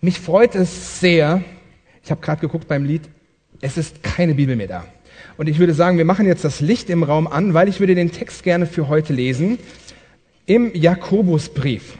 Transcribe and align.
Mich 0.00 0.20
freut 0.20 0.54
es 0.54 1.00
sehr, 1.00 1.42
ich 2.04 2.10
habe 2.10 2.20
gerade 2.20 2.40
geguckt 2.40 2.68
beim 2.68 2.84
Lied, 2.84 3.02
es 3.60 3.76
ist 3.76 4.04
keine 4.04 4.34
Bibel 4.34 4.54
mehr 4.54 4.68
da. 4.68 4.84
Und 5.36 5.48
ich 5.48 5.58
würde 5.58 5.74
sagen, 5.74 5.98
wir 5.98 6.04
machen 6.04 6.26
jetzt 6.26 6.44
das 6.44 6.60
Licht 6.60 6.88
im 6.88 7.02
Raum 7.02 7.26
an, 7.26 7.52
weil 7.52 7.68
ich 7.68 7.80
würde 7.80 7.96
den 7.96 8.12
Text 8.12 8.44
gerne 8.44 8.66
für 8.66 8.88
heute 8.88 9.12
lesen 9.12 9.58
im 10.46 10.72
Jakobusbrief. 10.72 11.98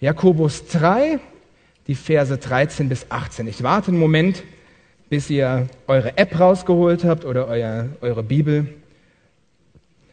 Jakobus 0.00 0.68
3, 0.68 1.18
die 1.88 1.96
Verse 1.96 2.36
13 2.36 2.88
bis 2.88 3.06
18. 3.08 3.48
Ich 3.48 3.64
warte 3.64 3.88
einen 3.88 3.98
Moment, 3.98 4.44
bis 5.08 5.28
ihr 5.28 5.68
eure 5.88 6.16
App 6.18 6.38
rausgeholt 6.38 7.02
habt 7.02 7.24
oder 7.24 7.48
euer, 7.48 7.88
eure 8.00 8.22
Bibel. 8.22 8.68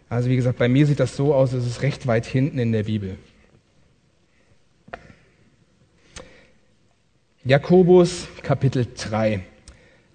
Also 0.10 0.30
wie 0.30 0.36
gesagt, 0.36 0.58
bei 0.58 0.70
mir 0.70 0.88
sieht 0.88 1.00
das 1.00 1.16
so 1.16 1.36
aus, 1.36 1.54
es 1.54 1.68
ist 1.68 1.84
recht 1.84 2.08
weit 2.08 2.26
hinten 2.26 2.58
in 2.58 2.72
der 2.72 2.84
Bibel. 2.84 3.18
Jakobus 7.48 8.28
Kapitel 8.42 8.88
3, 8.98 9.40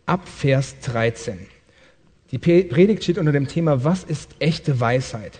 ab 0.04 0.28
Vers 0.28 0.80
13. 0.80 1.38
Die 2.32 2.38
Predigt 2.38 3.04
steht 3.04 3.18
unter 3.18 3.30
dem 3.30 3.46
Thema, 3.46 3.84
was 3.84 4.02
ist 4.02 4.34
echte 4.40 4.80
Weisheit? 4.80 5.38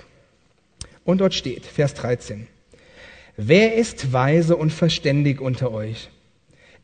Und 1.03 1.21
dort 1.21 1.34
steht, 1.34 1.67
Vers 1.67 1.95
13, 1.95 2.47
wer 3.37 3.75
ist 3.75 4.12
weise 4.12 4.55
und 4.55 4.73
verständig 4.73 5.41
unter 5.41 5.73
euch? 5.73 6.11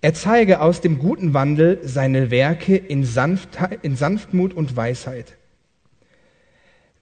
Er 0.01 0.13
zeige 0.13 0.61
aus 0.61 0.81
dem 0.81 0.99
guten 0.99 1.35
Wandel 1.35 1.79
seine 1.85 2.33
Werke 2.33 2.77
in, 2.77 3.05
Sanftheit, 3.05 3.79
in 3.85 3.95
Sanftmut 3.95 4.55
und 4.55 4.77
Weisheit. 4.77 5.37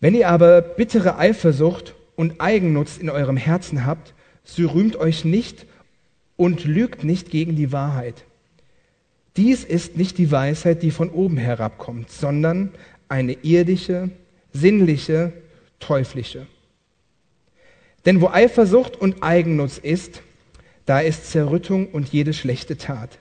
Wenn 0.01 0.15
ihr 0.15 0.29
aber 0.29 0.61
bittere 0.61 1.17
Eifersucht 1.17 1.95
und 2.17 2.43
Eigennutz 2.43 2.99
in 2.99 3.09
eurem 3.09 3.39
Herzen 3.39 3.87
habt, 3.87 4.13
so 4.45 4.67
rühmt 4.69 4.97
euch 4.97 5.25
nicht 5.25 5.65
und 6.37 6.65
lügt 6.65 7.05
nicht 7.05 7.31
gegen 7.31 7.57
die 7.57 7.73
Wahrheit. 7.73 8.25
Dies 9.37 9.65
ist 9.65 9.97
nicht 9.97 10.19
die 10.19 10.31
Weisheit, 10.31 10.83
die 10.83 10.91
von 10.91 11.11
oben 11.11 11.37
herabkommt, 11.37 12.11
sondern 12.11 12.71
eine 13.09 13.33
irdische, 13.43 14.11
sinnliche, 14.53 15.33
teuflische. 15.81 16.47
Denn 18.07 18.21
wo 18.21 18.29
Eifersucht 18.29 18.97
und 18.97 19.23
Eigennutz 19.23 19.79
ist, 19.79 20.23
da 20.87 21.01
ist 21.01 21.31
Zerrüttung 21.31 21.89
und 21.89 22.13
jede 22.13 22.33
schlechte 22.33 22.77
Tat. 22.77 23.19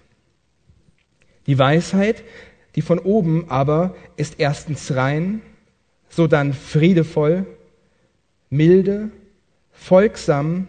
Die 1.48 1.58
Weisheit, 1.58 2.24
die 2.76 2.82
von 2.82 3.00
oben 3.00 3.50
aber, 3.50 3.96
ist 4.18 4.36
erstens 4.38 4.96
rein, 4.96 5.42
sodann 6.10 6.54
friedevoll, 6.54 7.46
milde, 8.50 9.10
folgsam, 9.72 10.68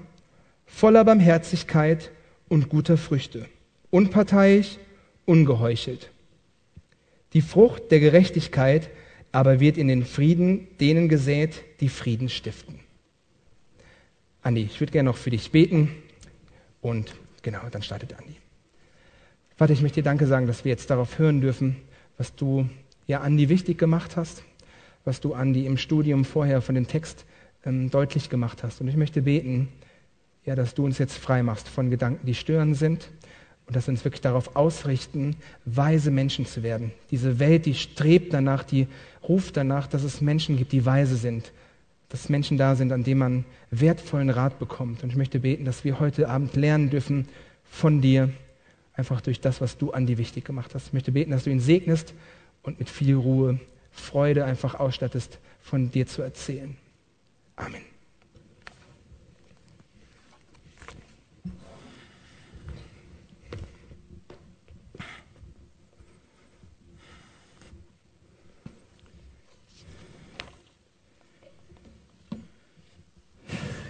voller 0.66 1.04
Barmherzigkeit 1.04 2.10
und 2.54 2.68
guter 2.68 2.96
Früchte, 2.96 3.46
unparteiisch, 3.90 4.78
ungeheuchelt. 5.24 6.12
Die 7.32 7.40
Frucht 7.40 7.90
der 7.90 7.98
Gerechtigkeit 7.98 8.90
aber 9.32 9.58
wird 9.58 9.76
in 9.76 9.88
den 9.88 10.04
Frieden 10.04 10.68
denen 10.78 11.08
gesät, 11.08 11.64
die 11.80 11.88
Frieden 11.88 12.28
stiften. 12.28 12.78
Andi, 14.42 14.62
ich 14.62 14.78
würde 14.78 14.92
gerne 14.92 15.08
noch 15.10 15.16
für 15.16 15.30
dich 15.30 15.50
beten 15.50 15.90
und 16.80 17.16
genau, 17.42 17.62
dann 17.72 17.82
startet 17.82 18.14
Andi. 18.16 18.36
Vater, 19.56 19.72
ich 19.72 19.82
möchte 19.82 20.00
dir 20.00 20.04
Danke 20.04 20.28
sagen, 20.28 20.46
dass 20.46 20.64
wir 20.64 20.70
jetzt 20.70 20.90
darauf 20.90 21.18
hören 21.18 21.40
dürfen, 21.40 21.74
was 22.18 22.36
du 22.36 22.68
ja 23.08 23.20
Andi 23.22 23.48
wichtig 23.48 23.78
gemacht 23.78 24.16
hast, 24.16 24.44
was 25.04 25.20
du 25.20 25.34
Andi 25.34 25.66
im 25.66 25.76
Studium 25.76 26.24
vorher 26.24 26.62
von 26.62 26.76
dem 26.76 26.86
Text 26.86 27.24
ähm, 27.66 27.90
deutlich 27.90 28.30
gemacht 28.30 28.62
hast. 28.62 28.80
Und 28.80 28.86
ich 28.86 28.94
möchte 28.94 29.22
beten, 29.22 29.70
ja, 30.46 30.54
dass 30.54 30.74
du 30.74 30.84
uns 30.84 30.98
jetzt 30.98 31.16
frei 31.16 31.42
machst 31.42 31.68
von 31.68 31.90
Gedanken, 31.90 32.26
die 32.26 32.34
störend 32.34 32.76
sind 32.76 33.10
und 33.66 33.74
dass 33.74 33.86
wir 33.86 33.92
uns 33.92 34.04
wirklich 34.04 34.20
darauf 34.20 34.56
ausrichten, 34.56 35.36
weise 35.64 36.10
Menschen 36.10 36.46
zu 36.46 36.62
werden. 36.62 36.92
Diese 37.10 37.38
Welt, 37.38 37.66
die 37.66 37.74
strebt 37.74 38.32
danach, 38.32 38.62
die 38.62 38.86
ruft 39.26 39.56
danach, 39.56 39.86
dass 39.86 40.02
es 40.02 40.20
Menschen 40.20 40.56
gibt, 40.56 40.72
die 40.72 40.84
weise 40.84 41.16
sind, 41.16 41.52
dass 42.10 42.28
Menschen 42.28 42.58
da 42.58 42.76
sind, 42.76 42.92
an 42.92 43.04
denen 43.04 43.18
man 43.18 43.44
wertvollen 43.70 44.30
Rat 44.30 44.58
bekommt. 44.58 45.02
Und 45.02 45.10
ich 45.10 45.16
möchte 45.16 45.40
beten, 45.40 45.64
dass 45.64 45.84
wir 45.84 45.98
heute 45.98 46.28
Abend 46.28 46.54
lernen 46.56 46.90
dürfen 46.90 47.28
von 47.64 48.00
dir, 48.00 48.30
einfach 48.92 49.20
durch 49.20 49.40
das, 49.40 49.60
was 49.60 49.78
du 49.78 49.92
an 49.92 50.06
die 50.06 50.18
wichtig 50.18 50.44
gemacht 50.44 50.74
hast. 50.74 50.88
Ich 50.88 50.92
möchte 50.92 51.12
beten, 51.12 51.30
dass 51.30 51.44
du 51.44 51.50
ihn 51.50 51.60
segnest 51.60 52.14
und 52.62 52.78
mit 52.78 52.88
viel 52.88 53.16
Ruhe, 53.16 53.58
Freude 53.90 54.44
einfach 54.44 54.74
ausstattest, 54.74 55.38
von 55.62 55.90
dir 55.90 56.06
zu 56.06 56.22
erzählen. 56.22 56.76
Amen. 57.56 57.93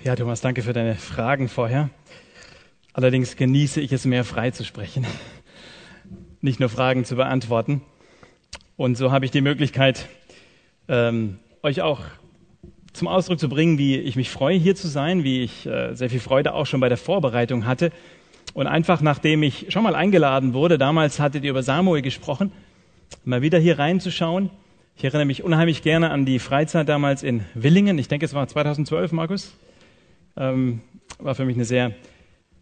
Ja, 0.04 0.14
Thomas, 0.14 0.42
danke 0.42 0.60
für 0.60 0.74
deine 0.74 0.96
Fragen 0.96 1.48
vorher. 1.48 1.88
Allerdings 2.92 3.36
genieße 3.36 3.80
ich 3.80 3.90
es 3.90 4.04
mehr 4.04 4.24
frei 4.24 4.50
zu 4.50 4.62
sprechen, 4.62 5.06
nicht 6.42 6.60
nur 6.60 6.68
Fragen 6.68 7.06
zu 7.06 7.16
beantworten. 7.16 7.80
Und 8.76 8.98
so 8.98 9.12
habe 9.12 9.24
ich 9.24 9.30
die 9.30 9.40
Möglichkeit, 9.40 10.06
ähm, 10.88 11.38
euch 11.62 11.80
auch 11.80 12.00
zum 12.92 13.08
Ausdruck 13.08 13.40
zu 13.40 13.48
bringen, 13.48 13.78
wie 13.78 13.96
ich 13.96 14.14
mich 14.14 14.28
freue, 14.28 14.58
hier 14.58 14.76
zu 14.76 14.88
sein, 14.88 15.24
wie 15.24 15.42
ich 15.42 15.64
äh, 15.64 15.94
sehr 15.94 16.10
viel 16.10 16.20
Freude 16.20 16.52
auch 16.52 16.66
schon 16.66 16.80
bei 16.80 16.90
der 16.90 16.98
Vorbereitung 16.98 17.64
hatte. 17.64 17.90
Und 18.52 18.66
einfach 18.66 19.00
nachdem 19.00 19.42
ich 19.42 19.72
schon 19.72 19.84
mal 19.84 19.94
eingeladen 19.94 20.52
wurde, 20.52 20.76
damals 20.76 21.18
hattet 21.18 21.44
ihr 21.44 21.50
über 21.50 21.62
Samuel 21.62 22.02
gesprochen, 22.02 22.52
mal 23.24 23.40
wieder 23.40 23.58
hier 23.58 23.78
reinzuschauen. 23.78 24.50
Ich 24.98 25.04
erinnere 25.04 25.24
mich 25.24 25.44
unheimlich 25.44 25.80
gerne 25.80 26.10
an 26.10 26.26
die 26.26 26.40
Freizeit 26.40 26.90
damals 26.90 27.22
in 27.22 27.46
Willingen. 27.54 27.96
Ich 27.98 28.08
denke, 28.08 28.26
es 28.26 28.34
war 28.34 28.46
2012, 28.46 29.10
Markus. 29.12 29.56
Ähm, 30.36 30.80
war 31.18 31.34
für 31.34 31.44
mich 31.44 31.56
eine 31.56 31.64
sehr 31.64 31.92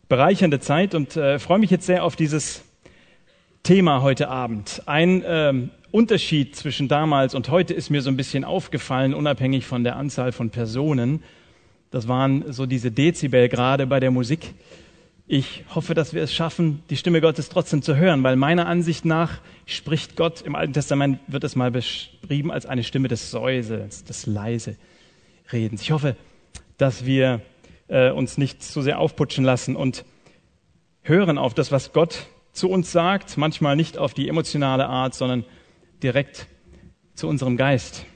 bereichernde 0.09 0.61
Zeit 0.61 0.95
und 0.95 1.17
äh, 1.17 1.39
freue 1.39 1.59
mich 1.59 1.71
jetzt 1.71 1.87
sehr 1.87 2.05
auf 2.05 2.17
dieses 2.17 2.63
Thema 3.63 4.03
heute 4.03 4.29
Abend. 4.29 4.83
Ein 4.87 5.23
ähm, 5.27 5.71
Unterschied 5.91 6.55
zwischen 6.55 6.89
damals 6.89 7.35
und 7.35 7.49
heute 7.49 7.73
ist 7.73 7.89
mir 7.89 8.03
so 8.03 8.11
ein 8.11 8.17
bisschen 8.17 8.45
aufgefallen, 8.45 9.15
unabhängig 9.15 9.67
von 9.67 9.85
der 9.85 9.97
Anzahl 9.97 10.33
von 10.33 10.51
Personen. 10.51 11.23
Das 11.91 12.09
waren 12.09 12.53
so 12.53 12.67
diese 12.67 12.91
Dezibel 12.91 13.49
gerade 13.49 13.87
bei 13.87 14.01
der 14.01 14.11
Musik. 14.11 14.55
Ich 15.27 15.65
hoffe, 15.75 15.95
dass 15.95 16.13
wir 16.13 16.23
es 16.23 16.35
schaffen, 16.35 16.83
die 16.91 16.97
Stimme 16.99 17.23
Gottes 17.23 17.49
trotzdem 17.49 17.81
zu 17.81 17.97
hören, 17.97 18.23
weil 18.23 18.37
meiner 18.37 18.67
Ansicht 18.67 19.07
nach 19.07 19.41
spricht 19.65 20.17
Gott, 20.17 20.43
im 20.43 20.57
Alten 20.57 20.75
Testament 20.75 21.21
wird 21.27 21.45
es 21.45 21.57
mal 21.57 21.71
beschrieben 21.71 22.51
als 22.51 22.67
eine 22.67 22.85
Stimme 22.85 23.09
des 23.09 23.31
Säusels, 23.31 24.05
des 24.05 24.27
leise 24.27 24.77
Redens. 25.53 25.81
Ich 25.81 25.91
hoffe, 25.93 26.17
dass 26.77 27.07
wir 27.07 27.41
äh, 27.93 28.11
uns 28.11 28.39
nicht 28.39 28.63
zu 28.63 28.81
sehr 28.81 28.99
aufputschen 28.99 29.45
lassen 29.45 29.77
und 29.77 30.05
hören 31.03 31.37
auf 31.37 31.53
das, 31.55 31.71
was 31.71 31.93
Gott 31.93 32.27
zu 32.53 32.71
uns 32.71 32.91
sagt, 32.91 33.37
manchmal 33.37 33.77
nicht 33.77 33.99
auf 33.99 34.15
die 34.15 34.29
emotionale 34.29 34.87
Art, 34.87 35.15
sondern 35.15 35.45
direkt 36.03 36.47
zu 37.15 37.29
unserem 37.29 37.57
Geist. 37.57 38.07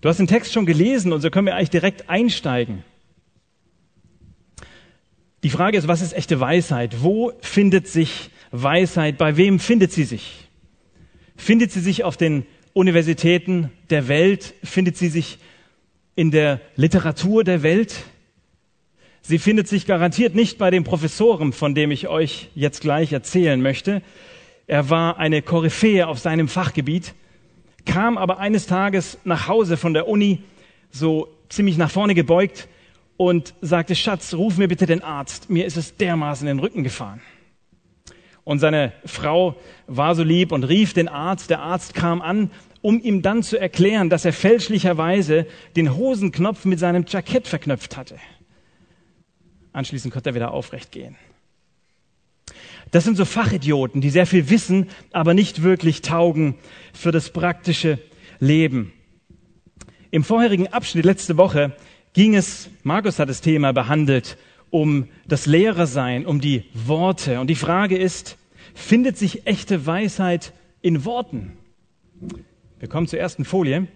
Du 0.00 0.08
hast 0.08 0.18
den 0.18 0.28
Text 0.28 0.52
schon 0.52 0.64
gelesen 0.64 1.12
und 1.12 1.20
so 1.20 1.30
können 1.30 1.46
wir 1.46 1.56
eigentlich 1.56 1.70
direkt 1.70 2.08
einsteigen. 2.08 2.84
Die 5.42 5.50
Frage 5.50 5.76
ist, 5.76 5.88
was 5.88 6.00
ist 6.00 6.12
echte 6.12 6.38
Weisheit? 6.40 7.02
Wo 7.02 7.32
findet 7.40 7.88
sich 7.88 8.30
Weisheit? 8.52 9.18
Bei 9.18 9.36
wem 9.36 9.58
findet 9.58 9.92
sie 9.92 10.04
sich? 10.04 10.48
Findet 11.36 11.72
sie 11.72 11.80
sich 11.80 12.04
auf 12.04 12.16
den 12.16 12.46
Universitäten 12.74 13.70
der 13.90 14.08
Welt? 14.08 14.54
Findet 14.62 14.96
sie 14.96 15.08
sich 15.08 15.38
in 16.14 16.30
der 16.30 16.60
Literatur 16.76 17.44
der 17.44 17.62
Welt? 17.62 17.94
Sie 19.22 19.38
findet 19.38 19.68
sich 19.68 19.86
garantiert 19.86 20.34
nicht 20.34 20.58
bei 20.58 20.70
dem 20.70 20.84
Professoren, 20.84 21.52
von 21.52 21.74
dem 21.74 21.90
ich 21.90 22.08
euch 22.08 22.48
jetzt 22.54 22.80
gleich 22.80 23.12
erzählen 23.12 23.60
möchte. 23.60 24.02
Er 24.66 24.90
war 24.90 25.18
eine 25.18 25.42
Koryphäe 25.42 26.06
auf 26.06 26.18
seinem 26.18 26.48
Fachgebiet, 26.48 27.14
kam 27.84 28.18
aber 28.18 28.38
eines 28.38 28.66
Tages 28.66 29.18
nach 29.24 29.48
Hause 29.48 29.76
von 29.76 29.94
der 29.94 30.08
Uni, 30.08 30.42
so 30.90 31.28
ziemlich 31.48 31.78
nach 31.78 31.90
vorne 31.90 32.14
gebeugt 32.14 32.68
und 33.16 33.54
sagte, 33.60 33.94
Schatz, 33.94 34.34
ruf 34.34 34.56
mir 34.58 34.68
bitte 34.68 34.86
den 34.86 35.02
Arzt, 35.02 35.50
mir 35.50 35.66
ist 35.66 35.76
es 35.76 35.96
dermaßen 35.96 36.46
in 36.46 36.56
den 36.56 36.60
Rücken 36.60 36.84
gefahren. 36.84 37.20
Und 38.44 38.60
seine 38.60 38.92
Frau 39.04 39.56
war 39.86 40.14
so 40.14 40.22
lieb 40.22 40.52
und 40.52 40.64
rief 40.64 40.94
den 40.94 41.08
Arzt. 41.08 41.50
Der 41.50 41.60
Arzt 41.60 41.92
kam 41.92 42.22
an, 42.22 42.50
um 42.80 42.98
ihm 42.98 43.20
dann 43.20 43.42
zu 43.42 43.58
erklären, 43.58 44.08
dass 44.08 44.24
er 44.24 44.32
fälschlicherweise 44.32 45.46
den 45.76 45.94
Hosenknopf 45.94 46.64
mit 46.64 46.78
seinem 46.78 47.04
Jackett 47.06 47.46
verknöpft 47.46 47.98
hatte. 47.98 48.16
Anschließend 49.78 50.12
konnte 50.12 50.30
er 50.30 50.34
wieder 50.34 50.50
aufrecht 50.50 50.90
gehen. 50.90 51.14
Das 52.90 53.04
sind 53.04 53.16
so 53.16 53.24
Fachidioten, 53.24 54.00
die 54.00 54.10
sehr 54.10 54.26
viel 54.26 54.50
wissen, 54.50 54.88
aber 55.12 55.34
nicht 55.34 55.62
wirklich 55.62 56.02
taugen 56.02 56.56
für 56.92 57.12
das 57.12 57.30
praktische 57.30 58.00
Leben. 58.40 58.92
Im 60.10 60.24
vorherigen 60.24 60.66
Abschnitt 60.66 61.04
letzte 61.04 61.36
Woche 61.36 61.76
ging 62.12 62.34
es, 62.34 62.70
Markus 62.82 63.20
hat 63.20 63.28
das 63.28 63.40
Thema 63.40 63.72
behandelt, 63.72 64.36
um 64.70 65.06
das 65.28 65.46
Lehrersein, 65.46 66.26
um 66.26 66.40
die 66.40 66.64
Worte. 66.74 67.38
Und 67.38 67.46
die 67.46 67.54
Frage 67.54 67.96
ist, 67.96 68.36
findet 68.74 69.16
sich 69.16 69.46
echte 69.46 69.86
Weisheit 69.86 70.54
in 70.82 71.04
Worten? 71.04 71.56
Wir 72.80 72.88
kommen 72.88 73.06
zur 73.06 73.20
ersten 73.20 73.44
Folie. 73.44 73.86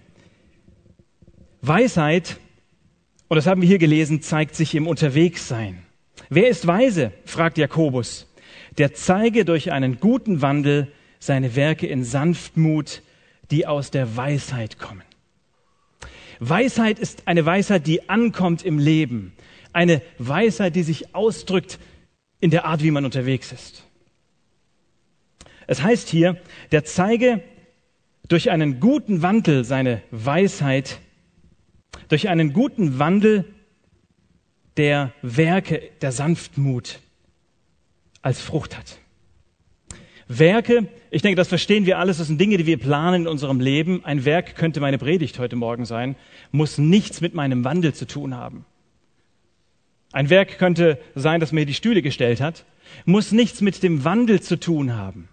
Weisheit, 1.61 2.38
und 3.32 3.37
das 3.37 3.46
haben 3.46 3.62
wir 3.62 3.69
hier 3.69 3.79
gelesen, 3.79 4.20
zeigt 4.20 4.55
sich 4.55 4.75
im 4.75 4.87
Unterwegssein. 4.87 5.84
Wer 6.29 6.50
ist 6.50 6.67
weise? 6.67 7.12
fragt 7.25 7.56
Jakobus. 7.56 8.31
Der 8.76 8.93
zeige 8.93 9.46
durch 9.46 9.73
einen 9.73 9.99
guten 10.00 10.43
Wandel 10.43 10.93
seine 11.19 11.56
Werke 11.56 11.87
in 11.87 12.05
Sanftmut, 12.05 13.00
die 13.50 13.67
aus 13.67 13.90
der 13.90 14.19
Weisheit 14.19 14.79
kommen. 14.79 15.00
Weisheit 16.40 16.99
ist 16.99 17.26
eine 17.26 17.46
Weisheit, 17.46 17.87
die 17.87 18.11
ankommt 18.11 18.67
im 18.67 18.79
Leben. 18.79 19.32
Eine 19.73 20.02
Weisheit, 20.19 20.76
die 20.76 20.82
sich 20.82 21.14
ausdrückt 21.14 21.79
in 22.38 22.50
der 22.50 22.67
Art, 22.67 22.82
wie 22.82 22.90
man 22.90 23.06
unterwegs 23.06 23.50
ist. 23.50 23.87
Es 25.67 25.82
heißt 25.82 26.11
hier, 26.11 26.37
der 26.70 26.84
zeige 26.84 27.43
durch 28.29 28.50
einen 28.50 28.79
guten 28.79 29.23
Wandel 29.23 29.64
seine 29.64 30.02
Weisheit, 30.11 30.99
durch 32.09 32.29
einen 32.29 32.53
guten 32.53 32.99
Wandel 32.99 33.45
der 34.77 35.13
Werke 35.23 35.83
der 36.01 36.13
Sanftmut 36.13 37.01
als 38.23 38.41
Frucht 38.41 38.77
hat. 38.77 38.99
Werke, 40.29 40.89
ich 41.11 41.23
denke, 41.23 41.37
das 41.37 41.49
verstehen 41.49 41.85
wir 41.85 41.99
alles, 41.99 42.19
das 42.19 42.29
sind 42.29 42.41
Dinge, 42.41 42.57
die 42.57 42.67
wir 42.67 42.79
planen 42.79 43.23
in 43.23 43.29
unserem 43.29 43.61
Leben. 43.61 44.05
Ein 44.05 44.25
Werk 44.25 44.55
könnte 44.55 44.81
meine 44.81 44.99
Predigt 44.99 45.39
heute 45.39 45.57
Morgen 45.57 45.85
sein, 45.85 46.17
muss 46.53 46.79
nichts 46.79 47.21
mit 47.21 47.35
meinem 47.35 47.65
Wandel 47.65 47.93
zu 47.93 48.07
tun 48.07 48.35
haben. 48.35 48.65
Ein 50.13 50.31
Werk 50.31 50.59
könnte 50.59 50.99
sein, 51.15 51.41
das 51.41 51.53
mir 51.53 51.67
die 51.67 51.75
Stühle 51.75 52.03
gestellt 52.03 52.41
hat, 52.41 52.65
muss 53.05 53.33
nichts 53.33 53.61
mit 53.61 53.83
dem 53.83 54.05
Wandel 54.05 54.41
zu 54.41 54.59
tun 54.59 54.95
haben. 54.95 55.29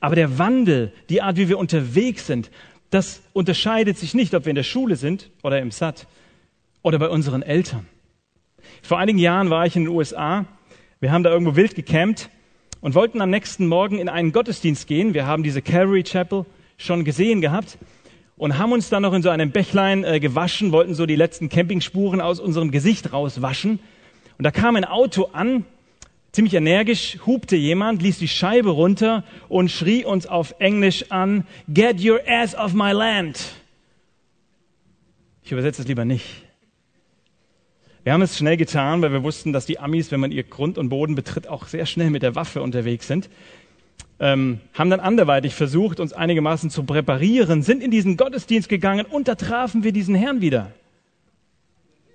Aber 0.00 0.16
der 0.16 0.38
Wandel, 0.38 0.92
die 1.08 1.22
Art, 1.22 1.36
wie 1.36 1.48
wir 1.48 1.58
unterwegs 1.58 2.26
sind, 2.26 2.50
das 2.90 3.22
unterscheidet 3.32 3.96
sich 3.98 4.14
nicht, 4.14 4.34
ob 4.34 4.44
wir 4.44 4.50
in 4.50 4.56
der 4.56 4.62
Schule 4.62 4.96
sind 4.96 5.30
oder 5.42 5.60
im 5.60 5.70
SAT 5.70 6.06
oder 6.82 6.98
bei 6.98 7.08
unseren 7.08 7.42
Eltern. 7.42 7.86
Vor 8.82 8.98
einigen 8.98 9.18
Jahren 9.18 9.50
war 9.50 9.66
ich 9.66 9.76
in 9.76 9.84
den 9.84 9.94
USA. 9.94 10.44
Wir 11.00 11.12
haben 11.12 11.22
da 11.22 11.30
irgendwo 11.30 11.56
wild 11.56 11.74
gecampt 11.74 12.30
und 12.80 12.94
wollten 12.94 13.20
am 13.20 13.30
nächsten 13.30 13.66
Morgen 13.66 13.98
in 13.98 14.08
einen 14.08 14.32
Gottesdienst 14.32 14.86
gehen. 14.86 15.14
Wir 15.14 15.26
haben 15.26 15.42
diese 15.42 15.62
Calvary 15.62 16.02
Chapel 16.02 16.46
schon 16.76 17.04
gesehen 17.04 17.40
gehabt 17.40 17.78
und 18.36 18.58
haben 18.58 18.72
uns 18.72 18.88
dann 18.88 19.02
noch 19.02 19.12
in 19.12 19.22
so 19.22 19.28
einem 19.28 19.50
Bächlein 19.50 20.02
äh, 20.02 20.18
gewaschen, 20.18 20.72
wollten 20.72 20.94
so 20.94 21.06
die 21.06 21.16
letzten 21.16 21.48
Campingspuren 21.48 22.20
aus 22.20 22.40
unserem 22.40 22.70
Gesicht 22.70 23.12
rauswaschen. 23.12 23.78
Und 24.38 24.44
da 24.44 24.50
kam 24.50 24.76
ein 24.76 24.84
Auto 24.84 25.28
an, 25.32 25.64
ziemlich 26.32 26.54
energisch, 26.54 27.18
hupte 27.26 27.56
jemand, 27.56 28.02
ließ 28.02 28.18
die 28.18 28.28
Scheibe 28.28 28.70
runter 28.70 29.24
und 29.48 29.70
schrie 29.70 30.04
uns 30.04 30.26
auf 30.26 30.54
Englisch 30.58 31.10
an, 31.10 31.46
Get 31.68 32.04
your 32.04 32.20
ass 32.26 32.54
off 32.54 32.72
my 32.72 32.92
land. 32.92 33.54
Ich 35.42 35.52
übersetze 35.52 35.82
es 35.82 35.88
lieber 35.88 36.04
nicht. 36.04 36.26
Wir 38.02 38.12
haben 38.12 38.22
es 38.22 38.38
schnell 38.38 38.56
getan, 38.56 39.02
weil 39.02 39.12
wir 39.12 39.22
wussten, 39.22 39.52
dass 39.52 39.66
die 39.66 39.78
Amis, 39.78 40.10
wenn 40.10 40.20
man 40.20 40.32
ihr 40.32 40.44
Grund 40.44 40.78
und 40.78 40.88
Boden 40.88 41.14
betritt, 41.14 41.48
auch 41.48 41.66
sehr 41.66 41.84
schnell 41.84 42.10
mit 42.10 42.22
der 42.22 42.34
Waffe 42.34 42.62
unterwegs 42.62 43.06
sind 43.06 43.28
ähm, 44.20 44.60
haben 44.74 44.90
dann 44.90 45.00
anderweitig 45.00 45.54
versucht, 45.54 45.98
uns 45.98 46.12
einigermaßen 46.12 46.70
zu 46.70 46.84
präparieren, 46.84 47.62
sind 47.62 47.82
in 47.82 47.90
diesen 47.90 48.18
Gottesdienst 48.18 48.68
gegangen 48.68 49.06
und 49.06 49.26
da 49.26 49.34
trafen 49.34 49.82
wir 49.82 49.92
diesen 49.92 50.14
Herrn 50.14 50.42
wieder. 50.42 50.72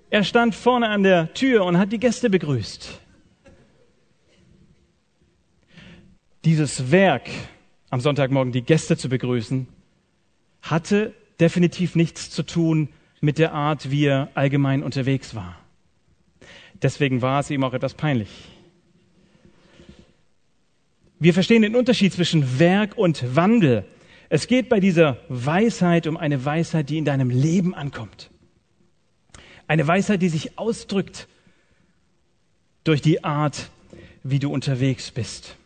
Er 0.08 0.22
stand 0.22 0.54
vorne 0.54 0.88
an 0.88 1.02
der 1.02 1.34
Tür 1.34 1.64
und 1.64 1.78
hat 1.78 1.92
die 1.92 1.98
Gäste 1.98 2.30
begrüßt. 2.30 3.00
Dieses 6.46 6.92
Werk, 6.92 7.28
am 7.90 8.00
Sonntagmorgen 8.00 8.52
die 8.52 8.62
Gäste 8.62 8.96
zu 8.96 9.08
begrüßen, 9.08 9.66
hatte 10.62 11.12
definitiv 11.40 11.96
nichts 11.96 12.30
zu 12.30 12.44
tun 12.44 12.88
mit 13.20 13.38
der 13.38 13.52
Art, 13.52 13.90
wie 13.90 14.04
er 14.04 14.30
allgemein 14.34 14.84
unterwegs 14.84 15.34
war. 15.34 15.58
Deswegen 16.80 17.20
war 17.20 17.40
es 17.40 17.50
ihm 17.50 17.64
auch 17.64 17.74
etwas 17.74 17.94
peinlich. 17.94 18.28
Wir 21.18 21.34
verstehen 21.34 21.62
den 21.62 21.74
Unterschied 21.74 22.12
zwischen 22.12 22.60
Werk 22.60 22.96
und 22.96 23.34
Wandel. 23.34 23.84
Es 24.28 24.46
geht 24.46 24.68
bei 24.68 24.78
dieser 24.78 25.18
Weisheit 25.28 26.06
um 26.06 26.16
eine 26.16 26.44
Weisheit, 26.44 26.90
die 26.90 26.98
in 26.98 27.04
deinem 27.04 27.30
Leben 27.30 27.74
ankommt. 27.74 28.30
Eine 29.66 29.84
Weisheit, 29.88 30.22
die 30.22 30.28
sich 30.28 30.56
ausdrückt 30.60 31.26
durch 32.84 33.02
die 33.02 33.24
Art, 33.24 33.68
wie 34.22 34.38
du 34.38 34.52
unterwegs 34.52 35.10
bist. 35.10 35.56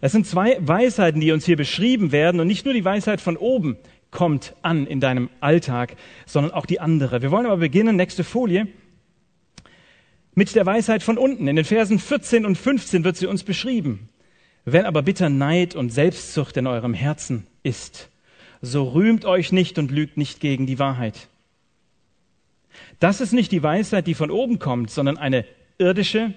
Es 0.00 0.12
sind 0.12 0.26
zwei 0.26 0.56
Weisheiten, 0.60 1.20
die 1.20 1.32
uns 1.32 1.44
hier 1.44 1.56
beschrieben 1.56 2.12
werden 2.12 2.40
und 2.40 2.46
nicht 2.46 2.64
nur 2.64 2.74
die 2.74 2.84
Weisheit 2.84 3.20
von 3.20 3.36
oben 3.36 3.76
kommt 4.10 4.54
an 4.62 4.86
in 4.86 5.00
deinem 5.00 5.28
Alltag, 5.40 5.96
sondern 6.26 6.52
auch 6.52 6.66
die 6.66 6.80
andere. 6.80 7.22
Wir 7.22 7.30
wollen 7.30 7.46
aber 7.46 7.58
beginnen, 7.58 7.96
nächste 7.96 8.24
Folie, 8.24 8.66
mit 10.34 10.54
der 10.54 10.66
Weisheit 10.66 11.02
von 11.02 11.18
unten. 11.18 11.48
In 11.48 11.56
den 11.56 11.64
Versen 11.64 11.98
14 11.98 12.46
und 12.46 12.56
15 12.56 13.04
wird 13.04 13.16
sie 13.16 13.26
uns 13.26 13.44
beschrieben. 13.44 14.08
Wenn 14.64 14.86
aber 14.86 15.02
bitter 15.02 15.28
Neid 15.28 15.74
und 15.74 15.90
Selbstzucht 15.90 16.56
in 16.56 16.66
eurem 16.66 16.94
Herzen 16.94 17.46
ist, 17.62 18.08
so 18.62 18.88
rühmt 18.88 19.24
euch 19.24 19.52
nicht 19.52 19.78
und 19.78 19.90
lügt 19.90 20.16
nicht 20.16 20.40
gegen 20.40 20.66
die 20.66 20.78
Wahrheit. 20.78 21.28
Das 22.98 23.20
ist 23.20 23.32
nicht 23.32 23.52
die 23.52 23.62
Weisheit, 23.62 24.06
die 24.06 24.14
von 24.14 24.30
oben 24.30 24.58
kommt, 24.58 24.90
sondern 24.90 25.18
eine 25.18 25.44
irdische, 25.78 26.34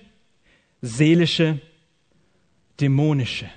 seelische, 0.82 1.60
dämonische. 2.80 3.50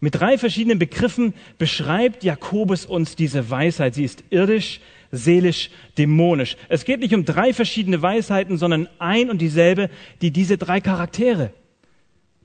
Mit 0.00 0.14
drei 0.14 0.38
verschiedenen 0.38 0.78
Begriffen 0.78 1.34
beschreibt 1.58 2.24
Jakobus 2.24 2.86
uns 2.86 3.16
diese 3.16 3.50
Weisheit. 3.50 3.94
Sie 3.94 4.04
ist 4.04 4.24
irdisch, 4.30 4.80
seelisch, 5.12 5.70
dämonisch. 5.98 6.56
Es 6.68 6.84
geht 6.84 7.00
nicht 7.00 7.14
um 7.14 7.24
drei 7.24 7.52
verschiedene 7.52 8.00
Weisheiten, 8.00 8.56
sondern 8.56 8.88
ein 8.98 9.28
und 9.28 9.38
dieselbe, 9.38 9.90
die 10.22 10.30
diese 10.30 10.56
drei 10.56 10.80
Charaktere 10.80 11.52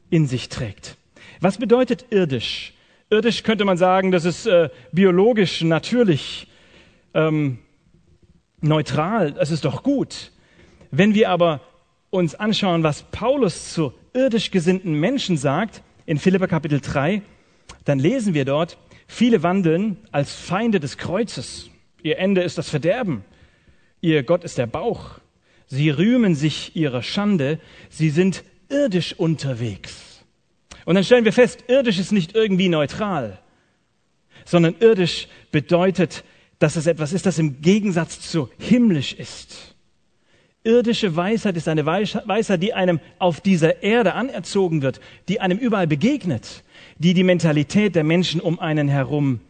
in 0.10 0.27
sich 0.27 0.50
trägt. 0.50 0.98
Was 1.39 1.57
bedeutet 1.57 2.07
irdisch? 2.10 2.74
Irdisch 3.10 3.44
könnte 3.44 3.66
man 3.66 3.77
sagen, 3.77 4.12
das 4.12 4.25
ist 4.25 4.48
äh, 4.48 4.69
biologisch, 4.92 5.62
natürlich, 5.62 6.48
ähm, 7.13 7.60
neutral, 8.62 9.36
es 9.39 9.51
ist 9.51 9.63
doch 9.63 9.83
gut. 9.83 10.31
Wenn 10.92 11.13
wir 11.13 11.30
aber 11.30 11.62
uns 12.10 12.36
anschauen, 12.36 12.83
was 12.83 13.04
Paulus 13.04 13.74
zu 13.74 13.94
irdisch 14.15 14.50
gesinnten 14.50 14.94
Menschen 14.94 15.38
sagt, 15.38 15.83
in 16.06 16.17
Philippa 16.17 16.47
Kapitel 16.47 16.79
3, 16.79 17.22
dann 17.84 18.00
lesen 18.00 18.34
wir 18.34 18.45
dort, 18.45 18.77
viele 19.07 19.43
wandeln 19.43 19.98
als 20.12 20.34
Feinde 20.34 20.79
des 20.79 20.98
Kreuzes. 20.98 21.69
Ihr 22.01 22.17
Ende 22.17 22.41
ist 22.41 22.57
das 22.57 22.69
Verderben. 22.69 23.25
Ihr 24.01 24.24
Gott 24.24 24.43
ist 24.43 24.57
der 24.57 24.67
Bauch. 24.67 25.19
Sie 25.67 25.89
rühmen 25.89 26.36
sich 26.36 26.75
ihrer 26.75 27.03
Schande. 27.03 27.60
Sie 27.89 28.10
sind 28.10 28.43
irdisch 28.69 29.13
unterwegs. 29.13 30.24
Und 30.86 30.95
dann 30.95 31.03
stellen 31.03 31.25
wir 31.25 31.34
fest, 31.34 31.65
irdisch 31.67 32.00
ist 32.00 32.12
nicht 32.12 32.36
irgendwie 32.36 32.69
neutral, 32.69 33.39
sondern 34.45 34.75
irdisch 34.79 35.27
bedeutet, 35.51 36.24
dass 36.60 36.75
es 36.75 36.88
etwas 36.88 37.12
ist, 37.12 37.25
das 37.25 37.39
im 37.39 37.62
Gegensatz 37.62 38.22
zu 38.22 38.50
himmlisch 38.60 39.13
ist. 39.13 39.75
Irdische 40.65 41.15
Weisheit 41.15 41.55
ist 41.57 41.67
eine 41.67 41.86
Weisheit, 41.86 42.62
die 42.62 42.74
einem 42.74 43.00
auf 43.19 43.39
dieser 43.39 43.84
Erde 43.84 44.15
anerzogen 44.15 44.81
wird, 44.81 45.00
die 45.29 45.39
einem 45.39 45.60
überall 45.60 45.86
begegnet, 45.86 46.63
die 46.98 47.13
die 47.13 47.24
Mentalität 47.24 47.93
der 47.93 48.03
Menschen 48.03 48.41
um 48.41 48.60
einen 48.60 48.88
herum 48.89 49.41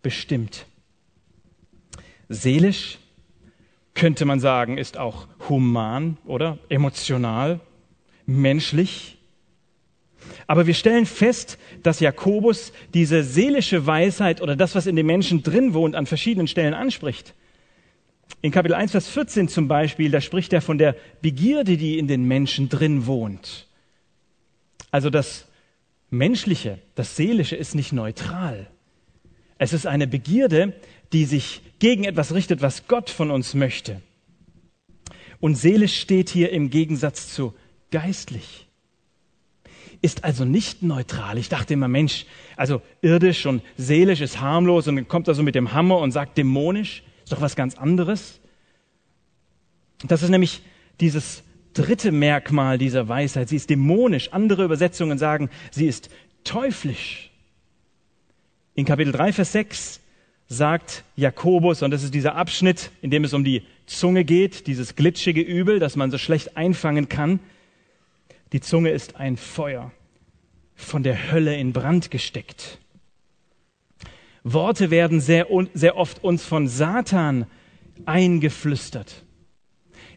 bestimmt. 0.00 0.64
Seelisch 2.30 2.98
könnte 3.92 4.24
man 4.24 4.40
sagen, 4.40 4.78
ist 4.78 4.96
auch 4.96 5.28
human 5.50 6.16
oder 6.24 6.56
emotional, 6.70 7.60
menschlich. 8.24 9.18
Aber 10.46 10.66
wir 10.66 10.74
stellen 10.74 11.04
fest, 11.04 11.58
dass 11.82 12.00
Jakobus 12.00 12.72
diese 12.94 13.22
seelische 13.22 13.86
Weisheit 13.86 14.40
oder 14.40 14.56
das, 14.56 14.74
was 14.74 14.86
in 14.86 14.96
den 14.96 15.06
Menschen 15.06 15.42
drin 15.42 15.74
wohnt, 15.74 15.94
an 15.94 16.06
verschiedenen 16.06 16.48
Stellen 16.48 16.72
anspricht. 16.72 17.34
In 18.40 18.52
Kapitel 18.52 18.74
1, 18.74 18.92
Vers 18.92 19.08
14 19.08 19.48
zum 19.48 19.66
Beispiel, 19.66 20.10
da 20.10 20.20
spricht 20.20 20.52
er 20.52 20.60
von 20.60 20.78
der 20.78 20.94
Begierde, 21.22 21.76
die 21.76 21.98
in 21.98 22.06
den 22.06 22.24
Menschen 22.24 22.68
drin 22.68 23.06
wohnt. 23.06 23.66
Also 24.90 25.10
das 25.10 25.46
Menschliche, 26.10 26.78
das 26.94 27.16
Seelische 27.16 27.56
ist 27.56 27.74
nicht 27.74 27.92
neutral. 27.92 28.68
Es 29.58 29.72
ist 29.72 29.86
eine 29.86 30.06
Begierde, 30.06 30.72
die 31.12 31.24
sich 31.24 31.62
gegen 31.80 32.04
etwas 32.04 32.32
richtet, 32.32 32.62
was 32.62 32.86
Gott 32.86 33.10
von 33.10 33.30
uns 33.30 33.54
möchte. 33.54 34.00
Und 35.40 35.56
seelisch 35.56 36.00
steht 36.00 36.30
hier 36.30 36.50
im 36.50 36.70
Gegensatz 36.70 37.32
zu 37.34 37.54
geistlich. 37.90 38.66
Ist 40.00 40.22
also 40.22 40.44
nicht 40.44 40.82
neutral. 40.82 41.38
Ich 41.38 41.48
dachte 41.48 41.74
immer, 41.74 41.88
Mensch, 41.88 42.24
also 42.56 42.82
irdisch 43.02 43.46
und 43.46 43.62
seelisch 43.76 44.20
ist 44.20 44.40
harmlos 44.40 44.86
und 44.86 44.94
dann 44.94 45.08
kommt 45.08 45.26
er 45.26 45.34
so 45.34 45.42
mit 45.42 45.56
dem 45.56 45.72
Hammer 45.72 45.98
und 45.98 46.12
sagt 46.12 46.38
dämonisch. 46.38 47.02
Ist 47.28 47.32
doch 47.34 47.42
was 47.42 47.56
ganz 47.56 47.76
anderes. 47.76 48.40
Das 50.06 50.22
ist 50.22 50.30
nämlich 50.30 50.62
dieses 50.98 51.42
dritte 51.74 52.10
Merkmal 52.10 52.78
dieser 52.78 53.06
Weisheit. 53.06 53.50
Sie 53.50 53.56
ist 53.56 53.68
dämonisch. 53.68 54.32
Andere 54.32 54.64
Übersetzungen 54.64 55.18
sagen, 55.18 55.50
sie 55.70 55.86
ist 55.86 56.08
teuflisch. 56.42 57.30
In 58.74 58.86
Kapitel 58.86 59.12
3, 59.12 59.34
Vers 59.34 59.52
6 59.52 60.00
sagt 60.46 61.04
Jakobus, 61.16 61.82
und 61.82 61.90
das 61.90 62.02
ist 62.02 62.14
dieser 62.14 62.34
Abschnitt, 62.34 62.92
in 63.02 63.10
dem 63.10 63.24
es 63.24 63.34
um 63.34 63.44
die 63.44 63.62
Zunge 63.84 64.24
geht, 64.24 64.66
dieses 64.66 64.96
glitschige 64.96 65.42
Übel, 65.42 65.80
das 65.80 65.96
man 65.96 66.10
so 66.10 66.16
schlecht 66.16 66.56
einfangen 66.56 67.10
kann. 67.10 67.40
Die 68.52 68.62
Zunge 68.62 68.88
ist 68.88 69.16
ein 69.16 69.36
Feuer, 69.36 69.92
von 70.74 71.02
der 71.02 71.30
Hölle 71.30 71.54
in 71.58 71.74
Brand 71.74 72.10
gesteckt. 72.10 72.78
Worte 74.44 74.90
werden 74.90 75.20
sehr, 75.20 75.46
sehr 75.74 75.96
oft 75.96 76.22
uns 76.24 76.44
von 76.44 76.68
Satan 76.68 77.46
eingeflüstert. 78.04 79.24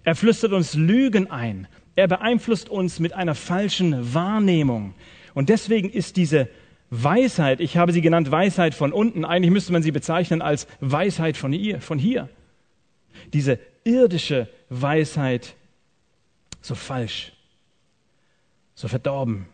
Er 0.04 0.16
flüstert 0.16 0.54
uns 0.54 0.74
Lügen 0.74 1.30
ein. 1.30 1.68
Er 1.96 2.08
beeinflusst 2.08 2.70
uns 2.70 3.00
mit 3.00 3.14
einer 3.14 3.36
falschen 3.36 4.14
Wahrnehmung. 4.14 4.94
Und 5.34 5.50
deswegen 5.50 5.90
ist 5.90 6.18
diese 6.18 6.50
Weisheit, 6.90 7.62
ich 7.62 7.78
habe 7.78 7.94
sie 7.94 8.02
genannt 8.02 8.32
Weisheit 8.32 8.76
von 8.76 8.92
unten, 8.92 9.24
eigentlich 9.24 9.52
müsste 9.52 9.72
man 9.72 9.84
sie 9.84 9.92
bezeichnen 9.92 10.42
als 10.42 10.68
Weisheit 10.82 11.38
von 11.38 11.54
hier, 11.54 11.80
von 11.80 11.98
hier. 11.98 12.30
Diese 13.34 13.60
irdische 13.84 14.50
Weisheit 14.70 15.56
so 16.62 16.76
falsch, 16.76 17.34
so 18.76 18.88
verdorben. 18.88 19.46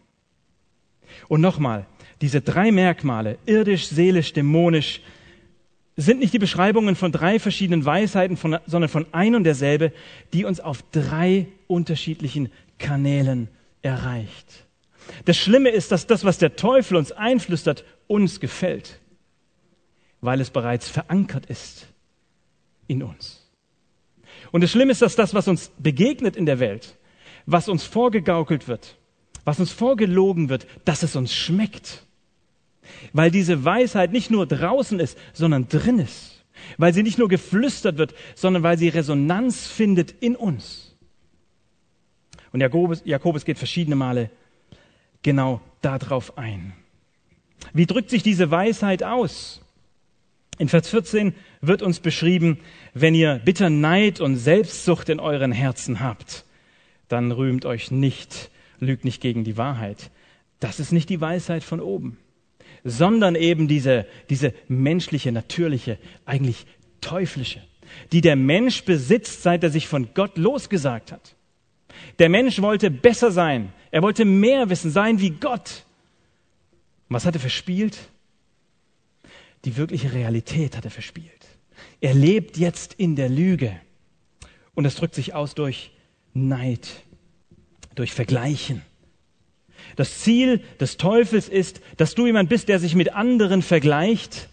Und 1.28 1.42
nochmal, 1.42 1.86
diese 2.22 2.42
drei 2.42 2.72
Merkmale, 2.72 3.38
irdisch, 3.46 3.88
seelisch, 3.88 4.34
dämonisch, 4.34 5.02
sind 5.96 6.20
nicht 6.20 6.34
die 6.34 6.40
Beschreibungen 6.40 6.96
von 6.96 7.12
drei 7.12 7.40
verschiedenen 7.40 7.84
Weisheiten, 7.84 8.38
von, 8.38 8.60
sondern 8.68 8.90
von 8.90 9.08
ein 9.12 9.36
und 9.36 9.44
derselbe, 9.44 9.92
die 10.32 10.46
uns 10.46 10.60
auf 10.60 10.84
drei 10.92 11.48
unterschiedlichen 11.68 12.52
Kanälen 12.78 13.50
erreicht. 13.82 14.66
Das 15.26 15.38
Schlimme 15.38 15.70
ist, 15.70 15.92
dass 15.92 16.06
das, 16.06 16.24
was 16.24 16.38
der 16.38 16.56
Teufel 16.56 16.98
uns 16.98 17.12
einflüstert, 17.12 17.84
uns 18.06 18.40
gefällt, 18.40 19.00
weil 20.22 20.40
es 20.40 20.52
bereits 20.52 20.88
verankert 20.88 21.48
ist 21.48 21.88
in 22.88 23.02
uns. 23.02 23.44
Und 24.52 24.62
das 24.62 24.72
Schlimme 24.72 24.92
ist, 24.92 25.02
dass 25.02 25.16
das, 25.16 25.34
was 25.34 25.48
uns 25.48 25.72
begegnet 25.78 26.36
in 26.36 26.46
der 26.46 26.60
Welt, 26.60 26.96
was 27.46 27.70
uns 27.70 27.84
vorgegaukelt 27.84 28.68
wird, 28.68 28.98
was 29.46 29.60
uns 29.60 29.72
vorgelogen 29.72 30.50
wird, 30.50 30.68
dass 30.86 31.04
es 31.04 31.16
uns 31.16 31.34
schmeckt 31.34 32.04
weil 33.14 33.32
diese 33.32 33.64
Weisheit 33.64 34.12
nicht 34.12 34.32
nur 34.32 34.46
draußen 34.46 35.00
ist, 35.00 35.18
sondern 35.34 35.68
drin 35.68 36.00
ist. 36.00 36.44
Weil 36.78 36.94
sie 36.94 37.04
nicht 37.04 37.18
nur 37.18 37.30
geflüstert 37.30 37.98
wird, 37.98 38.14
sondern 38.36 38.64
weil 38.64 38.78
sie 38.78 38.90
Resonanz 38.90 39.68
findet 39.68 40.12
in 40.12 40.36
uns. 40.36 40.96
Und 42.52 42.62
Jakobus, 42.62 43.02
Jakobus 43.06 43.46
geht 43.46 43.58
verschiedene 43.58 43.96
Male 43.96 44.30
genau 45.22 45.62
darauf 45.82 46.38
ein. 46.38 46.74
Wie 47.74 47.86
drückt 47.86 48.10
sich 48.10 48.24
diese 48.24 48.50
Weisheit 48.52 49.04
aus? 49.04 49.62
In 50.58 50.70
Vers 50.70 50.90
14 50.90 51.36
wird 51.62 51.82
uns 51.82 52.00
beschrieben, 52.00 52.60
wenn 52.94 53.14
ihr 53.14 53.42
bitter 53.44 53.70
Neid 53.70 54.20
und 54.20 54.38
Selbstsucht 54.38 55.10
in 55.10 55.20
euren 55.20 55.52
Herzen 55.52 56.00
habt, 56.00 56.46
dann 57.10 57.32
rühmt 57.32 57.66
euch 57.66 57.92
nicht, 57.92 58.50
lügt 58.80 59.06
nicht 59.06 59.22
gegen 59.22 59.44
die 59.44 59.58
Wahrheit. 59.58 60.10
Das 60.60 60.80
ist 60.80 60.92
nicht 60.92 61.10
die 61.10 61.22
Weisheit 61.22 61.64
von 61.64 61.80
oben 61.80 62.18
sondern 62.88 63.36
eben 63.36 63.68
diese, 63.68 64.06
diese 64.30 64.54
menschliche, 64.70 65.32
natürliche, 65.32 65.98
eigentlich 66.26 66.66
teuflische, 67.02 67.62
die 68.14 68.22
der 68.22 68.38
Mensch 68.38 68.84
besitzt, 68.86 69.44
seit 69.44 69.64
er 69.64 69.70
sich 69.70 69.88
von 69.88 70.14
Gott 70.14 70.38
losgesagt 70.38 71.12
hat. 71.12 71.36
Der 72.18 72.30
Mensch 72.30 72.62
wollte 72.62 72.90
besser 72.90 73.32
sein, 73.32 73.74
er 73.92 74.02
wollte 74.02 74.24
mehr 74.24 74.70
wissen, 74.70 74.90
sein 74.90 75.20
wie 75.20 75.32
Gott. 75.32 75.86
Und 77.10 77.16
was 77.16 77.26
hat 77.26 77.36
er 77.36 77.42
verspielt? 77.42 77.98
Die 79.66 79.76
wirkliche 79.76 80.14
Realität 80.14 80.78
hat 80.78 80.86
er 80.86 80.92
verspielt. 80.92 81.46
Er 82.00 82.14
lebt 82.14 82.58
jetzt 82.58 82.94
in 82.94 83.16
der 83.16 83.28
Lüge. 83.28 83.76
Und 84.76 84.86
das 84.86 84.96
drückt 84.96 85.16
sich 85.16 85.34
aus 85.34 85.56
durch 85.56 85.92
Neid, 86.34 86.88
durch 87.96 88.14
Vergleichen, 88.14 88.82
das 89.98 90.20
Ziel 90.20 90.62
des 90.80 90.96
Teufels 90.96 91.50
ist, 91.50 91.82
dass 91.98 92.16
du 92.16 92.28
jemand 92.28 92.50
bist, 92.50 92.70
der 92.70 92.80
sich 92.80 92.96
mit 92.96 93.14
anderen 93.14 93.62
vergleicht, 93.62 94.48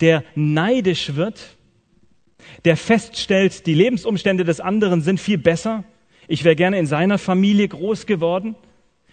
der 0.00 0.24
neidisch 0.34 1.14
wird, 1.14 1.56
der 2.64 2.76
feststellt, 2.76 3.66
die 3.66 3.74
Lebensumstände 3.74 4.44
des 4.44 4.60
anderen 4.60 5.02
sind 5.02 5.20
viel 5.20 5.38
besser. 5.38 5.84
Ich 6.26 6.42
wäre 6.42 6.56
gerne 6.56 6.78
in 6.78 6.86
seiner 6.86 7.18
Familie 7.18 7.68
groß 7.68 8.06
geworden. 8.06 8.56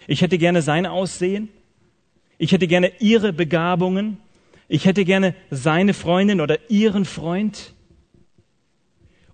Ich 0.06 0.22
hätte 0.22 0.38
gerne 0.38 0.62
sein 0.62 0.86
Aussehen. 0.86 1.50
Ich 2.38 2.52
hätte 2.52 2.66
gerne 2.66 2.92
ihre 2.98 3.32
Begabungen. 3.32 4.16
Ich 4.66 4.86
hätte 4.86 5.04
gerne 5.04 5.34
seine 5.50 5.92
Freundin 5.92 6.40
oder 6.40 6.58
ihren 6.70 7.04
Freund. 7.04 7.74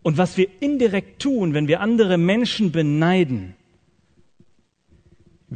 Und 0.02 0.18
was 0.18 0.36
wir 0.36 0.48
indirekt 0.60 1.22
tun, 1.22 1.54
wenn 1.54 1.68
wir 1.68 1.80
andere 1.80 2.18
Menschen 2.18 2.72
beneiden, 2.72 3.54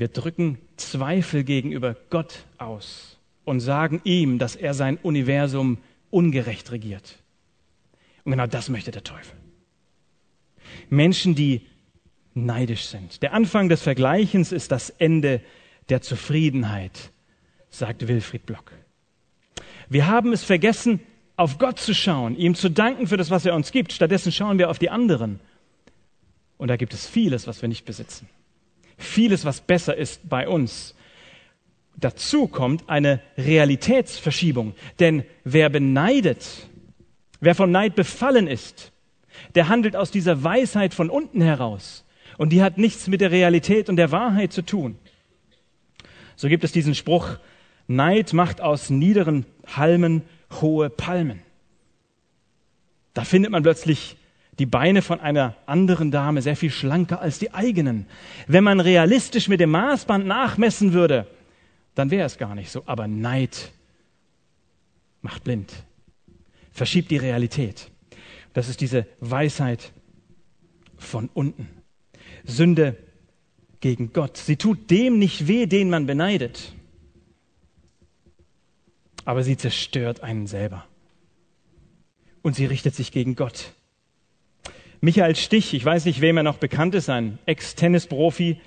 wir 0.00 0.08
drücken 0.08 0.58
Zweifel 0.76 1.44
gegenüber 1.44 1.96
Gott 2.10 2.44
aus 2.58 3.18
und 3.44 3.60
sagen 3.60 4.00
ihm, 4.04 4.38
dass 4.38 4.56
er 4.56 4.74
sein 4.74 4.98
Universum 4.98 5.78
ungerecht 6.10 6.70
regiert. 6.70 7.18
Und 8.24 8.32
genau 8.32 8.46
das 8.46 8.68
möchte 8.68 8.90
der 8.90 9.04
Teufel. 9.04 9.36
Menschen, 10.90 11.34
die 11.34 11.62
neidisch 12.34 12.86
sind. 12.86 13.22
Der 13.22 13.32
Anfang 13.32 13.68
des 13.68 13.82
Vergleichens 13.82 14.52
ist 14.52 14.70
das 14.70 14.90
Ende 14.90 15.40
der 15.88 16.02
Zufriedenheit, 16.02 17.10
sagt 17.70 18.06
Wilfried 18.06 18.44
Block. 18.46 18.72
Wir 19.88 20.06
haben 20.06 20.32
es 20.32 20.44
vergessen, 20.44 21.00
auf 21.36 21.58
Gott 21.58 21.78
zu 21.78 21.94
schauen, 21.94 22.36
ihm 22.36 22.54
zu 22.54 22.68
danken 22.68 23.06
für 23.06 23.16
das, 23.16 23.30
was 23.30 23.46
er 23.46 23.54
uns 23.54 23.72
gibt. 23.72 23.92
Stattdessen 23.92 24.32
schauen 24.32 24.58
wir 24.58 24.70
auf 24.70 24.78
die 24.78 24.90
anderen. 24.90 25.40
Und 26.58 26.68
da 26.68 26.76
gibt 26.76 26.92
es 26.92 27.06
vieles, 27.06 27.46
was 27.46 27.62
wir 27.62 27.68
nicht 27.68 27.84
besitzen 27.84 28.28
vieles, 28.98 29.44
was 29.44 29.60
besser 29.60 29.96
ist 29.96 30.28
bei 30.28 30.48
uns. 30.48 30.94
Dazu 31.96 32.46
kommt 32.46 32.88
eine 32.88 33.20
Realitätsverschiebung. 33.36 34.74
Denn 35.00 35.24
wer 35.44 35.70
beneidet, 35.70 36.68
wer 37.40 37.54
von 37.54 37.70
Neid 37.70 37.94
befallen 37.94 38.46
ist, 38.46 38.92
der 39.54 39.68
handelt 39.68 39.96
aus 39.96 40.10
dieser 40.10 40.42
Weisheit 40.44 40.94
von 40.94 41.10
unten 41.10 41.40
heraus. 41.40 42.04
Und 42.36 42.50
die 42.50 42.62
hat 42.62 42.78
nichts 42.78 43.08
mit 43.08 43.20
der 43.20 43.30
Realität 43.30 43.88
und 43.88 43.96
der 43.96 44.12
Wahrheit 44.12 44.52
zu 44.52 44.62
tun. 44.62 44.96
So 46.36 46.48
gibt 46.48 46.62
es 46.62 46.72
diesen 46.72 46.94
Spruch, 46.94 47.38
Neid 47.88 48.32
macht 48.32 48.60
aus 48.60 48.90
niederen 48.90 49.46
Halmen 49.66 50.22
hohe 50.60 50.90
Palmen. 50.90 51.42
Da 53.14 53.24
findet 53.24 53.50
man 53.50 53.62
plötzlich 53.62 54.17
die 54.58 54.66
Beine 54.66 55.02
von 55.02 55.20
einer 55.20 55.54
anderen 55.66 56.10
Dame 56.10 56.42
sehr 56.42 56.56
viel 56.56 56.70
schlanker 56.70 57.20
als 57.20 57.38
die 57.38 57.54
eigenen. 57.54 58.06
Wenn 58.46 58.64
man 58.64 58.80
realistisch 58.80 59.48
mit 59.48 59.60
dem 59.60 59.70
Maßband 59.70 60.26
nachmessen 60.26 60.92
würde, 60.92 61.26
dann 61.94 62.10
wäre 62.10 62.26
es 62.26 62.38
gar 62.38 62.54
nicht 62.54 62.70
so. 62.70 62.82
Aber 62.86 63.06
Neid 63.06 63.72
macht 65.22 65.44
blind, 65.44 65.72
verschiebt 66.72 67.10
die 67.10 67.16
Realität. 67.16 67.90
Das 68.52 68.68
ist 68.68 68.80
diese 68.80 69.06
Weisheit 69.20 69.92
von 70.96 71.30
unten. 71.32 71.68
Sünde 72.44 72.96
gegen 73.80 74.12
Gott. 74.12 74.36
Sie 74.36 74.56
tut 74.56 74.90
dem 74.90 75.18
nicht 75.18 75.46
weh, 75.46 75.66
den 75.66 75.90
man 75.90 76.06
beneidet. 76.06 76.72
Aber 79.24 79.44
sie 79.44 79.56
zerstört 79.56 80.22
einen 80.22 80.46
selber. 80.46 80.86
Und 82.42 82.56
sie 82.56 82.64
richtet 82.66 82.94
sich 82.94 83.12
gegen 83.12 83.36
Gott. 83.36 83.74
Michael 85.00 85.36
Stich, 85.36 85.74
ich 85.74 85.84
weiß 85.84 86.06
nicht, 86.06 86.20
wem 86.20 86.38
er 86.38 86.42
noch 86.42 86.58
bekannt 86.58 86.94
ist, 86.94 87.08
ein 87.08 87.38
Ex-Tennisprofi, 87.46 88.60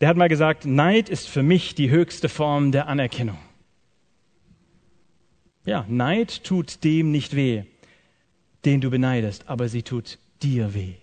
der 0.00 0.08
hat 0.08 0.16
mal 0.16 0.28
gesagt, 0.28 0.64
Neid 0.64 1.08
ist 1.08 1.28
für 1.28 1.42
mich 1.42 1.74
die 1.74 1.90
höchste 1.90 2.28
Form 2.28 2.70
der 2.70 2.86
Anerkennung. 2.86 3.38
Ja, 5.64 5.84
Neid 5.88 6.44
tut 6.44 6.84
dem 6.84 7.10
nicht 7.10 7.34
weh, 7.34 7.64
den 8.64 8.80
du 8.80 8.90
beneidest, 8.90 9.48
aber 9.48 9.68
sie 9.68 9.82
tut 9.82 10.18
dir 10.42 10.74
weh. 10.74 10.94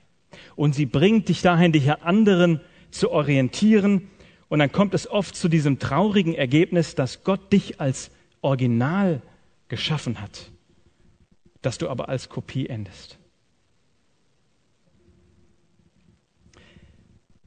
Und 0.55 0.73
sie 0.73 0.85
bringt 0.85 1.27
dich 1.27 1.41
dahin, 1.41 1.73
dich 1.73 1.91
an 1.91 2.01
anderen 2.01 2.61
zu 2.91 3.11
orientieren. 3.11 4.09
Und 4.47 4.59
dann 4.59 4.71
kommt 4.71 4.93
es 4.93 5.09
oft 5.09 5.35
zu 5.35 5.49
diesem 5.49 5.79
traurigen 5.79 6.33
Ergebnis, 6.33 6.95
dass 6.95 7.23
Gott 7.23 7.51
dich 7.51 7.81
als 7.81 8.09
Original 8.41 9.21
geschaffen 9.67 10.21
hat, 10.21 10.49
dass 11.61 11.77
du 11.77 11.89
aber 11.89 12.07
als 12.07 12.29
Kopie 12.29 12.67
endest. 12.67 13.19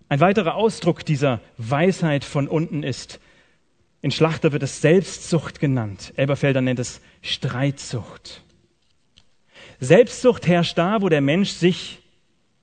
Ein 0.08 0.20
weiterer 0.20 0.54
Ausdruck 0.54 1.04
dieser 1.04 1.40
Weisheit 1.58 2.24
von 2.24 2.48
unten 2.48 2.82
ist, 2.82 3.20
in 4.00 4.10
Schlachter 4.10 4.52
wird 4.52 4.62
es 4.62 4.80
Selbstsucht 4.80 5.60
genannt. 5.60 6.12
Elberfelder 6.16 6.60
nennt 6.60 6.78
es 6.78 7.00
Streitsucht. 7.20 8.42
Selbstsucht 9.80 10.46
herrscht 10.46 10.78
da, 10.78 11.02
wo 11.02 11.08
der 11.08 11.20
Mensch 11.20 11.50
sich 11.50 11.98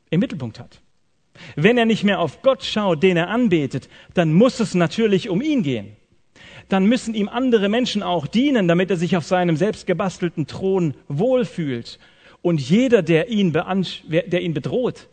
im 0.09 0.21
Mittelpunkt 0.21 0.59
hat. 0.59 0.81
Wenn 1.55 1.77
er 1.77 1.85
nicht 1.85 2.03
mehr 2.03 2.19
auf 2.19 2.41
Gott 2.41 2.63
schaut, 2.63 3.03
den 3.03 3.17
er 3.17 3.29
anbetet, 3.29 3.89
dann 4.13 4.33
muss 4.33 4.59
es 4.59 4.73
natürlich 4.73 5.29
um 5.29 5.41
ihn 5.41 5.61
gehen. 5.61 5.95
Dann 6.69 6.85
müssen 6.85 7.13
ihm 7.13 7.29
andere 7.29 7.69
Menschen 7.69 8.01
auch 8.01 8.25
dienen, 8.25 8.67
damit 8.67 8.89
er 8.89 8.97
sich 8.97 9.17
auf 9.17 9.25
seinem 9.25 9.57
selbstgebastelten 9.57 10.47
Thron 10.47 10.95
wohlfühlt. 11.07 11.99
Und 12.41 12.61
jeder, 12.61 13.01
der 13.01 13.29
ihn, 13.29 13.53
der 13.53 14.41
ihn 14.41 14.53
bedroht 14.53 15.09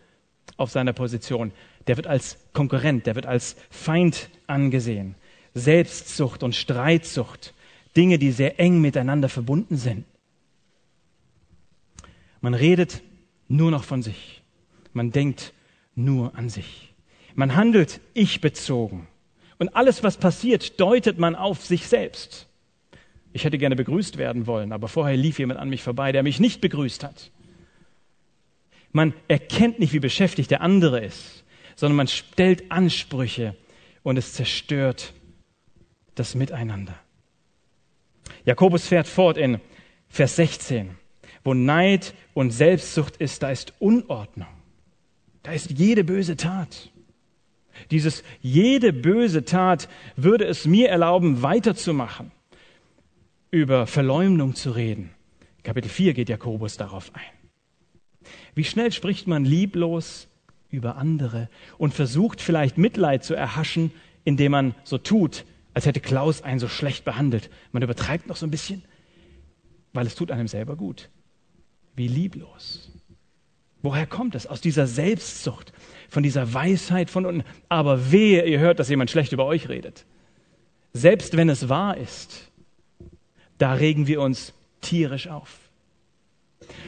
auf 0.56 0.70
seiner 0.70 0.92
Position, 0.92 1.52
der 1.86 1.96
wird 1.96 2.06
als 2.06 2.38
Konkurrent, 2.52 3.06
der 3.06 3.14
wird 3.14 3.26
als 3.26 3.56
Feind 3.70 4.30
angesehen. 4.46 5.14
Selbstsucht 5.54 6.42
und 6.42 6.54
Streitsucht, 6.54 7.54
Dinge, 7.96 8.18
die 8.18 8.32
sehr 8.32 8.58
eng 8.58 8.80
miteinander 8.80 9.28
verbunden 9.28 9.76
sind. 9.76 10.04
Man 12.40 12.54
redet 12.54 13.02
nur 13.48 13.70
noch 13.70 13.84
von 13.84 14.02
sich. 14.02 14.42
Man 14.92 15.12
denkt 15.12 15.52
nur 15.94 16.36
an 16.36 16.48
sich. 16.48 16.92
Man 17.34 17.54
handelt 17.54 18.00
ich 18.14 18.40
bezogen. 18.40 19.06
Und 19.58 19.76
alles, 19.76 20.02
was 20.02 20.16
passiert, 20.16 20.80
deutet 20.80 21.18
man 21.18 21.36
auf 21.36 21.64
sich 21.64 21.86
selbst. 21.86 22.48
Ich 23.32 23.44
hätte 23.44 23.58
gerne 23.58 23.76
begrüßt 23.76 24.18
werden 24.18 24.46
wollen, 24.46 24.72
aber 24.72 24.88
vorher 24.88 25.16
lief 25.16 25.38
jemand 25.38 25.60
an 25.60 25.70
mich 25.70 25.82
vorbei, 25.82 26.12
der 26.12 26.22
mich 26.22 26.40
nicht 26.40 26.60
begrüßt 26.60 27.04
hat. 27.04 27.30
Man 28.90 29.14
erkennt 29.28 29.78
nicht, 29.78 29.94
wie 29.94 30.00
beschäftigt 30.00 30.50
der 30.50 30.60
andere 30.60 31.02
ist, 31.02 31.41
sondern 31.76 31.96
man 31.96 32.08
stellt 32.08 32.70
Ansprüche 32.70 33.56
und 34.02 34.16
es 34.16 34.34
zerstört 34.34 35.12
das 36.14 36.34
Miteinander. 36.34 36.98
Jakobus 38.44 38.86
fährt 38.86 39.06
fort 39.06 39.36
in 39.36 39.60
Vers 40.08 40.36
16. 40.36 40.96
Wo 41.44 41.54
Neid 41.54 42.14
und 42.34 42.50
Selbstsucht 42.50 43.16
ist, 43.16 43.42
da 43.42 43.50
ist 43.50 43.72
Unordnung. 43.78 44.48
Da 45.42 45.52
ist 45.52 45.70
jede 45.70 46.04
böse 46.04 46.36
Tat. 46.36 46.90
Dieses 47.90 48.22
jede 48.40 48.92
böse 48.92 49.44
Tat 49.44 49.88
würde 50.16 50.44
es 50.44 50.66
mir 50.66 50.88
erlauben, 50.88 51.42
weiterzumachen, 51.42 52.30
über 53.50 53.86
Verleumdung 53.86 54.54
zu 54.54 54.70
reden. 54.70 55.10
Kapitel 55.62 55.88
4 55.88 56.14
geht 56.14 56.28
Jakobus 56.28 56.76
darauf 56.76 57.12
ein. 57.14 58.28
Wie 58.54 58.64
schnell 58.64 58.92
spricht 58.92 59.26
man 59.26 59.44
lieblos 59.44 60.28
über 60.72 60.96
andere 60.96 61.48
und 61.78 61.94
versucht 61.94 62.40
vielleicht 62.40 62.78
Mitleid 62.78 63.22
zu 63.22 63.34
erhaschen, 63.34 63.92
indem 64.24 64.52
man 64.52 64.74
so 64.84 64.98
tut, 64.98 65.44
als 65.74 65.86
hätte 65.86 66.00
Klaus 66.00 66.42
einen 66.42 66.58
so 66.58 66.68
schlecht 66.68 67.04
behandelt. 67.04 67.50
Man 67.70 67.82
übertreibt 67.82 68.26
noch 68.26 68.36
so 68.36 68.46
ein 68.46 68.50
bisschen, 68.50 68.82
weil 69.92 70.06
es 70.06 70.14
tut 70.14 70.30
einem 70.30 70.48
selber 70.48 70.76
gut. 70.76 71.10
Wie 71.94 72.08
lieblos. 72.08 72.90
Woher 73.82 74.06
kommt 74.06 74.34
es? 74.34 74.46
Aus 74.46 74.60
dieser 74.60 74.86
Selbstsucht, 74.86 75.72
von 76.08 76.22
dieser 76.22 76.54
Weisheit 76.54 77.10
von 77.10 77.26
unten. 77.26 77.44
Aber 77.68 78.12
wehe, 78.12 78.44
ihr 78.46 78.60
hört, 78.60 78.78
dass 78.78 78.88
jemand 78.88 79.10
schlecht 79.10 79.32
über 79.32 79.44
euch 79.44 79.68
redet. 79.68 80.06
Selbst 80.92 81.36
wenn 81.36 81.48
es 81.48 81.68
wahr 81.68 81.96
ist, 81.96 82.50
da 83.58 83.74
regen 83.74 84.06
wir 84.06 84.20
uns 84.20 84.52
tierisch 84.80 85.28
auf. 85.28 85.58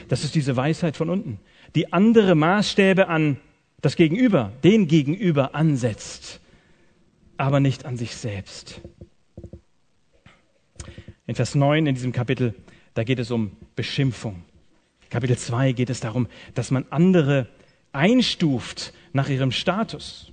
Das 0.07 0.23
ist 0.23 0.35
diese 0.35 0.55
Weisheit 0.55 0.95
von 0.95 1.09
unten, 1.09 1.39
die 1.75 1.91
andere 1.91 2.35
Maßstäbe 2.35 3.07
an 3.07 3.37
das 3.85 3.95
Gegenüber, 3.95 4.51
den 4.63 4.87
Gegenüber 4.87 5.53
ansetzt, 5.53 6.39
aber 7.37 7.59
nicht 7.59 7.85
an 7.85 7.97
sich 7.97 8.15
selbst. 8.15 8.81
In 11.27 11.35
Vers 11.35 11.53
9 11.53 11.85
in 11.85 11.93
diesem 11.93 12.11
Kapitel, 12.11 12.55
da 12.95 13.03
geht 13.03 13.19
es 13.19 13.29
um 13.29 13.51
Beschimpfung. 13.75 14.43
Kapitel 15.11 15.37
2 15.37 15.73
geht 15.73 15.91
es 15.91 15.99
darum, 15.99 16.27
dass 16.55 16.71
man 16.71 16.87
andere 16.89 17.47
einstuft 17.91 18.91
nach 19.13 19.29
ihrem 19.29 19.51
Status. 19.51 20.31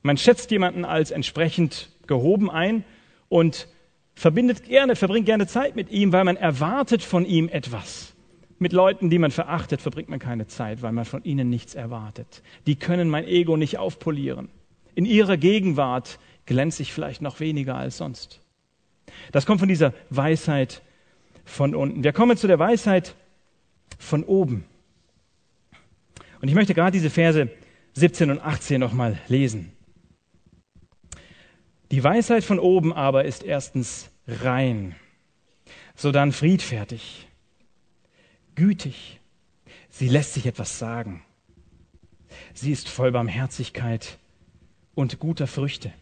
Man 0.00 0.16
schätzt 0.16 0.50
jemanden 0.50 0.86
als 0.86 1.10
entsprechend 1.10 1.90
gehoben 2.06 2.50
ein 2.50 2.84
und 3.28 3.68
verbindet 4.14 4.64
gerne, 4.64 4.96
verbringt 4.96 5.26
gerne 5.26 5.46
Zeit 5.46 5.76
mit 5.76 5.90
ihm, 5.90 6.14
weil 6.14 6.24
man 6.24 6.38
erwartet 6.38 7.02
von 7.02 7.26
ihm 7.26 7.50
etwas. 7.50 8.14
Mit 8.62 8.74
Leuten, 8.74 9.08
die 9.08 9.18
man 9.18 9.30
verachtet, 9.30 9.80
verbringt 9.80 10.10
man 10.10 10.18
keine 10.18 10.46
Zeit, 10.46 10.82
weil 10.82 10.92
man 10.92 11.06
von 11.06 11.24
ihnen 11.24 11.48
nichts 11.48 11.74
erwartet. 11.74 12.42
Die 12.66 12.76
können 12.76 13.08
mein 13.08 13.24
Ego 13.24 13.56
nicht 13.56 13.78
aufpolieren. 13.78 14.50
In 14.94 15.06
ihrer 15.06 15.38
Gegenwart 15.38 16.18
glänze 16.44 16.82
ich 16.82 16.92
vielleicht 16.92 17.22
noch 17.22 17.40
weniger 17.40 17.76
als 17.76 17.96
sonst. 17.96 18.42
Das 19.32 19.46
kommt 19.46 19.60
von 19.60 19.68
dieser 19.68 19.94
Weisheit 20.10 20.82
von 21.46 21.74
unten. 21.74 22.04
Wir 22.04 22.12
kommen 22.12 22.36
zu 22.36 22.46
der 22.46 22.58
Weisheit 22.58 23.14
von 23.98 24.24
oben. 24.24 24.66
Und 26.42 26.48
ich 26.48 26.54
möchte 26.54 26.74
gerade 26.74 26.92
diese 26.92 27.08
Verse 27.08 27.48
17 27.94 28.30
und 28.30 28.40
18 28.40 28.78
nochmal 28.78 29.18
lesen. 29.28 29.72
Die 31.90 32.04
Weisheit 32.04 32.44
von 32.44 32.58
oben 32.58 32.92
aber 32.92 33.24
ist 33.24 33.42
erstens 33.42 34.10
rein, 34.28 34.96
sodann 35.94 36.32
friedfertig, 36.32 37.26
gütig, 38.60 39.20
sie 39.88 40.08
lässt 40.08 40.34
sich 40.34 40.44
etwas 40.44 40.78
sagen. 40.78 41.22
Sie 42.52 42.70
ist 42.70 42.90
voll 42.90 43.10
Barmherzigkeit 43.10 44.18
und 44.94 45.18
guter 45.18 45.46
Früchte, 45.46 45.94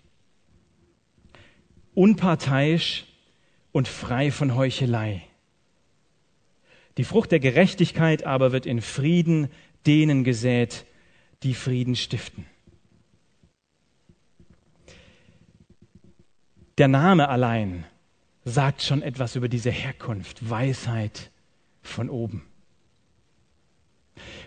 unparteiisch 1.95 3.07
und 3.71 3.87
frei 3.87 4.33
von 4.33 4.57
Heuchelei. 4.57 5.23
Die 6.97 7.05
Frucht 7.05 7.31
der 7.31 7.39
Gerechtigkeit 7.39 8.25
aber 8.25 8.51
wird 8.51 8.67
in 8.67 8.81
Frieden 8.83 9.51
denen 9.87 10.25
gesät, 10.25 10.85
die 11.45 11.55
Frieden 11.55 11.95
stiften. 11.95 12.45
Der 16.77 16.89
Name 16.89 17.29
allein 17.29 17.85
sagt 18.45 18.83
schon 18.83 19.03
etwas 19.03 19.37
über 19.37 19.49
diese 19.49 19.71
Herkunft, 19.71 20.51
Weisheit 20.51 21.31
von 21.89 22.11
oben. 22.11 22.45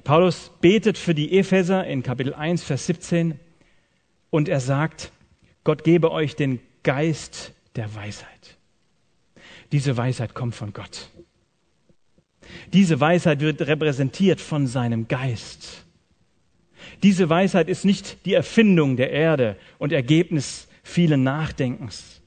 Paulus 0.03 0.51
betet 0.61 0.97
für 0.97 1.13
die 1.13 1.37
Epheser 1.37 1.85
in 1.85 2.03
Kapitel 2.03 2.33
1, 2.33 2.63
Vers 2.63 2.87
17 2.87 3.39
und 4.29 4.49
er 4.49 4.59
sagt, 4.59 5.11
Gott 5.63 5.83
gebe 5.83 6.11
euch 6.11 6.35
den 6.35 6.59
Geist 6.83 7.53
der 7.75 7.93
Weisheit. 7.95 8.57
Diese 9.71 9.95
Weisheit 9.95 10.33
kommt 10.33 10.55
von 10.55 10.73
Gott. 10.73 11.09
Diese 12.73 12.99
Weisheit 12.99 13.39
wird 13.39 13.61
repräsentiert 13.61 14.41
von 14.41 14.67
seinem 14.67 15.07
Geist. 15.07 15.85
Diese 17.03 17.29
Weisheit 17.29 17.69
ist 17.69 17.85
nicht 17.85 18.25
die 18.25 18.33
Erfindung 18.33 18.97
der 18.97 19.11
Erde 19.11 19.55
und 19.77 19.91
Ergebnis 19.91 20.67
vielen 20.83 21.23
Nachdenkens. 21.23 22.21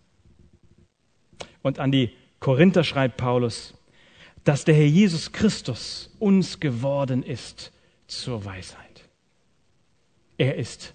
Und 1.62 1.79
an 1.79 1.92
die 1.92 2.11
Korinther 2.40 2.85
schreibt 2.85 3.16
Paulus, 3.16 3.74
dass 4.44 4.64
der 4.64 4.74
Herr 4.74 4.87
Jesus 4.87 5.33
Christus 5.33 6.14
uns 6.18 6.61
geworden 6.61 7.22
ist 7.22 7.72
zur 8.07 8.44
Weisheit. 8.44 9.09
Er 10.37 10.57
ist 10.57 10.94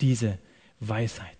diese 0.00 0.38
Weisheit. 0.80 1.36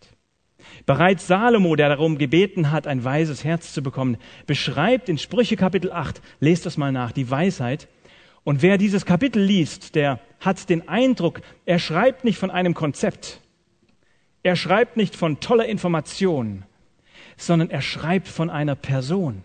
Bereits 0.86 1.26
Salomo, 1.26 1.74
der 1.76 1.88
darum 1.88 2.18
gebeten 2.18 2.70
hat, 2.70 2.86
ein 2.86 3.04
weises 3.04 3.44
Herz 3.44 3.72
zu 3.72 3.82
bekommen, 3.82 4.16
beschreibt 4.46 5.08
in 5.08 5.18
Sprüche 5.18 5.56
Kapitel 5.56 5.92
8, 5.92 6.20
lest 6.40 6.66
das 6.66 6.76
mal 6.76 6.92
nach, 6.92 7.12
die 7.12 7.30
Weisheit. 7.30 7.88
Und 8.44 8.62
wer 8.62 8.78
dieses 8.78 9.04
Kapitel 9.06 9.42
liest, 9.42 9.94
der 9.94 10.20
hat 10.40 10.68
den 10.68 10.88
Eindruck, 10.88 11.42
er 11.64 11.78
schreibt 11.78 12.24
nicht 12.24 12.38
von 12.38 12.50
einem 12.50 12.74
Konzept, 12.74 13.40
er 14.42 14.56
schreibt 14.56 14.96
nicht 14.96 15.14
von 15.14 15.40
toller 15.40 15.66
Information, 15.66 16.64
sondern 17.36 17.70
er 17.70 17.82
schreibt 17.82 18.28
von 18.28 18.50
einer 18.50 18.74
Person. 18.74 19.44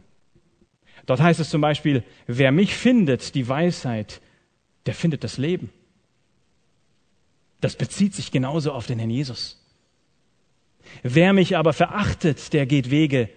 Dort 1.07 1.21
heißt 1.21 1.39
es 1.39 1.49
zum 1.49 1.61
Beispiel, 1.61 2.03
wer 2.27 2.51
mich 2.51 2.75
findet, 2.75 3.33
die 3.33 3.47
Weisheit, 3.47 4.21
der 4.85 4.93
findet 4.93 5.23
das 5.23 5.37
Leben. 5.37 5.71
Das 7.61 7.75
bezieht 7.75 8.13
sich 8.13 8.29
genauso 8.31 8.73
auf 8.73 8.85
den 8.85 8.99
Herrn 8.99 9.09
Jesus. 9.09 9.65
Wer 11.03 11.33
mich 11.33 11.57
aber 11.57 11.73
verachtet, 11.73 12.53
der 12.53 12.65
geht 12.65 12.91
Wege 12.91 13.29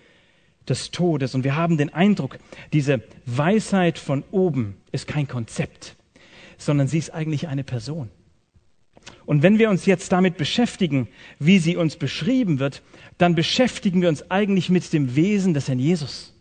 des 0.68 0.90
Todes. 0.90 1.35
Und 1.35 1.44
wir 1.44 1.56
haben 1.56 1.78
den 1.78 1.94
Eindruck, 1.94 2.38
diese 2.72 3.02
Weisheit 3.24 3.98
von 3.98 4.24
oben 4.30 4.76
ist 4.92 5.06
kein 5.06 5.28
Konzept, 5.28 5.96
sondern 6.59 6.88
sie 6.88 6.98
ist 6.98 7.11
eigentlich 7.11 7.48
eine 7.48 7.64
Person. 7.64 8.11
Und 9.26 9.42
wenn 9.42 9.59
wir 9.59 9.70
uns 9.70 9.87
jetzt 9.87 10.11
damit 10.11 10.37
beschäftigen, 10.37 11.09
wie 11.38 11.61
sie 11.61 11.76
uns 11.76 11.96
beschrieben 11.96 12.59
wird, 12.59 12.83
dann 13.16 13.37
beschäftigen 13.37 14.02
wir 14.02 14.09
uns 14.09 14.28
eigentlich 14.30 14.70
mit 14.70 14.92
dem 14.92 15.14
Wesen 15.14 15.54
des 15.54 15.68
Herrn 15.68 15.78
Jesus. 15.78 16.35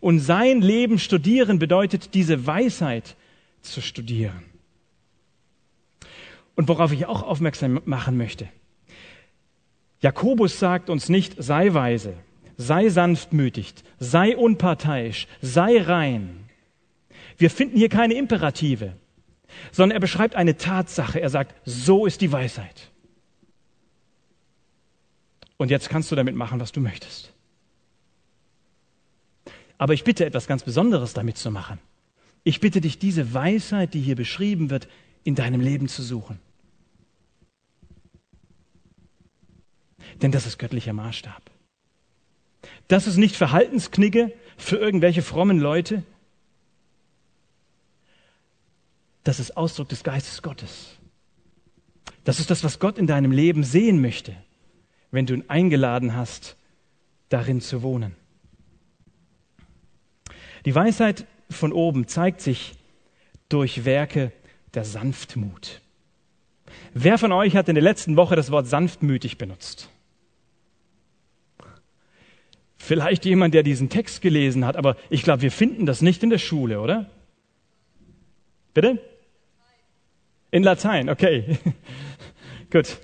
Und 0.00 0.20
sein 0.20 0.62
Leben 0.62 0.98
studieren 0.98 1.58
bedeutet, 1.58 2.14
diese 2.14 2.46
Weisheit 2.46 3.16
zu 3.60 3.80
studieren. 3.80 4.44
Und 6.56 6.68
worauf 6.68 6.92
ich 6.92 7.06
auch 7.06 7.22
aufmerksam 7.22 7.80
machen 7.84 8.16
möchte, 8.16 8.48
Jakobus 10.00 10.58
sagt 10.58 10.88
uns 10.88 11.10
nicht, 11.10 11.34
sei 11.38 11.74
weise, 11.74 12.14
sei 12.56 12.88
sanftmütig, 12.88 13.74
sei 13.98 14.36
unparteiisch, 14.36 15.26
sei 15.42 15.82
rein. 15.82 16.48
Wir 17.36 17.50
finden 17.50 17.76
hier 17.76 17.90
keine 17.90 18.14
Imperative. 18.14 18.94
sondern 19.72 19.96
er 19.96 20.00
beschreibt 20.00 20.34
eine 20.34 20.56
Tatsache. 20.56 21.20
Er 21.20 21.30
sagt, 21.30 21.54
so 21.64 22.06
ist 22.06 22.20
die 22.20 22.32
Weisheit. 22.32 22.90
Und 25.56 25.70
jetzt 25.70 25.88
kannst 25.90 26.10
du 26.10 26.16
damit 26.16 26.34
machen, 26.34 26.60
was 26.60 26.72
du 26.72 26.80
möchtest. 26.80 27.32
Aber 29.80 29.94
ich 29.94 30.04
bitte 30.04 30.26
etwas 30.26 30.46
ganz 30.46 30.62
Besonderes 30.62 31.14
damit 31.14 31.38
zu 31.38 31.50
machen. 31.50 31.78
Ich 32.44 32.60
bitte 32.60 32.82
dich, 32.82 32.98
diese 32.98 33.32
Weisheit, 33.32 33.94
die 33.94 34.02
hier 34.02 34.14
beschrieben 34.14 34.68
wird, 34.68 34.88
in 35.24 35.34
deinem 35.34 35.62
Leben 35.62 35.88
zu 35.88 36.02
suchen. 36.02 36.38
Denn 40.20 40.32
das 40.32 40.44
ist 40.44 40.58
göttlicher 40.58 40.92
Maßstab. 40.92 41.50
Das 42.88 43.06
ist 43.06 43.16
nicht 43.16 43.36
Verhaltensknigge 43.36 44.34
für 44.58 44.76
irgendwelche 44.76 45.22
frommen 45.22 45.58
Leute. 45.58 46.02
Das 49.24 49.40
ist 49.40 49.56
Ausdruck 49.56 49.88
des 49.88 50.04
Geistes 50.04 50.42
Gottes. 50.42 50.98
Das 52.24 52.38
ist 52.38 52.50
das, 52.50 52.62
was 52.64 52.80
Gott 52.80 52.98
in 52.98 53.06
deinem 53.06 53.32
Leben 53.32 53.64
sehen 53.64 54.02
möchte, 54.02 54.36
wenn 55.10 55.24
du 55.24 55.32
ihn 55.32 55.48
eingeladen 55.48 56.14
hast, 56.14 56.58
darin 57.30 57.62
zu 57.62 57.80
wohnen. 57.80 58.19
Die 60.64 60.74
Weisheit 60.74 61.26
von 61.48 61.72
oben 61.72 62.06
zeigt 62.08 62.40
sich 62.40 62.74
durch 63.48 63.84
Werke 63.84 64.32
der 64.74 64.84
Sanftmut. 64.84 65.80
Wer 66.94 67.18
von 67.18 67.32
euch 67.32 67.56
hat 67.56 67.68
in 67.68 67.74
der 67.74 67.84
letzten 67.84 68.16
Woche 68.16 68.36
das 68.36 68.50
Wort 68.50 68.66
sanftmütig 68.66 69.38
benutzt? 69.38 69.88
Vielleicht 72.76 73.24
jemand, 73.24 73.54
der 73.54 73.62
diesen 73.62 73.88
Text 73.90 74.22
gelesen 74.22 74.64
hat, 74.64 74.76
aber 74.76 74.96
ich 75.10 75.22
glaube, 75.22 75.42
wir 75.42 75.52
finden 75.52 75.86
das 75.86 76.02
nicht 76.02 76.22
in 76.22 76.30
der 76.30 76.38
Schule, 76.38 76.80
oder? 76.80 77.10
Bitte? 78.72 78.98
In 80.50 80.62
Latein, 80.62 81.08
okay. 81.08 81.58
Gut. 82.70 82.98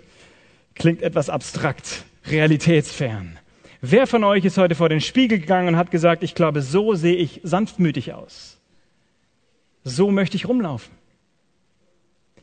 Klingt 0.74 1.02
etwas 1.02 1.30
abstrakt, 1.30 2.04
realitätsfern. 2.26 3.38
Wer 3.80 4.06
von 4.06 4.24
euch 4.24 4.44
ist 4.44 4.58
heute 4.58 4.74
vor 4.74 4.88
den 4.88 5.00
Spiegel 5.00 5.38
gegangen 5.38 5.68
und 5.68 5.76
hat 5.76 5.90
gesagt, 5.90 6.22
ich 6.22 6.34
glaube, 6.34 6.62
so 6.62 6.94
sehe 6.94 7.16
ich 7.16 7.40
sanftmütig 7.42 8.14
aus? 8.14 8.58
So 9.84 10.10
möchte 10.10 10.36
ich 10.36 10.48
rumlaufen. 10.48 10.92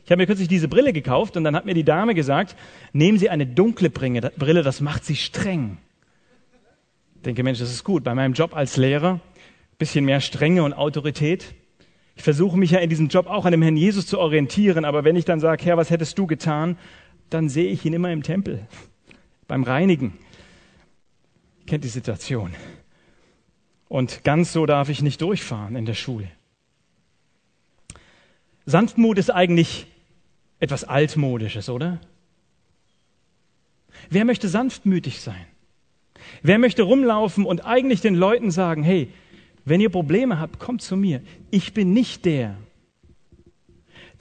Ich 0.04 0.10
habe 0.10 0.22
mir 0.22 0.26
kürzlich 0.26 0.48
diese 0.48 0.68
Brille 0.68 0.92
gekauft 0.92 1.36
und 1.36 1.44
dann 1.44 1.56
hat 1.56 1.64
mir 1.64 1.74
die 1.74 1.84
Dame 1.84 2.14
gesagt, 2.14 2.56
nehmen 2.92 3.18
Sie 3.18 3.30
eine 3.30 3.46
dunkle 3.46 3.90
Brille, 3.90 4.62
das 4.62 4.80
macht 4.80 5.04
Sie 5.04 5.16
streng 5.16 5.78
denke, 7.24 7.42
Mensch, 7.42 7.58
das 7.58 7.70
ist 7.70 7.84
gut. 7.84 8.04
Bei 8.04 8.14
meinem 8.14 8.34
Job 8.34 8.54
als 8.54 8.76
Lehrer, 8.76 9.20
bisschen 9.78 10.04
mehr 10.04 10.20
Strenge 10.20 10.62
und 10.62 10.72
Autorität. 10.72 11.54
Ich 12.16 12.22
versuche 12.22 12.56
mich 12.56 12.70
ja 12.70 12.78
in 12.78 12.90
diesem 12.90 13.08
Job 13.08 13.26
auch 13.26 13.44
an 13.44 13.52
dem 13.52 13.62
Herrn 13.62 13.76
Jesus 13.76 14.06
zu 14.06 14.18
orientieren, 14.18 14.84
aber 14.84 15.04
wenn 15.04 15.16
ich 15.16 15.24
dann 15.24 15.40
sage, 15.40 15.64
Herr, 15.64 15.76
was 15.76 15.90
hättest 15.90 16.18
du 16.18 16.26
getan, 16.26 16.76
dann 17.30 17.48
sehe 17.48 17.70
ich 17.70 17.84
ihn 17.84 17.92
immer 17.92 18.12
im 18.12 18.22
Tempel, 18.22 18.66
beim 19.48 19.64
Reinigen. 19.64 20.12
Kennt 21.66 21.84
die 21.84 21.88
Situation. 21.88 22.54
Und 23.88 24.24
ganz 24.24 24.52
so 24.52 24.66
darf 24.66 24.88
ich 24.88 25.02
nicht 25.02 25.20
durchfahren 25.20 25.76
in 25.76 25.86
der 25.86 25.94
Schule. 25.94 26.30
Sanftmut 28.66 29.18
ist 29.18 29.30
eigentlich 29.30 29.86
etwas 30.58 30.84
Altmodisches, 30.84 31.68
oder? 31.68 32.00
Wer 34.10 34.24
möchte 34.24 34.48
sanftmütig 34.48 35.20
sein? 35.20 35.46
Wer 36.42 36.58
möchte 36.58 36.82
rumlaufen 36.82 37.44
und 37.44 37.64
eigentlich 37.64 38.00
den 38.00 38.14
Leuten 38.14 38.50
sagen, 38.50 38.82
hey, 38.82 39.12
wenn 39.64 39.80
ihr 39.80 39.90
Probleme 39.90 40.38
habt, 40.38 40.58
kommt 40.58 40.82
zu 40.82 40.96
mir. 40.96 41.22
Ich 41.50 41.72
bin 41.74 41.92
nicht 41.92 42.24
der, 42.24 42.56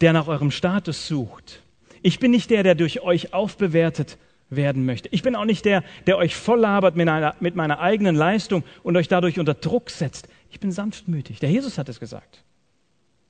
der 0.02 0.14
nach 0.14 0.28
eurem 0.28 0.52
Status 0.52 1.08
sucht. 1.08 1.64
Ich 2.02 2.20
bin 2.20 2.32
nicht 2.32 2.50
der, 2.50 2.64
der 2.64 2.76
durch 2.76 3.02
euch 3.02 3.34
aufbewertet 3.34 4.18
werden 4.56 4.86
möchte. 4.86 5.10
Ich 5.12 5.24
bin 5.24 5.36
auch 5.36 5.46
nicht 5.46 5.66
der, 5.66 5.84
der 6.08 6.18
euch 6.18 6.36
voll 6.36 6.60
labert 6.60 6.96
mit, 6.96 7.08
einer, 7.08 7.36
mit 7.40 7.56
meiner 7.56 7.80
eigenen 7.80 8.16
Leistung 8.16 8.64
und 8.84 8.96
euch 8.98 9.08
dadurch 9.08 9.40
unter 9.40 9.54
Druck 9.54 9.90
setzt. 9.90 10.28
Ich 10.50 10.60
bin 10.60 10.72
sanftmütig. 10.72 11.40
Der 11.40 11.50
Jesus 11.50 11.78
hat 11.78 11.90
es 11.90 12.00
gesagt. 12.00 12.44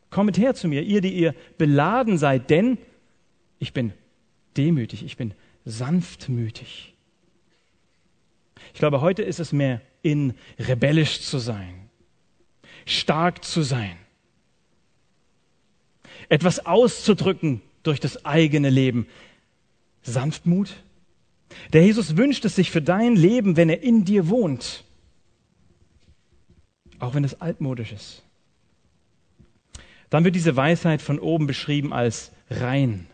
Kommet 0.10 0.38
her 0.38 0.54
zu 0.54 0.68
mir, 0.68 0.84
ihr, 0.84 1.02
die 1.02 1.14
ihr 1.14 1.34
beladen 1.58 2.18
seid, 2.18 2.50
denn 2.50 2.78
ich 3.60 3.74
bin 3.74 3.94
demütig, 4.58 5.04
ich 5.04 5.18
bin 5.18 5.34
sanftmütig. 5.66 6.94
Ich 8.74 8.80
glaube, 8.80 9.02
heute 9.02 9.24
ist 9.24 9.40
es 9.40 9.52
mehr 9.52 9.82
in, 10.02 10.34
rebellisch 10.60 11.22
zu 11.22 11.40
sein, 11.40 11.90
stark 12.86 13.44
zu 13.44 13.62
sein, 13.62 13.96
etwas 16.30 16.66
auszudrücken 16.66 17.62
durch 17.84 18.00
das 18.00 18.26
eigene 18.26 18.70
Leben. 18.70 19.08
Sanftmut. 20.04 20.76
Der 21.72 21.84
Jesus 21.84 22.18
wünscht 22.18 22.46
es 22.46 22.56
sich 22.56 22.72
für 22.72 22.82
dein 22.82 23.16
Leben, 23.16 23.58
wenn 23.58 23.70
er 23.70 23.82
in 23.82 24.06
dir 24.06 24.30
wohnt, 24.30 24.84
auch 27.00 27.14
wenn 27.14 27.24
es 27.24 27.42
altmodisch 27.42 27.92
ist. 27.92 28.24
Dann 30.10 30.24
wird 30.24 30.36
diese 30.36 30.56
Weisheit 30.56 31.02
von 31.02 31.20
oben 31.20 31.48
beschrieben 31.48 31.92
als 31.92 32.32
rein. 32.50 33.08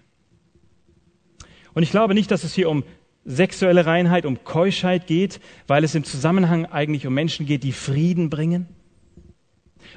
Und 1.73 1.83
ich 1.83 1.91
glaube 1.91 2.13
nicht, 2.13 2.31
dass 2.31 2.43
es 2.43 2.53
hier 2.53 2.69
um 2.69 2.83
sexuelle 3.25 3.85
Reinheit, 3.85 4.25
um 4.25 4.43
Keuschheit 4.43 5.07
geht, 5.07 5.39
weil 5.67 5.83
es 5.83 5.95
im 5.95 6.03
Zusammenhang 6.03 6.65
eigentlich 6.65 7.07
um 7.07 7.13
Menschen 7.13 7.45
geht, 7.45 7.63
die 7.63 7.71
Frieden 7.71 8.29
bringen. 8.29 8.67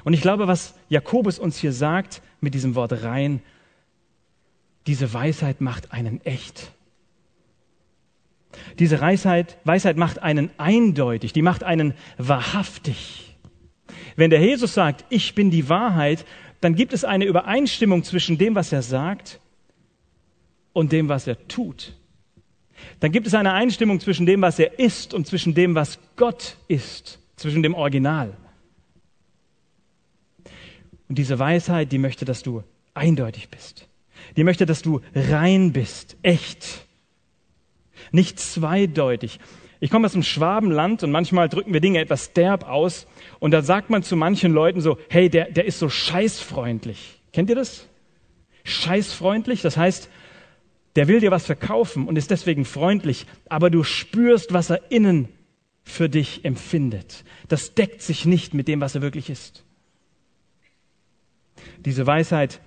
Und 0.03 0.13
ich 0.13 0.21
glaube, 0.21 0.47
was 0.47 0.75
Jakobus 0.89 1.39
uns 1.39 1.57
hier 1.57 1.73
sagt 1.73 2.21
mit 2.41 2.53
diesem 2.53 2.75
Wort 2.75 3.03
rein, 3.03 3.41
diese 4.87 5.13
Weisheit 5.13 5.61
macht 5.61 5.91
einen 5.91 6.21
echt. 6.21 6.71
Diese 8.79 8.99
Weisheit, 8.99 9.57
Weisheit 9.63 9.97
macht 9.97 10.19
einen 10.19 10.49
eindeutig, 10.57 11.33
die 11.33 11.41
macht 11.41 11.63
einen 11.63 11.93
wahrhaftig. 12.17 13.37
Wenn 14.15 14.29
der 14.29 14.41
Jesus 14.41 14.73
sagt, 14.73 15.05
ich 15.09 15.35
bin 15.35 15.51
die 15.51 15.69
Wahrheit, 15.69 16.25
dann 16.61 16.75
gibt 16.75 16.93
es 16.93 17.03
eine 17.03 17.25
Übereinstimmung 17.25 18.03
zwischen 18.03 18.37
dem, 18.37 18.55
was 18.55 18.71
er 18.71 18.81
sagt 18.81 19.39
und 20.71 20.91
dem, 20.91 21.09
was 21.09 21.27
er 21.27 21.47
tut 21.47 21.93
dann 22.99 23.11
gibt 23.11 23.27
es 23.27 23.33
eine 23.33 23.53
Einstimmung 23.53 23.99
zwischen 23.99 24.25
dem, 24.25 24.41
was 24.41 24.59
er 24.59 24.79
ist 24.79 25.13
und 25.13 25.27
zwischen 25.27 25.53
dem, 25.53 25.75
was 25.75 25.99
Gott 26.15 26.57
ist, 26.67 27.19
zwischen 27.35 27.63
dem 27.63 27.73
Original. 27.73 28.35
Und 31.09 31.17
diese 31.17 31.37
Weisheit, 31.37 31.91
die 31.91 31.97
möchte, 31.97 32.25
dass 32.25 32.43
du 32.43 32.63
eindeutig 32.93 33.49
bist. 33.49 33.87
Die 34.37 34.43
möchte, 34.43 34.65
dass 34.65 34.81
du 34.81 35.01
rein 35.13 35.73
bist, 35.73 36.17
echt. 36.21 36.82
Nicht 38.13 38.39
zweideutig. 38.39 39.39
Ich 39.81 39.89
komme 39.89 40.05
aus 40.05 40.13
dem 40.13 40.23
Schwabenland 40.23 41.03
und 41.03 41.11
manchmal 41.11 41.49
drücken 41.49 41.73
wir 41.73 41.81
Dinge 41.81 41.99
etwas 41.99 42.31
derb 42.31 42.63
aus 42.69 43.05
und 43.39 43.51
da 43.51 43.61
sagt 43.61 43.89
man 43.89 44.03
zu 44.03 44.15
manchen 44.15 44.53
Leuten 44.53 44.79
so, 44.79 44.97
hey, 45.09 45.29
der, 45.29 45.51
der 45.51 45.65
ist 45.65 45.79
so 45.79 45.89
scheißfreundlich. 45.89 47.19
Kennt 47.33 47.49
ihr 47.49 47.55
das? 47.55 47.89
Scheißfreundlich, 48.63 49.61
das 49.61 49.75
heißt, 49.75 50.09
der 50.95 51.07
will 51.07 51.19
dir 51.19 51.31
was 51.31 51.45
verkaufen 51.45 52.07
und 52.07 52.15
ist 52.15 52.29
deswegen 52.29 52.65
freundlich, 52.65 53.25
aber 53.49 53.69
du 53.69 53.83
spürst, 53.83 54.53
was 54.53 54.69
er 54.69 54.91
innen 54.91 55.27
für 55.83 56.07
dich 56.07 56.45
empfindet. 56.45 57.25
Das 57.47 57.73
deckt 57.73 58.03
sich 58.03 58.25
nicht 58.25 58.53
mit 58.53 58.67
dem, 58.67 58.79
was 58.79 58.95
er 58.95 59.01
wirklich 59.01 59.29
ist. 59.29 59.65
Diese 61.79 62.05
Weisheit, 62.05 62.61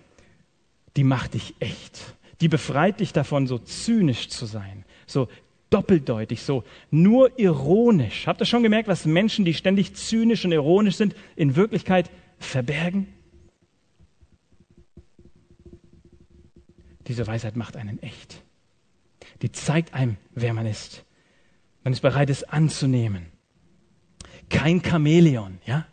die 0.96 1.04
macht 1.04 1.34
dich 1.34 1.54
echt. 1.60 2.16
Die 2.40 2.48
befreit 2.48 3.00
dich 3.00 3.12
davon, 3.12 3.46
so 3.46 3.58
zynisch 3.58 4.28
zu 4.28 4.44
sein, 4.44 4.84
so 5.06 5.28
doppeldeutig, 5.70 6.42
so 6.42 6.64
nur 6.90 7.38
ironisch. 7.38 8.26
Habt 8.26 8.40
ihr 8.40 8.46
schon 8.46 8.62
gemerkt, 8.62 8.88
was 8.88 9.04
Menschen, 9.04 9.44
die 9.44 9.54
ständig 9.54 9.94
zynisch 9.94 10.44
und 10.44 10.52
ironisch 10.52 10.96
sind, 10.96 11.14
in 11.34 11.56
Wirklichkeit 11.56 12.10
verbergen? 12.38 13.08
Diese 17.06 17.26
Weisheit 17.26 17.56
macht 17.56 17.76
einen 17.76 18.02
echt. 18.02 18.42
Die 19.42 19.52
zeigt 19.52 19.94
einem, 19.94 20.16
wer 20.34 20.52
man 20.52 20.66
ist. 20.66 21.04
Man 21.84 21.92
ist 21.92 22.00
bereit, 22.00 22.30
es 22.30 22.42
anzunehmen. 22.42 23.26
Kein 24.48 24.82
Chamäleon, 24.82 25.58
ja? 25.66 25.86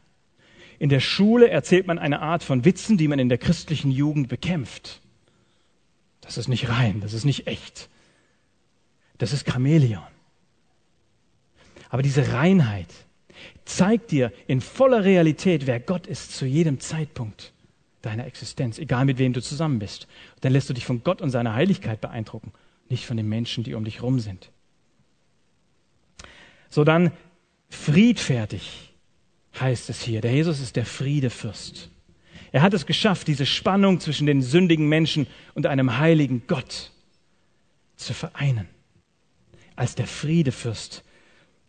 In 0.80 0.90
der 0.90 1.00
Schule 1.00 1.50
erzählt 1.50 1.88
man 1.88 2.00
eine 2.00 2.22
Art 2.22 2.44
von 2.44 2.66
Witzen, 2.66 2.98
die 2.98 3.08
man 3.08 3.20
in 3.20 3.30
der 3.30 3.38
christlichen 3.38 3.92
Jugend 3.92 4.28
bekämpft. 4.28 5.02
Das 6.22 6.38
ist 6.38 6.48
nicht 6.48 6.70
rein, 6.70 7.00
das 7.00 7.14
ist 7.14 7.26
nicht 7.26 7.48
echt. 7.48 7.90
Das 9.18 9.34
ist 9.34 9.50
Chamäleon. 9.50 10.04
Aber 11.90 12.02
diese 12.02 12.34
Reinheit 12.34 12.88
zeigt 13.66 14.12
dir 14.12 14.32
in 14.48 14.62
voller 14.62 15.04
Realität, 15.04 15.68
wer 15.68 15.80
Gott 15.80 16.08
ist 16.08 16.36
zu 16.36 16.46
jedem 16.46 16.80
Zeitpunkt 16.80 17.54
deiner 18.02 18.26
Existenz, 18.26 18.80
egal 18.80 19.06
mit 19.06 19.18
wem 19.18 19.34
du 19.34 19.42
zusammen 19.42 19.80
bist. 19.80 20.08
Dann 20.42 20.52
lässt 20.52 20.70
du 20.70 20.74
dich 20.74 20.86
von 20.86 21.04
Gott 21.04 21.22
und 21.22 21.30
seiner 21.30 21.54
Heiligkeit 21.54 22.02
beeindrucken, 22.02 22.52
nicht 22.90 23.06
von 23.06 23.18
den 23.18 23.30
Menschen, 23.30 23.64
die 23.64 23.76
um 23.76 23.86
dich 23.86 24.02
rum 24.02 24.20
sind. 24.20 24.52
So 26.70 26.84
dann 26.84 27.12
friedfertig 27.70 28.94
heißt 29.60 29.90
es 29.90 30.02
hier. 30.02 30.22
Der 30.22 30.34
Jesus 30.34 30.60
ist 30.60 30.76
der 30.76 30.86
Friedefürst. 30.86 31.90
Er 32.52 32.62
hat 32.62 32.74
es 32.74 32.86
geschafft, 32.86 33.28
diese 33.28 33.46
Spannung 33.46 34.00
zwischen 34.00 34.28
den 34.28 34.42
sündigen 34.42 34.88
Menschen 34.88 35.28
und 35.54 35.66
einem 35.66 35.98
heiligen 35.98 36.44
Gott 36.48 36.92
zu 37.96 38.14
vereinen. 38.14 38.68
Als 39.76 39.96
der 39.96 40.08
Friedefürst 40.08 41.04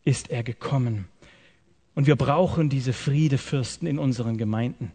ist 0.04 0.30
er 0.30 0.42
gekommen. 0.42 1.06
Und 1.94 2.06
wir 2.06 2.16
brauchen 2.16 2.68
diese 2.68 2.92
Friedefürsten 2.92 3.86
in 3.86 3.98
unseren 3.98 4.36
Gemeinden. 4.36 4.92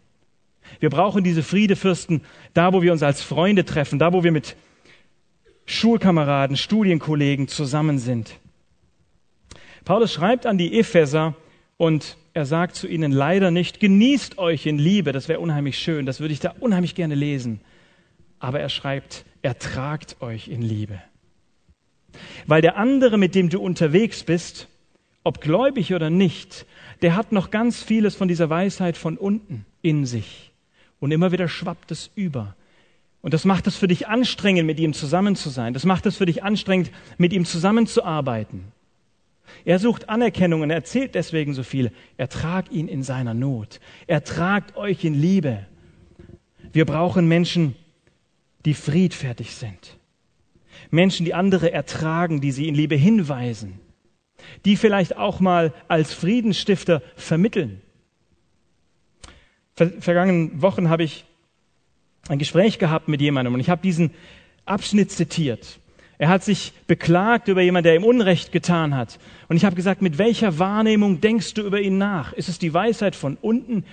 Wir 0.78 0.90
brauchen 0.90 1.24
diese 1.24 1.42
Friedefürsten 1.42 2.20
da, 2.54 2.72
wo 2.72 2.82
wir 2.82 2.92
uns 2.92 3.02
als 3.02 3.22
Freunde 3.22 3.64
treffen, 3.64 3.98
da, 3.98 4.12
wo 4.12 4.22
wir 4.22 4.32
mit 4.32 4.56
Schulkameraden, 5.66 6.56
Studienkollegen 6.56 7.48
zusammen 7.48 7.98
sind. 7.98 8.34
Paulus 9.84 10.12
schreibt 10.12 10.46
an 10.46 10.58
die 10.58 10.78
Epheser 10.78 11.34
und 11.76 12.16
er 12.34 12.44
sagt 12.44 12.76
zu 12.76 12.86
ihnen 12.86 13.12
leider 13.12 13.50
nicht, 13.50 13.80
genießt 13.80 14.38
euch 14.38 14.66
in 14.66 14.78
Liebe, 14.78 15.12
das 15.12 15.28
wäre 15.28 15.40
unheimlich 15.40 15.78
schön, 15.78 16.06
das 16.06 16.20
würde 16.20 16.34
ich 16.34 16.40
da 16.40 16.54
unheimlich 16.60 16.94
gerne 16.94 17.14
lesen. 17.14 17.60
Aber 18.38 18.60
er 18.60 18.68
schreibt, 18.68 19.24
ertragt 19.42 20.16
euch 20.20 20.48
in 20.48 20.62
Liebe. 20.62 21.00
Weil 22.46 22.62
der 22.62 22.76
andere, 22.76 23.18
mit 23.18 23.34
dem 23.34 23.48
du 23.48 23.60
unterwegs 23.60 24.22
bist, 24.22 24.68
ob 25.22 25.40
gläubig 25.40 25.94
oder 25.94 26.10
nicht, 26.10 26.66
der 27.02 27.16
hat 27.16 27.32
noch 27.32 27.50
ganz 27.50 27.82
vieles 27.82 28.14
von 28.14 28.28
dieser 28.28 28.50
Weisheit 28.50 28.96
von 28.96 29.16
unten 29.16 29.64
in 29.82 30.06
sich. 30.06 30.52
Und 30.98 31.12
immer 31.12 31.32
wieder 31.32 31.48
schwappt 31.48 31.90
es 31.90 32.10
über. 32.14 32.54
Und 33.22 33.34
das 33.34 33.44
macht 33.44 33.66
es 33.66 33.76
für 33.76 33.88
dich 33.88 34.08
anstrengend, 34.08 34.66
mit 34.66 34.78
ihm 34.80 34.92
zusammen 34.92 35.36
zu 35.36 35.50
sein. 35.50 35.74
Das 35.74 35.84
macht 35.84 36.06
es 36.06 36.16
für 36.16 36.26
dich 36.26 36.42
anstrengend, 36.42 36.90
mit 37.18 37.32
ihm 37.32 37.44
zusammenzuarbeiten. 37.44 38.72
Er 39.64 39.78
sucht 39.78 40.08
Anerkennung 40.08 40.62
und 40.62 40.70
er 40.70 40.76
erzählt 40.76 41.14
deswegen 41.14 41.52
so 41.52 41.62
viel. 41.62 41.90
Ertrag 42.16 42.70
ihn 42.70 42.88
in 42.88 43.02
seiner 43.02 43.34
Not. 43.34 43.80
Ertragt 44.06 44.76
euch 44.76 45.04
in 45.04 45.14
Liebe. 45.14 45.66
Wir 46.72 46.86
brauchen 46.86 47.28
Menschen, 47.28 47.74
die 48.64 48.74
friedfertig 48.74 49.54
sind. 49.54 49.98
Menschen, 50.90 51.24
die 51.24 51.34
andere 51.34 51.72
ertragen, 51.72 52.40
die 52.40 52.52
sie 52.52 52.68
in 52.68 52.74
Liebe 52.74 52.96
hinweisen. 52.96 53.78
Die 54.64 54.76
vielleicht 54.76 55.16
auch 55.16 55.40
mal 55.40 55.72
als 55.88 56.12
Friedensstifter 56.12 57.02
vermitteln. 57.16 57.80
Ver 59.74 59.90
vergangenen 60.00 60.62
Wochen 60.62 60.88
habe 60.88 61.04
ich 61.04 61.24
ein 62.28 62.38
Gespräch 62.38 62.78
gehabt 62.78 63.08
mit 63.08 63.20
jemandem 63.20 63.54
und 63.54 63.60
ich 63.60 63.70
habe 63.70 63.82
diesen 63.82 64.10
Abschnitt 64.64 65.10
zitiert. 65.10 65.80
Er 66.18 66.28
hat 66.28 66.44
sich 66.44 66.74
beklagt 66.86 67.48
über 67.48 67.62
jemanden, 67.62 67.84
der 67.84 67.96
ihm 67.96 68.04
Unrecht 68.04 68.52
getan 68.52 68.94
hat. 68.94 69.18
Und 69.48 69.56
ich 69.56 69.64
habe 69.64 69.74
gesagt, 69.74 70.02
mit 70.02 70.18
welcher 70.18 70.58
Wahrnehmung 70.58 71.22
denkst 71.22 71.54
du 71.54 71.62
über 71.62 71.80
ihn 71.80 71.96
nach? 71.96 72.34
Ist 72.34 72.50
es 72.50 72.58
die 72.58 72.74
Weisheit 72.74 73.16
von 73.16 73.38
unten 73.40 73.84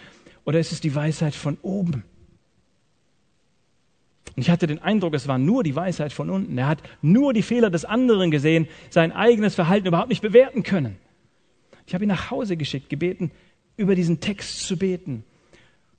oder 0.43 0.59
ist 0.59 0.73
es 0.73 0.81
die 0.81 0.93
Weisheit 0.93 1.35
von 1.35 1.57
oben? 1.61 2.03
Und 4.37 4.43
ich 4.43 4.51
hatte 4.51 4.67
den 4.67 4.77
Eindruck, 4.77 5.15
es 5.15 5.27
war 5.27 5.39
nur 5.39 5.63
die 5.63 5.75
Weisheit 5.75 6.13
von 6.13 6.29
unten. 6.29 6.59
Er 6.59 6.67
hat 6.67 6.83
nur 7.01 7.33
die 7.33 7.41
Fehler 7.41 7.71
des 7.71 7.85
anderen 7.85 8.29
gesehen, 8.29 8.67
sein 8.91 9.11
eigenes 9.11 9.55
Verhalten 9.55 9.87
überhaupt 9.87 10.09
nicht 10.09 10.21
bewerten 10.21 10.61
können. 10.61 10.95
Ich 11.87 11.95
habe 11.95 12.05
ihn 12.05 12.09
nach 12.09 12.29
Hause 12.29 12.55
geschickt, 12.55 12.87
gebeten, 12.87 13.31
über 13.77 13.95
diesen 13.95 14.19
Text 14.19 14.59
zu 14.67 14.77
beten. 14.77 15.23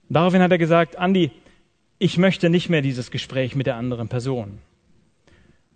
Und 0.09 0.15
daraufhin 0.15 0.41
hat 0.41 0.53
er 0.53 0.59
gesagt, 0.59 0.97
Andi, 0.97 1.33
ich 1.99 2.17
möchte 2.17 2.49
nicht 2.49 2.69
mehr 2.69 2.81
dieses 2.81 3.11
Gespräch 3.11 3.57
mit 3.57 3.67
der 3.67 3.75
anderen 3.75 4.09
Person. 4.09 4.59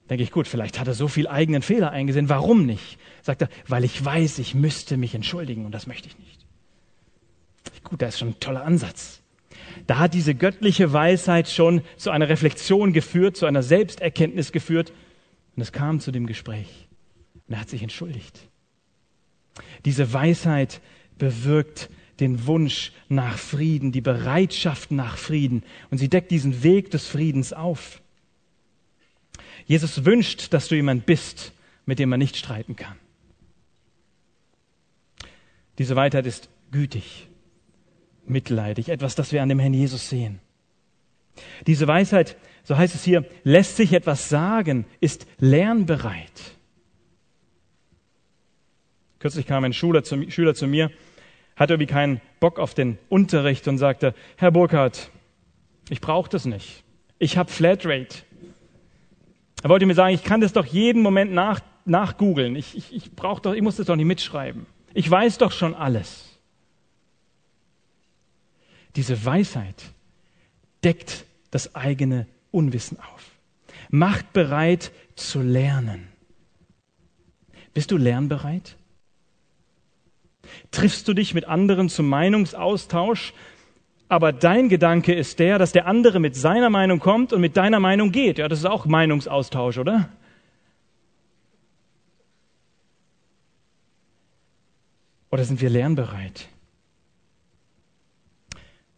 Denke 0.09 0.23
ich, 0.23 0.31
gut, 0.31 0.47
vielleicht 0.47 0.79
hat 0.79 0.87
er 0.87 0.95
so 0.95 1.09
viel 1.09 1.27
eigenen 1.27 1.63
Fehler 1.63 1.91
eingesehen. 1.91 2.29
Warum 2.29 2.65
nicht? 2.65 2.97
Sagt 3.23 3.43
er, 3.43 3.49
weil 3.67 3.83
ich 3.83 4.05
weiß, 4.05 4.39
ich 4.39 4.55
müsste 4.55 4.97
mich 4.97 5.17
entschuldigen 5.17 5.67
und 5.67 5.73
das 5.73 5.89
möchte 5.89 6.07
ich 6.07 6.17
nicht. 6.17 6.47
Gut, 7.83 8.03
das 8.03 8.15
ist 8.15 8.21
schon 8.21 8.29
ein 8.29 8.41
toller 8.41 8.65
Ansatz. 8.65 9.22
Da 9.87 9.99
hat 9.99 10.15
diese 10.15 10.35
göttliche 10.35 10.93
Weisheit 10.93 11.49
schon 11.49 11.83
zu 11.97 12.11
einer 12.11 12.29
Reflexion 12.29 12.93
geführt, 12.93 13.37
zu 13.37 13.47
einer 13.47 13.63
Selbsterkenntnis 13.63 14.53
geführt. 14.53 14.93
Und 15.57 15.63
es 15.63 15.73
kam 15.73 16.01
zu 16.01 16.13
dem 16.13 16.27
Gespräch. 16.27 16.89
Und 17.47 17.55
er 17.55 17.61
hat 17.61 17.69
sich 17.69 17.83
entschuldigt. 17.83 18.49
Diese 19.85 20.13
Weisheit 20.13 20.81
bewirkt 21.19 21.91
den 22.21 22.47
Wunsch 22.47 22.93
nach 23.09 23.37
Frieden, 23.37 23.93
die 23.93 24.01
Bereitschaft 24.01 24.91
nach 24.93 25.17
Frieden. 25.17 25.63
Und 25.91 25.99
sie 25.99 26.09
deckt 26.09 26.31
diesen 26.31 26.63
Weg 26.63 26.91
des 26.91 27.07
Friedens 27.07 27.53
auf. 27.53 28.01
Jesus 29.67 30.05
wünscht, 30.05 30.53
dass 30.53 30.69
du 30.69 30.75
jemand 30.75 31.07
bist, 31.07 31.53
mit 31.87 31.99
dem 31.99 32.09
man 32.09 32.19
nicht 32.19 32.37
streiten 32.37 32.77
kann. 32.77 32.97
Diese 35.79 35.97
Weisheit 35.97 36.27
ist 36.27 36.49
gütig, 36.71 37.29
mitleidig, 38.25 38.89
etwas, 38.89 39.15
das 39.15 39.33
wir 39.33 39.43
an 39.43 39.49
dem 39.49 39.59
Herrn 39.59 39.75
Jesus 39.75 40.09
sehen. 40.09 40.41
Diese 41.67 41.87
Weisheit, 41.87 42.37
so 42.65 42.77
heißt 42.77 42.95
es 42.95 43.05
hier, 43.05 43.25
lässt 43.45 43.77
sich 43.77 43.93
etwas 43.93 44.29
sagen, 44.29 44.85
ist 45.01 45.27
lernbereit. 45.39 46.57
Kürzlich 49.19 49.47
kam 49.47 49.65
ein 49.65 49.73
Schüler 49.73 50.03
zu, 50.03 50.31
Schüler 50.31 50.55
zu 50.55 50.67
mir, 50.67 50.91
hatte 51.57 51.75
irgendwie 51.75 51.93
keinen 51.93 52.21
Bock 52.41 52.59
auf 52.59 52.75
den 52.75 52.99
Unterricht 53.09 53.69
und 53.69 53.79
sagte, 53.79 54.15
Herr 54.37 54.51
Burkhardt, 54.51 55.11
ich 55.89 56.01
brauche 56.01 56.29
das 56.29 56.45
nicht. 56.45 56.83
Ich 57.19 57.37
habe 57.37 57.51
Flatrate. 57.51 58.25
Er 59.63 59.69
wollte 59.69 59.87
mir 59.87 59.95
sagen, 59.95 60.15
ich 60.15 60.25
kann 60.25 60.41
das 60.41 60.53
doch 60.53 60.67
jeden 60.67 61.03
Moment 61.03 61.33
nach, 61.33 61.61
nachgoogeln. 61.85 62.57
Ich, 62.57 62.77
ich, 62.77 62.93
ich, 62.93 63.11
ich 63.13 63.63
muss 63.63 63.77
das 63.77 63.87
doch 63.87 63.97
nicht 63.97 64.07
mitschreiben. 64.07 64.67
Ich 64.93 65.09
weiß 65.09 65.39
doch 65.39 65.53
schon 65.53 65.75
alles. 65.75 66.32
Diese 68.97 69.25
Weisheit 69.25 69.83
deckt 70.85 71.25
das 71.51 71.75
eigene 71.75 72.27
Unwissen 72.51 72.99
auf. 72.99 73.31
Macht 73.91 74.33
bereit 74.33 74.93
zu 75.17 75.41
lernen. 75.43 76.09
Bist 77.75 77.91
du 77.91 77.97
lernbereit? 77.97 78.77
Triffst 80.71 81.09
du 81.09 81.15
dich 81.15 81.35
mit 81.35 81.47
anderen 81.47 81.89
zum 81.89 82.09
Meinungsaustausch, 82.09 83.33
aber 84.09 84.33
dein 84.33 84.69
Gedanke 84.69 85.15
ist 85.15 85.39
der, 85.39 85.59
dass 85.59 85.73
der 85.73 85.87
andere 85.87 86.21
mit 86.21 86.37
seiner 86.37 86.69
Meinung 86.69 86.99
kommt 86.99 87.33
und 87.33 87.41
mit 87.41 87.57
deiner 87.57 87.81
Meinung 87.81 88.13
geht. 88.13 88.39
Ja, 88.39 88.49
das 88.49 88.59
ist 88.59 88.67
auch 88.67 88.85
Meinungsaustausch, 88.85 89.79
oder? 89.79 90.11
Oder 95.31 95.45
sind 95.45 95.63
wir 95.63 95.71
lernbereit? 95.71 96.49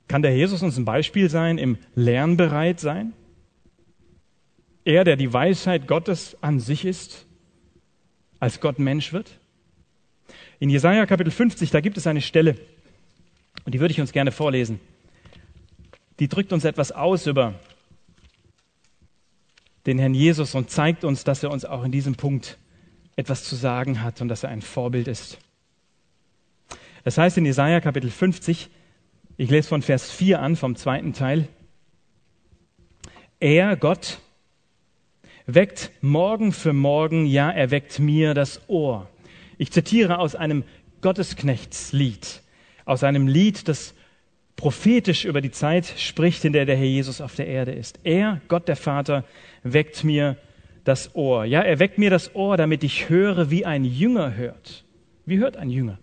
Kann 0.08 0.22
der 0.22 0.36
Jesus 0.36 0.62
uns 0.62 0.76
ein 0.76 0.84
Beispiel 0.84 1.30
sein 1.30 1.58
im 1.58 1.78
Lernbereit 1.94 2.80
sein? 2.80 3.12
Er, 4.84 5.04
der 5.04 5.16
die 5.16 5.32
Weisheit 5.32 5.86
Gottes 5.86 6.36
an 6.42 6.60
sich 6.60 6.84
ist, 6.84 7.26
als 8.38 8.60
Gott 8.60 8.78
Mensch 8.78 9.12
wird? 9.12 9.38
In 10.60 10.68
Jesaja 10.68 11.06
Kapitel 11.06 11.30
50, 11.30 11.70
da 11.70 11.80
gibt 11.80 11.96
es 11.96 12.06
eine 12.06 12.20
Stelle, 12.20 12.56
und 13.64 13.74
die 13.74 13.80
würde 13.80 13.92
ich 13.92 14.00
uns 14.00 14.12
gerne 14.12 14.30
vorlesen. 14.30 14.78
Die 16.18 16.28
drückt 16.28 16.52
uns 16.52 16.64
etwas 16.64 16.92
aus 16.92 17.26
über 17.26 17.54
den 19.86 19.98
Herrn 19.98 20.14
Jesus 20.14 20.54
und 20.54 20.70
zeigt 20.70 21.04
uns, 21.04 21.24
dass 21.24 21.42
er 21.42 21.50
uns 21.50 21.64
auch 21.64 21.84
in 21.84 21.92
diesem 21.92 22.14
Punkt 22.14 22.58
etwas 23.16 23.44
zu 23.44 23.56
sagen 23.56 24.02
hat 24.02 24.20
und 24.20 24.28
dass 24.28 24.42
er 24.42 24.50
ein 24.50 24.62
Vorbild 24.62 25.08
ist. 25.08 25.38
Das 27.04 27.18
heißt 27.18 27.36
in 27.38 27.46
Jesaja 27.46 27.80
Kapitel 27.80 28.10
50, 28.10 28.70
ich 29.36 29.50
lese 29.50 29.68
von 29.68 29.82
Vers 29.82 30.10
4 30.10 30.40
an, 30.40 30.56
vom 30.56 30.76
zweiten 30.76 31.12
Teil. 31.12 31.48
Er, 33.40 33.76
Gott, 33.76 34.18
weckt 35.46 35.90
morgen 36.00 36.52
für 36.52 36.72
morgen, 36.72 37.26
ja, 37.26 37.50
er 37.50 37.70
weckt 37.70 37.98
mir 37.98 38.34
das 38.34 38.68
Ohr. 38.68 39.08
Ich 39.58 39.70
zitiere 39.72 40.18
aus 40.18 40.34
einem 40.34 40.64
Gottesknechtslied, 41.00 42.42
aus 42.84 43.04
einem 43.04 43.26
Lied, 43.26 43.68
das 43.68 43.94
prophetisch 44.56 45.24
über 45.24 45.40
die 45.40 45.50
Zeit 45.50 45.86
spricht, 45.96 46.44
in 46.44 46.52
der 46.52 46.64
der 46.64 46.76
Herr 46.76 46.86
Jesus 46.86 47.20
auf 47.20 47.34
der 47.34 47.46
Erde 47.46 47.72
ist. 47.72 48.00
Er, 48.04 48.40
Gott 48.48 48.68
der 48.68 48.76
Vater, 48.76 49.24
weckt 49.62 50.04
mir 50.04 50.36
das 50.84 51.14
Ohr. 51.14 51.44
Ja, 51.44 51.60
er 51.60 51.78
weckt 51.78 51.98
mir 51.98 52.10
das 52.10 52.34
Ohr, 52.34 52.56
damit 52.56 52.84
ich 52.84 53.08
höre, 53.08 53.50
wie 53.50 53.64
ein 53.66 53.84
Jünger 53.84 54.36
hört. 54.36 54.84
Wie 55.26 55.38
hört 55.38 55.56
ein 55.56 55.70
Jünger? 55.70 55.98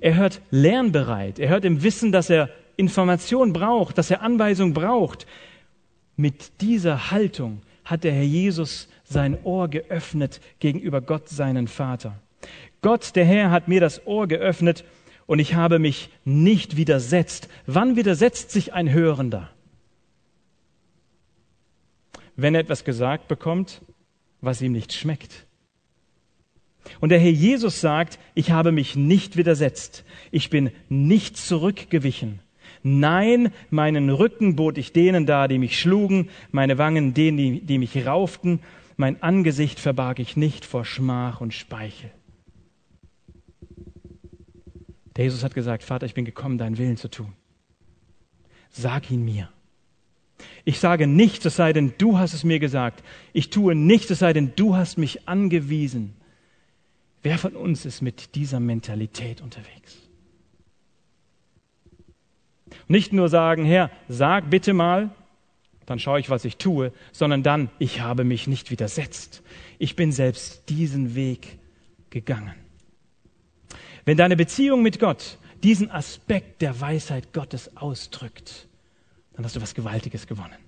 Er 0.00 0.16
hört 0.16 0.42
lernbereit. 0.50 1.38
Er 1.38 1.48
hört 1.48 1.64
im 1.64 1.82
Wissen, 1.82 2.12
dass 2.12 2.28
er 2.28 2.50
Information 2.76 3.52
braucht, 3.52 3.96
dass 3.96 4.10
er 4.10 4.22
Anweisung 4.22 4.74
braucht. 4.74 5.26
Mit 6.16 6.60
dieser 6.60 7.10
Haltung 7.10 7.62
hat 7.84 8.04
der 8.04 8.12
Herr 8.12 8.22
Jesus 8.22 8.88
sein 9.04 9.38
Ohr 9.44 9.68
geöffnet 9.68 10.40
gegenüber 10.58 11.00
Gott, 11.00 11.28
seinen 11.28 11.68
Vater. 11.68 12.20
Gott, 12.82 13.16
der 13.16 13.24
Herr, 13.24 13.50
hat 13.50 13.68
mir 13.68 13.80
das 13.80 14.06
Ohr 14.06 14.26
geöffnet 14.26 14.84
und 15.26 15.38
ich 15.38 15.54
habe 15.54 15.78
mich 15.78 16.10
nicht 16.24 16.76
widersetzt. 16.76 17.48
Wann 17.66 17.96
widersetzt 17.96 18.50
sich 18.50 18.74
ein 18.74 18.92
Hörender? 18.92 19.50
Wenn 22.36 22.54
er 22.54 22.60
etwas 22.60 22.84
gesagt 22.84 23.28
bekommt, 23.28 23.80
was 24.40 24.60
ihm 24.60 24.72
nicht 24.72 24.92
schmeckt. 24.92 25.46
Und 27.00 27.10
der 27.10 27.18
Herr 27.18 27.30
Jesus 27.30 27.80
sagt, 27.80 28.18
ich 28.34 28.50
habe 28.50 28.72
mich 28.72 28.96
nicht 28.96 29.36
widersetzt, 29.36 30.04
ich 30.30 30.50
bin 30.50 30.70
nicht 30.88 31.36
zurückgewichen. 31.36 32.40
Nein, 32.82 33.50
meinen 33.70 34.10
Rücken 34.10 34.56
bot 34.56 34.76
ich 34.76 34.92
denen 34.92 35.24
dar, 35.24 35.48
die 35.48 35.58
mich 35.58 35.80
schlugen, 35.80 36.28
meine 36.50 36.76
Wangen 36.76 37.14
denen, 37.14 37.38
die, 37.38 37.60
die 37.60 37.78
mich 37.78 38.06
rauften, 38.06 38.60
mein 38.96 39.22
Angesicht 39.22 39.80
verbarg 39.80 40.18
ich 40.18 40.36
nicht 40.36 40.64
vor 40.64 40.84
Schmach 40.84 41.40
und 41.40 41.54
Speichel. 41.54 42.10
Der 45.16 45.24
Jesus 45.24 45.44
hat 45.44 45.54
gesagt, 45.54 45.82
Vater, 45.82 46.06
ich 46.06 46.14
bin 46.14 46.24
gekommen, 46.24 46.58
deinen 46.58 46.78
Willen 46.78 46.96
zu 46.96 47.08
tun. 47.08 47.32
Sag 48.70 49.10
ihn 49.10 49.24
mir. 49.24 49.48
Ich 50.64 50.80
sage 50.80 51.06
nichts, 51.06 51.44
es 51.44 51.56
sei 51.56 51.72
denn, 51.72 51.94
du 51.98 52.18
hast 52.18 52.34
es 52.34 52.44
mir 52.44 52.58
gesagt. 52.58 53.02
Ich 53.32 53.50
tue 53.50 53.74
nichts, 53.74 54.10
es 54.10 54.18
sei 54.18 54.32
denn, 54.32 54.52
du 54.56 54.76
hast 54.76 54.98
mich 54.98 55.28
angewiesen. 55.28 56.14
Wer 57.24 57.38
von 57.38 57.56
uns 57.56 57.86
ist 57.86 58.02
mit 58.02 58.34
dieser 58.34 58.60
Mentalität 58.60 59.40
unterwegs? 59.40 59.96
Nicht 62.86 63.14
nur 63.14 63.30
sagen, 63.30 63.64
Herr, 63.64 63.90
sag 64.08 64.50
bitte 64.50 64.74
mal, 64.74 65.10
dann 65.86 65.98
schaue 65.98 66.20
ich, 66.20 66.28
was 66.28 66.44
ich 66.44 66.58
tue, 66.58 66.92
sondern 67.12 67.42
dann, 67.42 67.70
ich 67.78 68.02
habe 68.02 68.24
mich 68.24 68.46
nicht 68.46 68.70
widersetzt. 68.70 69.42
Ich 69.78 69.96
bin 69.96 70.12
selbst 70.12 70.68
diesen 70.68 71.14
Weg 71.14 71.58
gegangen. 72.10 72.54
Wenn 74.04 74.18
deine 74.18 74.36
Beziehung 74.36 74.82
mit 74.82 75.00
Gott 75.00 75.38
diesen 75.62 75.90
Aspekt 75.90 76.60
der 76.60 76.78
Weisheit 76.78 77.32
Gottes 77.32 77.74
ausdrückt, 77.74 78.68
dann 79.32 79.46
hast 79.46 79.56
du 79.56 79.62
was 79.62 79.74
Gewaltiges 79.74 80.26
gewonnen. 80.26 80.58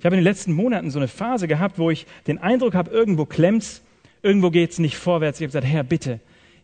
Ich 0.00 0.04
habe 0.04 0.16
in 0.16 0.20
den 0.20 0.24
letzten 0.24 0.52
Monaten 0.52 0.90
so 0.90 0.98
eine 0.98 1.06
Phase 1.06 1.46
gehabt, 1.46 1.78
wo 1.78 1.88
ich 1.90 2.04
den 2.26 2.38
Eindruck 2.38 2.74
habe, 2.74 2.90
irgendwo 2.90 3.26
klemmt's, 3.26 3.83
irgendwo 4.24 4.50
geht's 4.50 4.78
nicht 4.78 4.96
vorwärts. 4.96 5.38
Ich 5.38 5.44
habe 5.44 5.48
gesagt, 5.48 5.66
Herr, 5.66 5.84
bitte, 5.84 6.20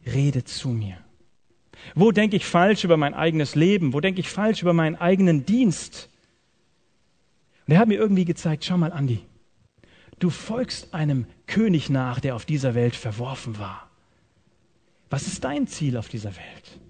rede 0.07 0.45
zu 0.45 0.71
mir. 0.71 0.97
Wo 1.95 2.11
denke 2.11 2.37
ich 2.37 2.47
falsch 2.47 2.85
über 2.85 2.97
mein 2.97 3.15
eigenes 3.15 3.55
Leben? 3.55 3.93
Wo 3.93 4.01
denke 4.01 4.21
ich 4.21 4.29
falsch 4.29 4.63
über 4.63 4.73
meinen 4.73 4.97
eigenen 4.97 5.47
Dienst? 5.47 6.09
Und 7.67 7.75
er 7.75 7.81
hat 7.81 7.89
mir 7.89 7.99
irgendwie 7.99 8.25
gezeigt, 8.25 8.65
schau 8.65 8.77
mal, 8.77 8.93
Andi, 8.93 9.21
du 10.19 10.31
folgst 10.31 10.95
einem 10.95 11.27
König 11.47 11.91
nach, 11.91 12.21
der 12.21 12.35
auf 12.35 12.45
dieser 12.45 12.75
Welt 12.75 12.97
verworfen 12.97 13.59
war. 13.59 13.89
Was 15.09 15.27
ist 15.27 15.45
dein 15.45 15.67
Ziel 15.67 15.97
auf 15.97 16.09
dieser 16.09 16.31
Welt? 16.37 16.81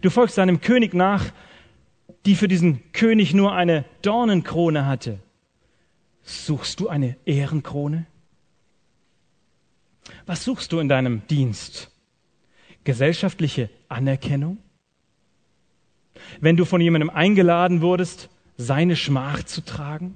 Du 0.00 0.10
folgst 0.10 0.38
einem 0.38 0.60
König 0.60 0.94
nach, 0.94 1.32
die 2.26 2.34
für 2.34 2.48
diesen 2.48 2.92
König 2.92 3.34
nur 3.34 3.52
eine 3.52 3.84
Dornenkrone 4.02 4.86
hatte. 4.86 5.18
Suchst 6.22 6.80
du 6.80 6.88
eine 6.88 7.16
Ehrenkrone? 7.24 8.06
Was 10.26 10.44
suchst 10.44 10.72
du 10.72 10.78
in 10.78 10.88
deinem 10.88 11.26
Dienst? 11.28 11.90
Gesellschaftliche 12.84 13.70
Anerkennung? 13.88 14.58
Wenn 16.40 16.56
du 16.56 16.64
von 16.64 16.80
jemandem 16.80 17.10
eingeladen 17.10 17.80
wurdest, 17.80 18.28
seine 18.56 18.96
Schmach 18.96 19.44
zu 19.44 19.64
tragen? 19.64 20.14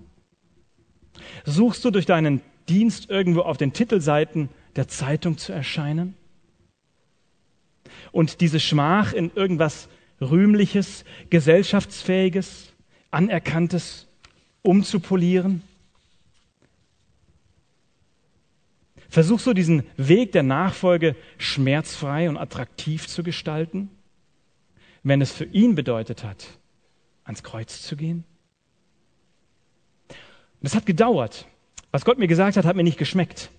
Suchst 1.44 1.84
du 1.84 1.90
durch 1.90 2.06
deinen 2.06 2.40
Dienst 2.68 3.08
irgendwo 3.08 3.40
auf 3.40 3.56
den 3.56 3.72
Titelseiten 3.72 4.48
der 4.74 4.88
Zeitung 4.88 5.38
zu 5.38 5.52
erscheinen? 5.52 6.14
Und 8.12 8.40
diese 8.40 8.60
Schmach 8.60 9.12
in 9.12 9.30
irgendwas 9.34 9.88
Rühmliches, 10.20 11.04
Gesellschaftsfähiges, 11.30 12.72
Anerkanntes 13.10 14.08
umzupolieren? 14.62 15.62
Versuchst 19.08 19.46
du 19.46 19.52
diesen 19.52 19.84
Weg 19.96 20.32
der 20.32 20.42
Nachfolge 20.42 21.16
schmerzfrei 21.38 22.28
und 22.28 22.36
attraktiv 22.36 23.06
zu 23.06 23.22
gestalten, 23.22 23.90
wenn 25.02 25.20
es 25.20 25.32
für 25.32 25.44
ihn 25.44 25.74
bedeutet 25.74 26.24
hat, 26.24 26.46
ans 27.24 27.42
Kreuz 27.42 27.82
zu 27.82 27.96
gehen? 27.96 28.24
Das 30.62 30.74
hat 30.74 30.86
gedauert. 30.86 31.46
Was 31.92 32.04
Gott 32.04 32.18
mir 32.18 32.26
gesagt 32.26 32.56
hat, 32.56 32.64
hat 32.64 32.76
mir 32.76 32.82
nicht 32.82 32.98
geschmeckt, 32.98 33.50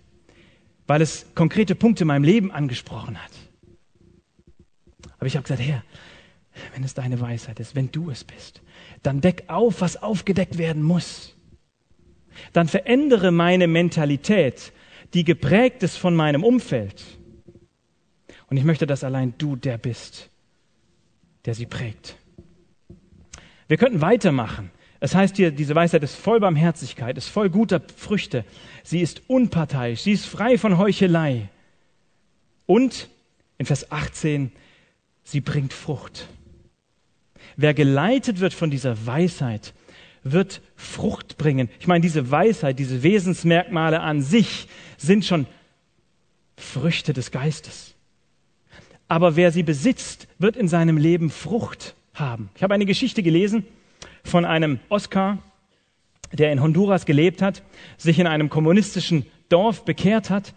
weil 0.85 1.01
es 1.01 1.25
konkrete 1.35 1.75
Punkte 1.75 2.03
in 2.03 2.07
meinem 2.07 2.23
Leben 2.23 2.51
angesprochen 2.51 3.21
hat. 3.21 3.31
Aber 5.17 5.25
ich 5.25 5.35
habe 5.35 5.43
gesagt, 5.43 5.61
Herr, 5.61 5.83
wenn 6.73 6.83
es 6.83 6.93
deine 6.93 7.19
Weisheit 7.19 7.59
ist, 7.59 7.75
wenn 7.75 7.91
du 7.91 8.09
es 8.09 8.23
bist, 8.23 8.61
dann 9.03 9.21
deck 9.21 9.45
auf, 9.47 9.81
was 9.81 9.97
aufgedeckt 9.97 10.57
werden 10.57 10.83
muss. 10.83 11.35
Dann 12.53 12.67
verändere 12.67 13.31
meine 13.31 13.67
Mentalität, 13.67 14.71
die 15.13 15.23
geprägt 15.23 15.83
ist 15.83 15.97
von 15.97 16.15
meinem 16.15 16.43
Umfeld. 16.43 17.03
Und 18.49 18.57
ich 18.57 18.63
möchte, 18.63 18.87
dass 18.87 19.03
allein 19.03 19.33
du 19.37 19.55
der 19.55 19.77
bist, 19.77 20.29
der 21.45 21.53
sie 21.53 21.65
prägt. 21.65 22.15
Wir 23.67 23.77
könnten 23.77 24.01
weitermachen. 24.01 24.71
Es 24.99 25.13
heißt 25.13 25.35
hier, 25.35 25.51
diese 25.51 25.75
Weisheit 25.75 26.03
ist 26.03 26.15
voll 26.15 26.39
Barmherzigkeit, 26.39 27.17
ist 27.17 27.27
voll 27.27 27.49
guter 27.49 27.81
Früchte. 27.95 28.45
Sie 28.83 29.01
ist 29.01 29.21
unparteiisch, 29.27 30.01
sie 30.01 30.13
ist 30.13 30.25
frei 30.25 30.57
von 30.57 30.77
Heuchelei. 30.77 31.49
Und 32.65 33.09
in 33.57 33.65
Vers 33.65 33.91
18, 33.91 34.51
sie 35.23 35.41
bringt 35.41 35.73
Frucht. 35.73 36.27
Wer 37.55 37.73
geleitet 37.73 38.39
wird 38.39 38.53
von 38.53 38.71
dieser 38.71 39.05
Weisheit, 39.05 39.73
wird 40.31 40.61
Frucht 40.75 41.37
bringen. 41.37 41.69
Ich 41.79 41.87
meine, 41.87 42.01
diese 42.01 42.31
Weisheit, 42.31 42.79
diese 42.79 43.03
Wesensmerkmale 43.03 44.01
an 44.01 44.21
sich 44.21 44.67
sind 44.97 45.25
schon 45.25 45.45
Früchte 46.57 47.13
des 47.13 47.31
Geistes. 47.31 47.95
Aber 49.07 49.35
wer 49.35 49.51
sie 49.51 49.63
besitzt, 49.63 50.27
wird 50.37 50.57
in 50.57 50.67
seinem 50.67 50.97
Leben 50.97 51.29
Frucht 51.29 51.95
haben. 52.13 52.49
Ich 52.55 52.63
habe 52.63 52.73
eine 52.73 52.85
Geschichte 52.85 53.23
gelesen 53.23 53.65
von 54.23 54.43
einem 54.43 54.79
Oscar, 54.89 55.37
der 56.33 56.51
in 56.51 56.61
Honduras 56.61 57.05
gelebt 57.05 57.41
hat, 57.41 57.63
sich 57.97 58.19
in 58.19 58.27
einem 58.27 58.49
kommunistischen 58.49 59.25
Dorf 59.49 59.85
bekehrt 59.85 60.29
hat 60.29 60.53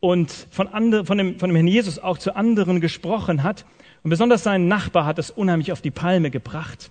und 0.00 0.30
von, 0.50 0.66
andre, 0.66 1.04
von, 1.04 1.18
dem, 1.18 1.38
von 1.38 1.50
dem 1.50 1.56
Herrn 1.56 1.68
Jesus 1.68 1.98
auch 1.98 2.18
zu 2.18 2.34
anderen 2.34 2.80
gesprochen 2.80 3.42
hat 3.42 3.64
und 4.02 4.10
besonders 4.10 4.42
sein 4.42 4.68
Nachbar 4.68 5.06
hat 5.06 5.18
es 5.18 5.30
unheimlich 5.30 5.72
auf 5.72 5.82
die 5.82 5.90
Palme 5.90 6.30
gebracht. 6.30 6.90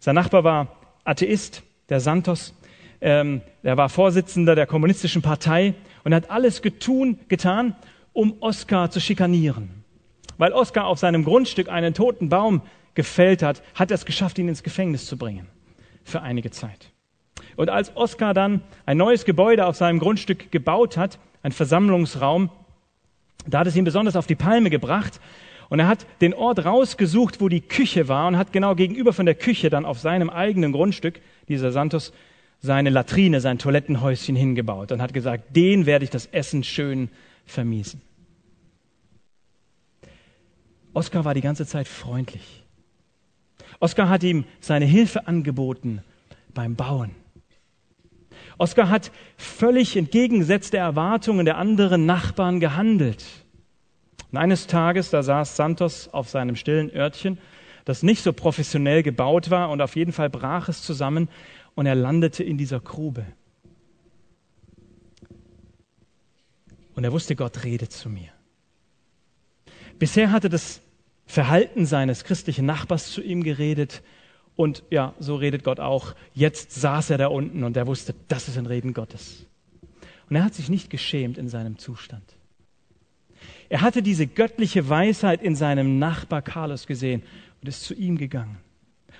Sein 0.00 0.14
Nachbar 0.14 0.44
war 0.44 0.76
Atheist, 1.06 1.62
der 1.88 2.00
Santos. 2.00 2.54
Ähm, 3.00 3.42
er 3.62 3.76
war 3.76 3.88
Vorsitzender 3.88 4.54
der 4.54 4.66
kommunistischen 4.66 5.22
Partei 5.22 5.74
und 6.04 6.14
hat 6.14 6.30
alles 6.30 6.62
getun, 6.62 7.18
getan, 7.28 7.74
um 8.12 8.36
Oskar 8.40 8.90
zu 8.90 9.00
schikanieren. 9.00 9.84
Weil 10.38 10.52
Oskar 10.52 10.86
auf 10.86 10.98
seinem 10.98 11.24
Grundstück 11.24 11.68
einen 11.68 11.94
toten 11.94 12.28
Baum 12.28 12.62
gefällt 12.94 13.42
hat, 13.42 13.62
hat 13.74 13.90
er 13.90 13.96
es 13.96 14.04
geschafft, 14.04 14.38
ihn 14.38 14.48
ins 14.48 14.62
Gefängnis 14.62 15.06
zu 15.06 15.16
bringen. 15.16 15.46
Für 16.04 16.22
einige 16.22 16.50
Zeit. 16.50 16.90
Und 17.56 17.70
als 17.70 17.96
Oskar 17.96 18.34
dann 18.34 18.62
ein 18.84 18.96
neues 18.96 19.24
Gebäude 19.24 19.66
auf 19.66 19.76
seinem 19.76 19.98
Grundstück 19.98 20.50
gebaut 20.50 20.96
hat, 20.96 21.18
ein 21.42 21.52
Versammlungsraum, 21.52 22.50
da 23.46 23.60
hat 23.60 23.66
es 23.66 23.76
ihn 23.76 23.84
besonders 23.84 24.16
auf 24.16 24.26
die 24.26 24.34
Palme 24.34 24.70
gebracht, 24.70 25.20
und 25.68 25.80
er 25.80 25.88
hat 25.88 26.06
den 26.20 26.34
Ort 26.34 26.64
rausgesucht, 26.64 27.40
wo 27.40 27.48
die 27.48 27.60
Küche 27.60 28.08
war 28.08 28.28
und 28.28 28.36
hat 28.36 28.52
genau 28.52 28.74
gegenüber 28.74 29.12
von 29.12 29.26
der 29.26 29.34
Küche 29.34 29.70
dann 29.70 29.84
auf 29.84 29.98
seinem 29.98 30.30
eigenen 30.30 30.72
Grundstück, 30.72 31.20
dieser 31.48 31.72
Santos, 31.72 32.12
seine 32.60 32.90
Latrine, 32.90 33.40
sein 33.40 33.58
Toilettenhäuschen 33.58 34.36
hingebaut 34.36 34.92
und 34.92 35.02
hat 35.02 35.12
gesagt, 35.12 35.56
den 35.56 35.86
werde 35.86 36.04
ich 36.04 36.10
das 36.10 36.26
Essen 36.26 36.64
schön 36.64 37.10
vermiesen. 37.44 38.00
Oskar 40.94 41.24
war 41.24 41.34
die 41.34 41.42
ganze 41.42 41.66
Zeit 41.66 41.88
freundlich. 41.88 42.64
Oskar 43.80 44.08
hat 44.08 44.22
ihm 44.22 44.44
seine 44.60 44.86
Hilfe 44.86 45.26
angeboten 45.26 46.02
beim 46.54 46.74
Bauen. 46.74 47.10
Oskar 48.58 48.88
hat 48.88 49.12
völlig 49.36 49.96
entgegengesetzt 49.96 50.72
der 50.72 50.80
Erwartungen 50.80 51.44
der 51.44 51.58
anderen 51.58 52.06
Nachbarn 52.06 52.60
gehandelt. 52.60 53.24
Und 54.32 54.38
eines 54.38 54.66
Tages, 54.66 55.10
da 55.10 55.22
saß 55.22 55.56
Santos 55.56 56.08
auf 56.08 56.28
seinem 56.28 56.56
stillen 56.56 56.90
Örtchen, 56.94 57.38
das 57.84 58.02
nicht 58.02 58.22
so 58.22 58.32
professionell 58.32 59.02
gebaut 59.02 59.50
war 59.50 59.70
und 59.70 59.80
auf 59.80 59.96
jeden 59.96 60.12
Fall 60.12 60.28
brach 60.28 60.68
es 60.68 60.82
zusammen 60.82 61.28
und 61.74 61.86
er 61.86 61.94
landete 61.94 62.42
in 62.42 62.58
dieser 62.58 62.80
Grube. 62.80 63.24
Und 66.94 67.04
er 67.04 67.12
wusste, 67.12 67.36
Gott 67.36 67.62
redet 67.62 67.92
zu 67.92 68.08
mir. 68.08 68.30
Bisher 69.98 70.32
hatte 70.32 70.48
das 70.48 70.80
Verhalten 71.26 71.86
seines 71.86 72.24
christlichen 72.24 72.66
Nachbars 72.66 73.10
zu 73.12 73.22
ihm 73.22 73.42
geredet 73.42 74.02
und 74.56 74.82
ja, 74.90 75.14
so 75.18 75.36
redet 75.36 75.62
Gott 75.62 75.80
auch. 75.80 76.14
Jetzt 76.32 76.72
saß 76.72 77.10
er 77.10 77.18
da 77.18 77.26
unten 77.28 77.62
und 77.62 77.76
er 77.76 77.86
wusste, 77.86 78.14
das 78.28 78.48
ist 78.48 78.56
ein 78.58 78.66
Reden 78.66 78.94
Gottes. 78.94 79.46
Und 80.28 80.36
er 80.36 80.44
hat 80.44 80.54
sich 80.54 80.68
nicht 80.68 80.90
geschämt 80.90 81.38
in 81.38 81.48
seinem 81.48 81.78
Zustand. 81.78 82.35
Er 83.68 83.80
hatte 83.80 84.02
diese 84.02 84.26
göttliche 84.26 84.88
Weisheit 84.88 85.42
in 85.42 85.56
seinem 85.56 85.98
Nachbar 85.98 86.42
Carlos 86.42 86.86
gesehen 86.86 87.22
und 87.60 87.68
ist 87.68 87.82
zu 87.82 87.94
ihm 87.94 88.16
gegangen 88.16 88.58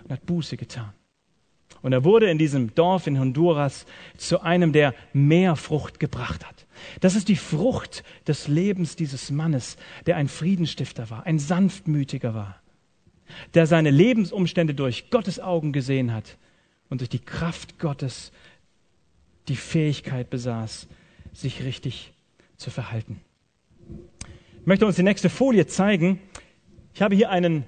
und 0.05 0.13
hat 0.13 0.27
Buße 0.27 0.57
getan. 0.57 0.93
Und 1.83 1.93
er 1.93 2.05
wurde 2.05 2.31
in 2.31 2.39
diesem 2.39 2.75
Dorf 2.75 3.07
in 3.07 3.19
Honduras 3.19 3.87
zu 4.17 4.41
einem, 4.41 4.73
der 4.73 4.95
mehr 5.13 5.57
Frucht 5.57 6.01
gebracht 6.01 6.47
hat. 6.47 6.67
Das 7.01 7.15
ist 7.15 7.29
die 7.29 7.37
Frucht 7.37 8.03
des 8.27 8.49
Lebens 8.49 8.97
dieses 8.97 9.31
Mannes, 9.31 9.77
der 10.07 10.17
ein 10.17 10.29
Friedenstifter 10.29 11.11
war, 11.11 11.27
ein 11.27 11.39
sanftmütiger 11.39 12.35
war, 12.35 12.61
der 13.55 13.67
seine 13.67 13.91
Lebensumstände 13.91 14.75
durch 14.75 15.11
Gottes 15.11 15.41
Augen 15.41 15.73
gesehen 15.73 16.13
hat 16.13 16.39
und 16.89 17.01
durch 17.01 17.11
die 17.11 17.25
Kraft 17.25 17.79
Gottes 17.79 18.33
die 19.49 19.57
Fähigkeit 19.57 20.31
besaß, 20.31 20.89
sich 21.33 21.63
richtig 21.65 22.13
zu 22.57 22.71
verhalten. 22.71 23.21
Ich 24.67 24.69
möchte 24.69 24.85
uns 24.85 24.97
die 24.97 25.05
nächste 25.05 25.31
Folie 25.31 25.69
zeigen. 25.69 26.19
Ich 26.93 27.01
habe 27.01 27.15
hier 27.15 27.31
einen 27.31 27.63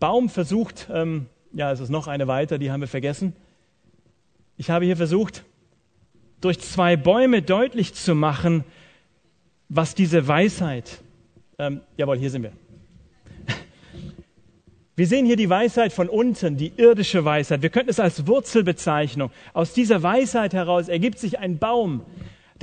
Baum 0.00 0.30
versucht, 0.30 0.88
ähm, 0.90 1.26
ja, 1.52 1.70
es 1.70 1.78
ist 1.78 1.90
noch 1.90 2.06
eine 2.06 2.26
weiter, 2.26 2.56
die 2.56 2.70
haben 2.70 2.80
wir 2.80 2.88
vergessen. 2.88 3.34
Ich 4.56 4.70
habe 4.70 4.86
hier 4.86 4.96
versucht, 4.96 5.44
durch 6.40 6.58
zwei 6.58 6.96
Bäume 6.96 7.42
deutlich 7.42 7.92
zu 7.92 8.14
machen, 8.14 8.64
was 9.68 9.94
diese 9.94 10.26
Weisheit, 10.26 11.02
ähm, 11.58 11.82
jawohl, 11.98 12.16
hier 12.16 12.30
sind 12.30 12.44
wir. 12.44 12.52
Wir 14.96 15.06
sehen 15.06 15.26
hier 15.26 15.36
die 15.36 15.50
Weisheit 15.50 15.92
von 15.92 16.08
unten, 16.08 16.56
die 16.56 16.72
irdische 16.78 17.26
Weisheit. 17.26 17.60
Wir 17.60 17.68
könnten 17.68 17.90
es 17.90 18.00
als 18.00 18.26
Wurzelbezeichnung. 18.26 19.30
Aus 19.52 19.74
dieser 19.74 20.02
Weisheit 20.02 20.54
heraus 20.54 20.88
ergibt 20.88 21.18
sich 21.18 21.38
ein 21.38 21.58
Baum, 21.58 22.00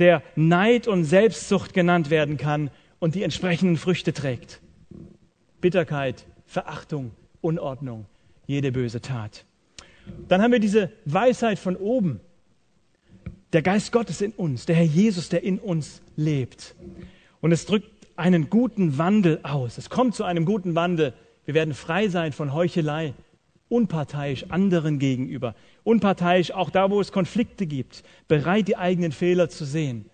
der 0.00 0.24
Neid 0.34 0.88
und 0.88 1.04
Selbstsucht 1.04 1.72
genannt 1.72 2.10
werden 2.10 2.36
kann 2.36 2.72
und 3.00 3.16
die 3.16 3.24
entsprechenden 3.24 3.76
Früchte 3.76 4.12
trägt. 4.12 4.60
Bitterkeit, 5.60 6.24
Verachtung, 6.46 7.10
Unordnung, 7.40 8.06
jede 8.46 8.70
böse 8.70 9.00
Tat. 9.00 9.44
Dann 10.28 10.42
haben 10.42 10.52
wir 10.52 10.60
diese 10.60 10.92
Weisheit 11.04 11.58
von 11.58 11.76
oben. 11.76 12.20
Der 13.52 13.62
Geist 13.62 13.90
Gottes 13.90 14.20
in 14.20 14.32
uns, 14.32 14.66
der 14.66 14.76
Herr 14.76 14.84
Jesus, 14.84 15.28
der 15.28 15.42
in 15.42 15.58
uns 15.58 16.02
lebt. 16.14 16.76
Und 17.40 17.50
es 17.50 17.66
drückt 17.66 17.90
einen 18.16 18.48
guten 18.48 18.98
Wandel 18.98 19.40
aus. 19.42 19.78
Es 19.78 19.90
kommt 19.90 20.14
zu 20.14 20.24
einem 20.24 20.44
guten 20.44 20.74
Wandel. 20.74 21.14
Wir 21.46 21.54
werden 21.54 21.74
frei 21.74 22.08
sein 22.08 22.32
von 22.32 22.52
Heuchelei, 22.52 23.14
unparteiisch 23.68 24.50
anderen 24.50 24.98
gegenüber, 24.98 25.54
unparteiisch 25.84 26.52
auch 26.52 26.70
da, 26.70 26.90
wo 26.90 27.00
es 27.00 27.12
Konflikte 27.12 27.66
gibt, 27.66 28.04
bereit, 28.28 28.68
die 28.68 28.76
eigenen 28.76 29.12
Fehler 29.12 29.48
zu 29.48 29.64
sehen, 29.64 30.04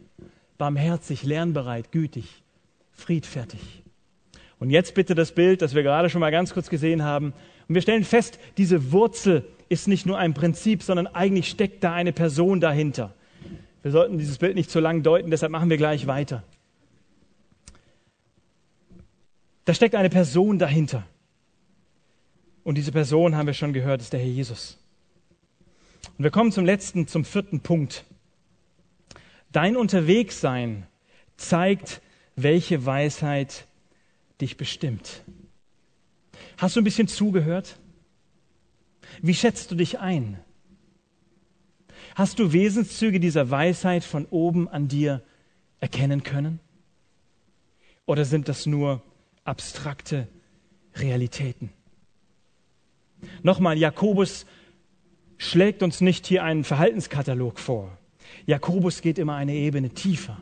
barmherzig, 0.56 1.24
lernbereit, 1.24 1.90
gütig, 1.90 2.42
friedfertig. 2.96 3.60
Und 4.58 4.70
jetzt 4.70 4.94
bitte 4.94 5.14
das 5.14 5.32
Bild, 5.32 5.62
das 5.62 5.74
wir 5.74 5.82
gerade 5.82 6.10
schon 6.10 6.20
mal 6.20 6.30
ganz 6.30 6.52
kurz 6.54 6.70
gesehen 6.70 7.02
haben. 7.02 7.34
Und 7.68 7.74
wir 7.74 7.82
stellen 7.82 8.04
fest, 8.04 8.38
diese 8.56 8.90
Wurzel 8.92 9.44
ist 9.68 9.88
nicht 9.88 10.06
nur 10.06 10.18
ein 10.18 10.34
Prinzip, 10.34 10.82
sondern 10.82 11.06
eigentlich 11.06 11.48
steckt 11.48 11.84
da 11.84 11.92
eine 11.92 12.12
Person 12.12 12.60
dahinter. 12.60 13.14
Wir 13.82 13.92
sollten 13.92 14.18
dieses 14.18 14.38
Bild 14.38 14.56
nicht 14.56 14.70
zu 14.70 14.80
lang 14.80 15.02
deuten, 15.02 15.30
deshalb 15.30 15.52
machen 15.52 15.70
wir 15.70 15.76
gleich 15.76 16.06
weiter. 16.06 16.42
Da 19.64 19.74
steckt 19.74 19.94
eine 19.94 20.10
Person 20.10 20.58
dahinter. 20.58 21.04
Und 22.64 22.76
diese 22.76 22.92
Person, 22.92 23.36
haben 23.36 23.46
wir 23.46 23.54
schon 23.54 23.72
gehört, 23.72 24.00
ist 24.00 24.12
der 24.12 24.20
Herr 24.20 24.26
Jesus. 24.28 24.78
Und 26.18 26.24
wir 26.24 26.30
kommen 26.30 26.50
zum 26.50 26.64
letzten, 26.64 27.06
zum 27.06 27.24
vierten 27.24 27.60
Punkt. 27.60 28.04
Dein 29.52 29.76
Unterwegssein 29.76 30.86
zeigt, 31.36 32.00
welche 32.36 32.84
Weisheit 32.84 33.66
dich 34.40 34.56
bestimmt. 34.56 35.22
Hast 36.58 36.76
du 36.76 36.80
ein 36.80 36.84
bisschen 36.84 37.08
zugehört? 37.08 37.78
Wie 39.22 39.34
schätzt 39.34 39.70
du 39.70 39.74
dich 39.74 39.98
ein? 39.98 40.38
Hast 42.14 42.38
du 42.38 42.52
Wesenszüge 42.52 43.20
dieser 43.20 43.50
Weisheit 43.50 44.04
von 44.04 44.26
oben 44.26 44.68
an 44.68 44.88
dir 44.88 45.22
erkennen 45.80 46.22
können? 46.22 46.60
Oder 48.04 48.24
sind 48.24 48.48
das 48.48 48.66
nur 48.66 49.02
abstrakte 49.44 50.28
Realitäten? 50.94 51.70
Nochmal, 53.42 53.78
Jakobus 53.78 54.46
schlägt 55.38 55.82
uns 55.82 56.00
nicht 56.00 56.26
hier 56.26 56.44
einen 56.44 56.64
Verhaltenskatalog 56.64 57.58
vor. 57.58 57.96
Jakobus 58.46 59.02
geht 59.02 59.18
immer 59.18 59.34
eine 59.34 59.54
Ebene 59.54 59.90
tiefer. 59.90 60.38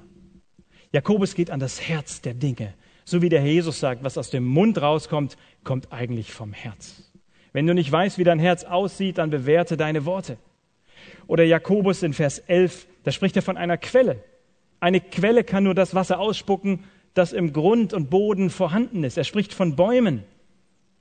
Jakobus 0.94 1.34
geht 1.34 1.50
an 1.50 1.58
das 1.58 1.80
Herz 1.80 2.20
der 2.20 2.34
Dinge. 2.34 2.72
So 3.04 3.20
wie 3.20 3.28
der 3.28 3.42
Jesus 3.42 3.80
sagt, 3.80 4.04
was 4.04 4.16
aus 4.16 4.30
dem 4.30 4.44
Mund 4.44 4.80
rauskommt, 4.80 5.36
kommt 5.64 5.92
eigentlich 5.92 6.32
vom 6.32 6.52
Herz. 6.52 7.10
Wenn 7.52 7.66
du 7.66 7.74
nicht 7.74 7.90
weißt, 7.90 8.16
wie 8.16 8.22
dein 8.22 8.38
Herz 8.38 8.62
aussieht, 8.62 9.18
dann 9.18 9.30
bewerte 9.30 9.76
deine 9.76 10.04
Worte. 10.06 10.36
Oder 11.26 11.42
Jakobus 11.42 12.04
in 12.04 12.12
Vers 12.12 12.38
11, 12.38 12.86
da 13.02 13.10
spricht 13.10 13.34
er 13.34 13.42
von 13.42 13.56
einer 13.56 13.76
Quelle. 13.76 14.22
Eine 14.78 15.00
Quelle 15.00 15.42
kann 15.42 15.64
nur 15.64 15.74
das 15.74 15.96
Wasser 15.96 16.20
ausspucken, 16.20 16.84
das 17.12 17.32
im 17.32 17.52
Grund 17.52 17.92
und 17.92 18.08
Boden 18.08 18.48
vorhanden 18.48 19.02
ist. 19.02 19.18
Er 19.18 19.24
spricht 19.24 19.52
von 19.52 19.74
Bäumen. 19.74 20.22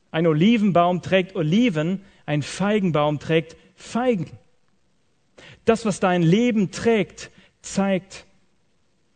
Ein 0.10 0.26
Olivenbaum 0.26 1.04
trägt 1.04 1.36
Oliven, 1.36 2.02
ein 2.26 2.42
Feigenbaum 2.42 3.20
trägt 3.20 3.58
Feigen. 3.76 4.32
Das, 5.66 5.86
was 5.86 6.00
dein 6.00 6.24
Leben 6.24 6.72
trägt, 6.72 7.30
zeigt, 7.62 8.26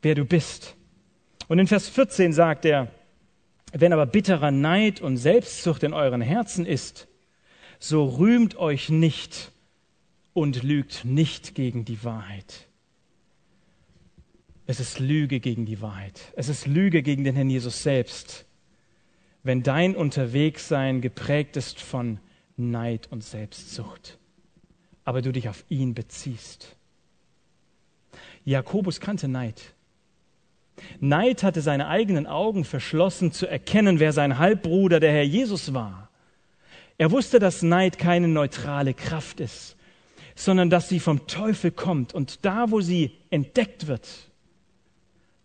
wer 0.02 0.16
du 0.16 0.26
bist. 0.26 0.76
Und 1.48 1.60
in 1.60 1.68
Vers 1.68 1.89
14 1.89 2.34
sagt 2.34 2.66
er, 2.66 2.91
wenn 3.74 3.93
aber 3.93 4.06
bitterer 4.06 4.52
Neid 4.52 5.02
und 5.02 5.18
Selbstzucht 5.18 5.84
in 5.84 5.93
euren 5.93 6.22
Herzen 6.22 6.66
ist, 6.66 7.08
so 7.80 8.06
rühmt 8.06 8.56
euch 8.58 8.89
nicht 8.89 9.52
und 10.34 10.64
lügt 10.64 11.06
nicht 11.06 11.56
gegen 11.56 11.86
die 11.86 12.04
Wahrheit. 12.04 12.68
Es 14.66 14.80
ist 14.80 15.00
Lüge 15.00 15.39
gegen 15.39 15.66
die 15.66 15.82
Wahrheit. 15.82 16.34
Es 16.36 16.50
ist 16.50 16.68
Lüge 16.68 17.02
gegen 17.02 17.24
den 17.24 17.36
Herrn 17.36 17.50
Jesus 17.50 17.84
selbst, 17.84 18.45
wenn 19.43 19.64
dein 19.64 19.95
Unterwegssein 19.95 21.00
geprägt 21.02 21.56
ist 21.56 21.80
von 21.80 22.20
Neid 22.58 23.08
und 23.12 23.24
Selbstsucht, 23.24 24.18
aber 25.06 25.22
du 25.22 25.32
dich 25.32 25.48
auf 25.48 25.64
ihn 25.70 25.93
beziehst. 25.93 26.76
Jakobus 28.43 29.00
kannte 29.00 29.28
Neid. 29.28 29.74
Neid 31.00 31.44
hatte 31.44 31.62
seine 31.62 31.88
eigenen 31.88 32.28
Augen 32.28 32.64
verschlossen, 32.64 33.32
zu 33.32 33.48
erkennen, 33.48 34.00
wer 34.00 34.14
sein 34.14 34.38
Halbbruder, 34.38 35.00
der 35.00 35.12
Herr 35.12 35.24
Jesus 35.24 35.74
war. 35.74 36.10
Er 36.98 37.12
wusste, 37.12 37.40
dass 37.40 37.62
Neid 37.62 37.98
keine 37.98 38.28
neutrale 38.28 38.94
Kraft 38.94 39.40
ist, 39.40 39.76
sondern 40.36 40.70
dass 40.70 40.90
sie 40.90 41.00
vom 41.00 41.28
Teufel 41.28 41.72
kommt. 41.72 42.14
Und 42.14 42.46
da, 42.46 42.72
wo 42.72 42.82
sie 42.82 43.12
entdeckt 43.30 43.88
wird, 43.88 44.08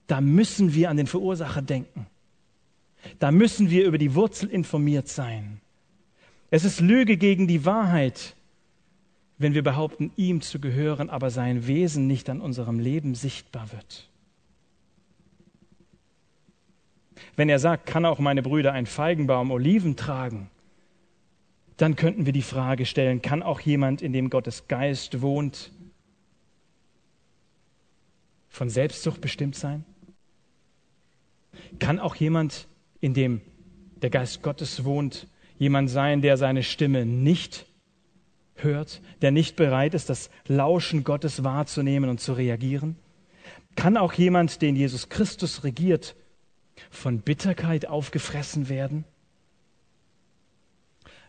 da 0.07 0.21
müssen 0.21 0.75
wir 0.75 0.91
an 0.91 0.97
den 0.97 1.07
Verursacher 1.07 1.63
denken. 1.63 2.07
Da 3.19 3.33
müssen 3.33 3.71
wir 3.71 3.87
über 3.87 3.99
die 3.99 4.15
Wurzel 4.15 4.49
informiert 4.49 5.09
sein. 5.09 5.61
Es 6.51 6.65
ist 6.65 6.81
Lüge 6.81 7.17
gegen 7.17 7.49
die 7.49 7.65
Wahrheit, 7.65 8.37
wenn 9.39 9.55
wir 9.55 9.63
behaupten, 9.63 10.13
ihm 10.17 10.41
zu 10.41 10.61
gehören, 10.61 11.11
aber 11.11 11.31
sein 11.31 11.67
Wesen 11.67 12.07
nicht 12.07 12.31
an 12.31 12.41
unserem 12.41 12.79
Leben 12.79 13.15
sichtbar 13.15 13.73
wird. 13.73 14.09
Wenn 17.37 17.49
er 17.49 17.59
sagt, 17.59 17.87
kann 17.87 18.05
auch 18.05 18.19
meine 18.19 18.43
Brüder 18.43 18.73
ein 18.73 18.87
Feigenbaum 18.87 19.51
Oliven 19.51 19.97
tragen, 19.97 20.51
dann 21.77 21.97
könnten 21.97 22.27
wir 22.27 22.33
die 22.33 22.43
Frage 22.43 22.87
stellen, 22.87 23.23
kann 23.23 23.43
auch 23.43 23.61
jemand, 23.61 24.03
in 24.03 24.13
dem 24.13 24.31
Gottes 24.31 24.69
Geist 24.69 25.23
wohnt, 25.23 25.73
von 28.49 28.69
Selbstsucht 28.69 29.21
bestimmt 29.21 29.57
sein? 29.57 29.85
Kann 31.79 31.99
auch 31.99 32.15
jemand, 32.15 32.69
in 33.01 33.15
dem 33.15 33.41
der 34.03 34.11
Geist 34.11 34.43
Gottes 34.43 34.85
wohnt, 34.85 35.27
jemand 35.59 35.91
sein, 35.91 36.21
der 36.21 36.37
seine 36.37 36.63
Stimme 36.63 37.07
nicht 37.07 37.67
hört, 38.57 39.01
der 39.23 39.31
nicht 39.31 39.57
bereit 39.57 39.95
ist, 39.95 40.11
das 40.11 40.31
Lauschen 40.47 41.03
Gottes 41.03 41.45
wahrzunehmen 41.45 42.11
und 42.11 42.21
zu 42.21 42.35
reagieren? 42.35 42.97
Kann 43.75 43.97
auch 43.97 44.13
jemand, 44.13 44.61
den 44.61 44.77
Jesus 44.77 45.09
Christus 45.09 45.65
regiert, 45.65 46.15
von 46.91 47.21
Bitterkeit 47.21 47.87
aufgefressen 47.87 48.69
werden? 48.69 49.05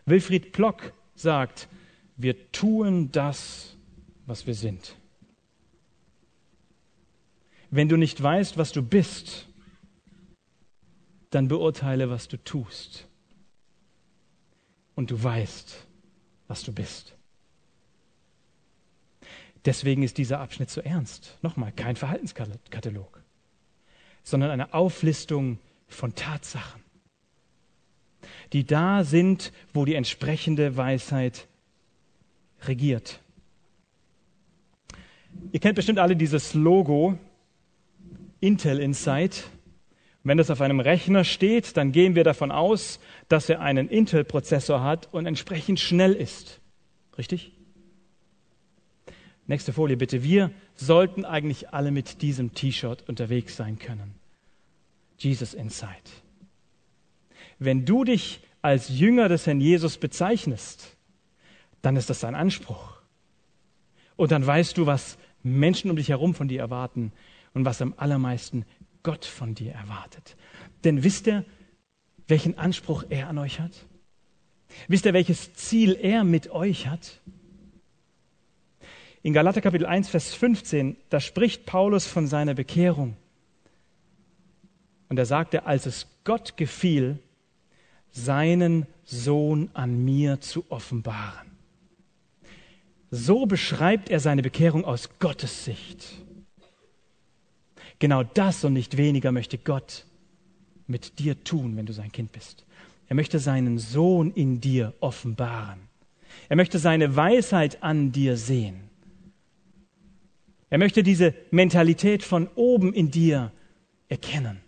Wilfried 0.06 0.52
Plock 0.52 0.92
sagt, 1.14 1.68
wir 2.16 2.52
tun 2.52 3.10
das, 3.10 3.76
was 4.26 4.46
wir 4.46 4.54
sind. 4.54 4.96
Wenn 7.70 7.88
du 7.88 7.96
nicht 7.96 8.22
weißt, 8.22 8.56
was 8.56 8.72
du 8.72 8.82
bist, 8.82 9.48
dann 11.30 11.48
beurteile, 11.48 12.10
was 12.10 12.28
du 12.28 12.36
tust. 12.36 13.08
Und 14.94 15.10
du 15.10 15.20
weißt, 15.20 15.86
was 16.46 16.62
du 16.62 16.72
bist. 16.72 17.16
Deswegen 19.64 20.02
ist 20.02 20.18
dieser 20.18 20.40
Abschnitt 20.40 20.70
so 20.70 20.82
ernst. 20.82 21.38
Nochmal, 21.42 21.72
kein 21.72 21.96
Verhaltenskatalog 21.96 23.23
sondern 24.24 24.50
eine 24.50 24.74
Auflistung 24.74 25.58
von 25.86 26.14
Tatsachen, 26.14 26.82
die 28.52 28.64
da 28.64 29.04
sind, 29.04 29.52
wo 29.72 29.84
die 29.84 29.94
entsprechende 29.94 30.76
Weisheit 30.76 31.46
regiert. 32.62 33.20
Ihr 35.52 35.60
kennt 35.60 35.76
bestimmt 35.76 35.98
alle 35.98 36.16
dieses 36.16 36.54
Logo 36.54 37.18
Intel 38.40 38.78
Insight. 38.80 39.44
Wenn 40.22 40.38
das 40.38 40.50
auf 40.50 40.62
einem 40.62 40.80
Rechner 40.80 41.22
steht, 41.24 41.76
dann 41.76 41.92
gehen 41.92 42.14
wir 42.14 42.24
davon 42.24 42.50
aus, 42.50 42.98
dass 43.28 43.48
er 43.50 43.60
einen 43.60 43.88
Intel-Prozessor 43.88 44.82
hat 44.82 45.12
und 45.12 45.26
entsprechend 45.26 45.80
schnell 45.80 46.14
ist. 46.14 46.60
Richtig? 47.18 47.52
Nächste 49.46 49.72
Folie 49.72 49.96
bitte. 49.96 50.22
Wir 50.22 50.50
sollten 50.74 51.24
eigentlich 51.24 51.70
alle 51.74 51.90
mit 51.90 52.22
diesem 52.22 52.54
T-Shirt 52.54 53.08
unterwegs 53.08 53.56
sein 53.56 53.78
können. 53.78 54.14
Jesus 55.18 55.54
Inside. 55.54 55.90
Wenn 57.58 57.84
du 57.84 58.04
dich 58.04 58.40
als 58.62 58.88
Jünger 58.88 59.28
des 59.28 59.46
Herrn 59.46 59.60
Jesus 59.60 59.98
bezeichnest, 59.98 60.96
dann 61.82 61.96
ist 61.96 62.08
das 62.08 62.20
dein 62.20 62.34
Anspruch. 62.34 62.98
Und 64.16 64.32
dann 64.32 64.46
weißt 64.46 64.78
du, 64.78 64.86
was 64.86 65.18
Menschen 65.42 65.90
um 65.90 65.96
dich 65.96 66.08
herum 66.08 66.34
von 66.34 66.48
dir 66.48 66.60
erwarten 66.60 67.12
und 67.52 67.64
was 67.64 67.82
am 67.82 67.94
allermeisten 67.96 68.64
Gott 69.02 69.26
von 69.26 69.54
dir 69.54 69.72
erwartet. 69.72 70.36
Denn 70.82 71.04
wisst 71.04 71.26
ihr, 71.26 71.44
welchen 72.26 72.56
Anspruch 72.56 73.04
er 73.10 73.28
an 73.28 73.38
euch 73.38 73.60
hat? 73.60 73.86
Wisst 74.88 75.04
ihr, 75.04 75.12
welches 75.12 75.52
Ziel 75.52 75.96
er 76.00 76.24
mit 76.24 76.50
euch 76.50 76.88
hat? 76.88 77.20
In 79.24 79.32
Galater 79.32 79.62
Kapitel 79.62 79.86
1, 79.86 80.10
Vers 80.10 80.34
15, 80.34 80.98
da 81.08 81.18
spricht 81.18 81.64
Paulus 81.64 82.06
von 82.06 82.26
seiner 82.26 82.52
Bekehrung. 82.52 83.16
Und 85.08 85.18
er 85.18 85.24
sagte, 85.24 85.64
als 85.64 85.86
es 85.86 86.06
Gott 86.24 86.58
gefiel, 86.58 87.18
seinen 88.10 88.86
Sohn 89.02 89.70
an 89.72 90.04
mir 90.04 90.42
zu 90.42 90.66
offenbaren. 90.68 91.52
So 93.10 93.46
beschreibt 93.46 94.10
er 94.10 94.20
seine 94.20 94.42
Bekehrung 94.42 94.84
aus 94.84 95.08
Gottes 95.18 95.64
Sicht. 95.64 96.04
Genau 98.00 98.24
das 98.24 98.62
und 98.62 98.74
nicht 98.74 98.98
weniger 98.98 99.32
möchte 99.32 99.56
Gott 99.56 100.04
mit 100.86 101.18
dir 101.18 101.42
tun, 101.44 101.78
wenn 101.78 101.86
du 101.86 101.94
sein 101.94 102.12
Kind 102.12 102.30
bist. 102.32 102.66
Er 103.08 103.16
möchte 103.16 103.38
seinen 103.38 103.78
Sohn 103.78 104.32
in 104.32 104.60
dir 104.60 104.92
offenbaren. 105.00 105.80
Er 106.50 106.56
möchte 106.56 106.78
seine 106.78 107.16
Weisheit 107.16 107.82
an 107.82 108.12
dir 108.12 108.36
sehen. 108.36 108.90
Er 110.74 110.78
möchte 110.78 111.04
diese 111.04 111.34
Mentalität 111.52 112.24
von 112.24 112.48
oben 112.56 112.92
in 112.92 113.12
dir 113.12 113.52
erkennen. 114.08 114.60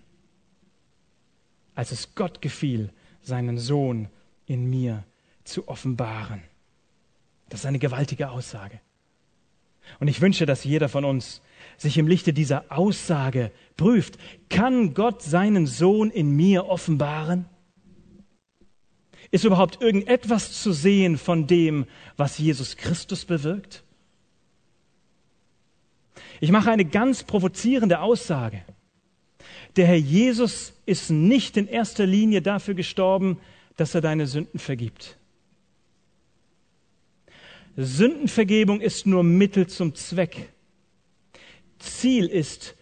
Als 1.74 1.90
es 1.90 2.14
Gott 2.14 2.40
gefiel, 2.40 2.92
seinen 3.22 3.58
Sohn 3.58 4.08
in 4.46 4.70
mir 4.70 5.02
zu 5.42 5.66
offenbaren. 5.66 6.44
Das 7.48 7.58
ist 7.58 7.66
eine 7.66 7.80
gewaltige 7.80 8.30
Aussage. 8.30 8.80
Und 9.98 10.06
ich 10.06 10.20
wünsche, 10.20 10.46
dass 10.46 10.62
jeder 10.62 10.88
von 10.88 11.04
uns 11.04 11.42
sich 11.76 11.98
im 11.98 12.06
Lichte 12.06 12.32
dieser 12.32 12.66
Aussage 12.68 13.50
prüft, 13.76 14.16
kann 14.48 14.94
Gott 14.94 15.22
seinen 15.22 15.66
Sohn 15.66 16.12
in 16.12 16.30
mir 16.30 16.66
offenbaren? 16.66 17.46
Ist 19.32 19.42
überhaupt 19.42 19.82
irgendetwas 19.82 20.62
zu 20.62 20.72
sehen 20.72 21.18
von 21.18 21.48
dem, 21.48 21.84
was 22.16 22.38
Jesus 22.38 22.76
Christus 22.76 23.24
bewirkt? 23.24 23.82
Ich 26.40 26.50
mache 26.50 26.70
eine 26.70 26.84
ganz 26.84 27.22
provozierende 27.22 28.00
Aussage. 28.00 28.62
Der 29.76 29.86
Herr 29.86 29.96
Jesus 29.96 30.74
ist 30.86 31.10
nicht 31.10 31.56
in 31.56 31.66
erster 31.66 32.06
Linie 32.06 32.42
dafür 32.42 32.74
gestorben, 32.74 33.38
dass 33.76 33.94
er 33.94 34.00
deine 34.00 34.26
Sünden 34.26 34.58
vergibt. 34.58 35.18
Sündenvergebung 37.76 38.80
ist 38.80 39.06
nur 39.06 39.22
Mittel 39.22 39.66
zum 39.66 39.94
Zweck. 39.94 40.50
Ziel 41.78 42.26
ist, 42.26 42.74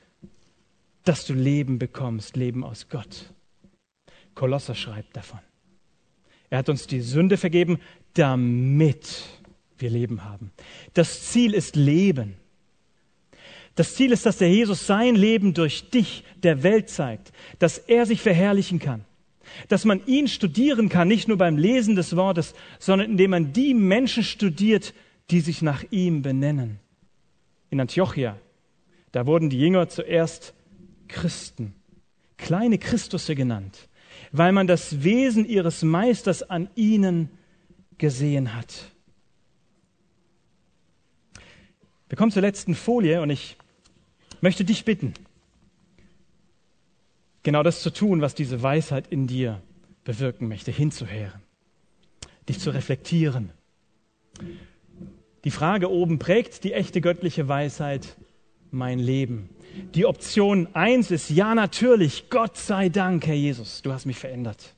dass 1.02 1.26
du 1.26 1.34
Leben 1.34 1.78
bekommst, 1.78 2.36
Leben 2.36 2.62
aus 2.62 2.88
Gott. 2.88 3.32
Kolosser 4.34 4.74
schreibt 4.74 5.16
davon. 5.16 5.40
Er 6.48 6.58
hat 6.58 6.68
uns 6.68 6.86
die 6.86 7.00
Sünde 7.00 7.36
vergeben, 7.36 7.78
damit 8.14 9.24
wir 9.78 9.90
Leben 9.90 10.24
haben. 10.24 10.52
Das 10.92 11.30
Ziel 11.30 11.54
ist 11.54 11.74
Leben. 11.74 12.36
Das 13.74 13.94
Ziel 13.94 14.12
ist, 14.12 14.24
dass 14.26 14.38
der 14.38 14.50
Jesus 14.50 14.86
sein 14.86 15.16
Leben 15.16 15.54
durch 15.54 15.90
dich 15.90 16.24
der 16.42 16.62
Welt 16.62 16.88
zeigt, 16.88 17.32
dass 17.58 17.78
er 17.78 18.06
sich 18.06 18.20
verherrlichen 18.20 18.78
kann, 18.78 19.04
dass 19.68 19.84
man 19.84 20.04
ihn 20.06 20.28
studieren 20.28 20.88
kann, 20.88 21.08
nicht 21.08 21.26
nur 21.26 21.38
beim 21.38 21.56
Lesen 21.56 21.96
des 21.96 22.14
Wortes, 22.14 22.54
sondern 22.78 23.10
indem 23.10 23.30
man 23.30 23.52
die 23.52 23.74
Menschen 23.74 24.22
studiert, 24.22 24.94
die 25.30 25.40
sich 25.40 25.62
nach 25.62 25.84
ihm 25.90 26.22
benennen. 26.22 26.78
In 27.70 27.80
Antiochia 27.80 28.38
da 29.14 29.26
wurden 29.26 29.48
die 29.48 29.60
Jünger 29.60 29.88
zuerst 29.88 30.54
Christen, 31.06 31.72
kleine 32.36 32.78
Christusse 32.78 33.36
genannt, 33.36 33.88
weil 34.32 34.50
man 34.50 34.66
das 34.66 35.04
Wesen 35.04 35.44
ihres 35.44 35.84
Meisters 35.84 36.42
an 36.42 36.68
ihnen 36.74 37.30
gesehen 37.96 38.56
hat. 38.56 38.90
Wir 42.08 42.18
kommen 42.18 42.32
zur 42.32 42.42
letzten 42.42 42.74
Folie 42.74 43.22
und 43.22 43.30
ich 43.30 43.56
möchte 44.44 44.64
dich 44.64 44.84
bitten, 44.84 45.14
genau 47.42 47.62
das 47.62 47.82
zu 47.82 47.90
tun, 47.90 48.20
was 48.20 48.34
diese 48.34 48.62
Weisheit 48.62 49.06
in 49.08 49.26
dir 49.26 49.62
bewirken 50.04 50.48
möchte, 50.48 50.70
hinzuhören, 50.70 51.40
dich 52.46 52.60
zu 52.60 52.70
reflektieren. 52.70 53.50
Die 55.44 55.50
Frage 55.50 55.90
oben 55.90 56.18
prägt 56.18 56.62
die 56.62 56.74
echte 56.74 57.00
göttliche 57.00 57.48
Weisheit 57.48 58.16
mein 58.70 58.98
Leben. 58.98 59.48
Die 59.94 60.04
Option 60.04 60.68
eins 60.74 61.10
ist 61.10 61.30
ja 61.30 61.54
natürlich, 61.54 62.28
Gott 62.28 62.58
sei 62.58 62.90
Dank, 62.90 63.26
Herr 63.26 63.34
Jesus, 63.34 63.80
du 63.80 63.92
hast 63.92 64.04
mich 64.04 64.18
verändert. 64.18 64.74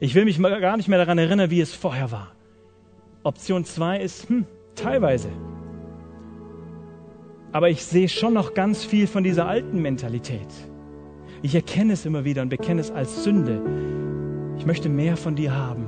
Ich 0.00 0.14
will 0.14 0.26
mich 0.26 0.38
gar 0.38 0.76
nicht 0.76 0.88
mehr 0.88 0.98
daran 0.98 1.16
erinnern, 1.16 1.48
wie 1.50 1.62
es 1.62 1.74
vorher 1.74 2.10
war. 2.10 2.32
Option 3.22 3.64
zwei 3.64 4.00
ist, 4.00 4.28
hm, 4.28 4.44
teilweise. 4.74 5.30
Aber 7.56 7.70
ich 7.70 7.82
sehe 7.82 8.06
schon 8.10 8.34
noch 8.34 8.52
ganz 8.52 8.84
viel 8.84 9.06
von 9.06 9.24
dieser 9.24 9.48
alten 9.48 9.80
Mentalität. 9.80 10.52
Ich 11.40 11.54
erkenne 11.54 11.94
es 11.94 12.04
immer 12.04 12.26
wieder 12.26 12.42
und 12.42 12.50
bekenne 12.50 12.82
es 12.82 12.90
als 12.90 13.24
Sünde. 13.24 13.62
Ich 14.58 14.66
möchte 14.66 14.90
mehr 14.90 15.16
von 15.16 15.36
dir 15.36 15.56
haben. 15.56 15.86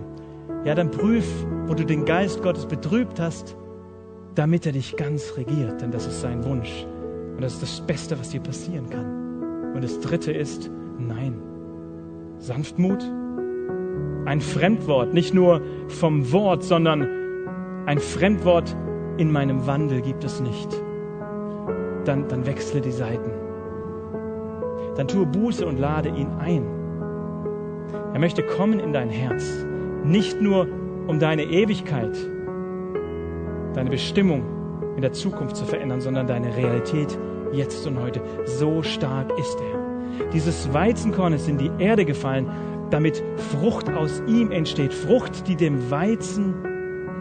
Ja, 0.64 0.74
dann 0.74 0.90
prüf, 0.90 1.26
wo 1.66 1.74
du 1.74 1.84
den 1.84 2.06
Geist 2.06 2.42
Gottes 2.42 2.64
betrübt 2.64 3.20
hast 3.20 3.54
damit 4.38 4.66
er 4.66 4.72
dich 4.72 4.96
ganz 4.96 5.36
regiert, 5.36 5.80
denn 5.80 5.90
das 5.90 6.06
ist 6.06 6.20
sein 6.20 6.44
Wunsch. 6.44 6.86
Und 7.34 7.42
das 7.42 7.54
ist 7.54 7.62
das 7.62 7.80
Beste, 7.80 8.16
was 8.20 8.30
dir 8.30 8.40
passieren 8.40 8.88
kann. 8.88 9.74
Und 9.74 9.82
das 9.82 9.98
Dritte 9.98 10.30
ist, 10.30 10.70
nein, 10.96 11.34
Sanftmut, 12.38 13.02
ein 14.26 14.40
Fremdwort, 14.40 15.12
nicht 15.12 15.34
nur 15.34 15.60
vom 15.88 16.30
Wort, 16.30 16.62
sondern 16.62 17.08
ein 17.86 17.98
Fremdwort 17.98 18.76
in 19.16 19.32
meinem 19.32 19.66
Wandel 19.66 20.02
gibt 20.02 20.22
es 20.22 20.40
nicht. 20.40 20.87
Dann, 22.08 22.26
dann 22.26 22.46
wechsle 22.46 22.80
die 22.80 22.90
Seiten. 22.90 23.30
Dann 24.96 25.08
tue 25.08 25.26
Buße 25.26 25.66
und 25.66 25.78
lade 25.78 26.08
ihn 26.08 26.28
ein. 26.38 26.64
Er 28.14 28.18
möchte 28.18 28.42
kommen 28.42 28.80
in 28.80 28.94
dein 28.94 29.10
Herz, 29.10 29.66
nicht 30.04 30.40
nur 30.40 30.66
um 31.06 31.18
deine 31.18 31.42
Ewigkeit, 31.42 32.16
deine 33.74 33.90
Bestimmung 33.90 34.42
in 34.96 35.02
der 35.02 35.12
Zukunft 35.12 35.56
zu 35.56 35.66
verändern, 35.66 36.00
sondern 36.00 36.26
deine 36.26 36.56
Realität 36.56 37.18
jetzt 37.52 37.86
und 37.86 38.00
heute. 38.00 38.22
So 38.46 38.82
stark 38.82 39.30
ist 39.38 39.58
er. 39.60 40.30
Dieses 40.32 40.72
Weizenkorn 40.72 41.34
ist 41.34 41.46
in 41.46 41.58
die 41.58 41.70
Erde 41.78 42.06
gefallen, 42.06 42.50
damit 42.88 43.22
Frucht 43.36 43.90
aus 43.90 44.22
ihm 44.26 44.50
entsteht. 44.50 44.94
Frucht, 44.94 45.46
die 45.46 45.56
dem 45.56 45.90
Weizen, 45.90 46.54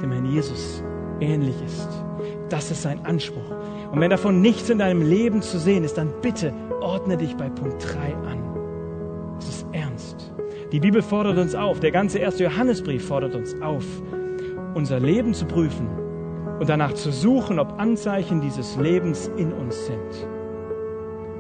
dem 0.02 0.14
Herrn 0.14 0.28
Jesus, 0.28 0.82
ähnlich 1.20 1.62
ist. 1.66 1.90
Das 2.48 2.72
ist 2.72 2.84
sein 2.84 3.06
Anspruch. 3.06 3.52
Und 3.98 4.02
wenn 4.02 4.12
davon 4.12 4.42
nichts 4.42 4.70
in 4.70 4.78
deinem 4.78 5.02
Leben 5.02 5.42
zu 5.42 5.58
sehen 5.58 5.84
ist, 5.84 5.98
dann 5.98 6.14
bitte 6.22 6.54
ordne 6.82 7.18
dich 7.18 7.36
bei 7.36 7.50
Punkt 7.50 7.84
3 7.84 8.14
an. 8.30 9.38
Es 9.40 9.50
ist 9.50 9.66
ernst. 9.72 10.32
Die 10.72 10.80
Bibel 10.80 11.02
fordert 11.02 11.40
uns 11.40 11.56
auf, 11.56 11.80
der 11.80 11.90
ganze 11.90 12.20
erste 12.20 12.44
Johannesbrief 12.44 13.08
fordert 13.08 13.34
uns 13.34 13.60
auf, 13.60 13.84
unser 14.76 15.00
Leben 15.00 15.34
zu 15.34 15.46
prüfen 15.46 15.88
und 16.60 16.70
danach 16.70 16.94
zu 16.94 17.12
suchen, 17.12 17.58
ob 17.58 17.80
Anzeichen 17.80 18.40
dieses 18.40 18.78
Lebens 18.78 19.32
in 19.36 19.52
uns 19.52 19.88
sind. 19.88 20.28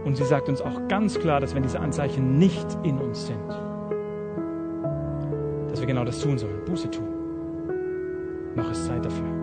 Und 0.03 0.18
sie 0.18 0.26
sagt 0.26 0.49
uns 0.49 0.60
auch 0.60 0.88
ganz 0.88 1.20
klar, 1.20 1.39
dass 1.39 1.53
wenn 1.53 1.62
diese 1.62 1.80
Anzeichen 1.80 2.39
nicht 2.39 2.66
in 2.82 2.97
uns 2.97 3.28
sind, 3.28 3.49
dass 5.70 5.80
wir 5.80 5.86
genau 5.86 6.05
das 6.05 6.20
tun 6.20 6.39
sollen, 6.39 6.66
Buße 6.66 6.89
tun. 6.89 7.08
Noch 8.55 8.72
ist 8.72 8.88
Zeit 8.88 9.05
dafür. 9.05 9.37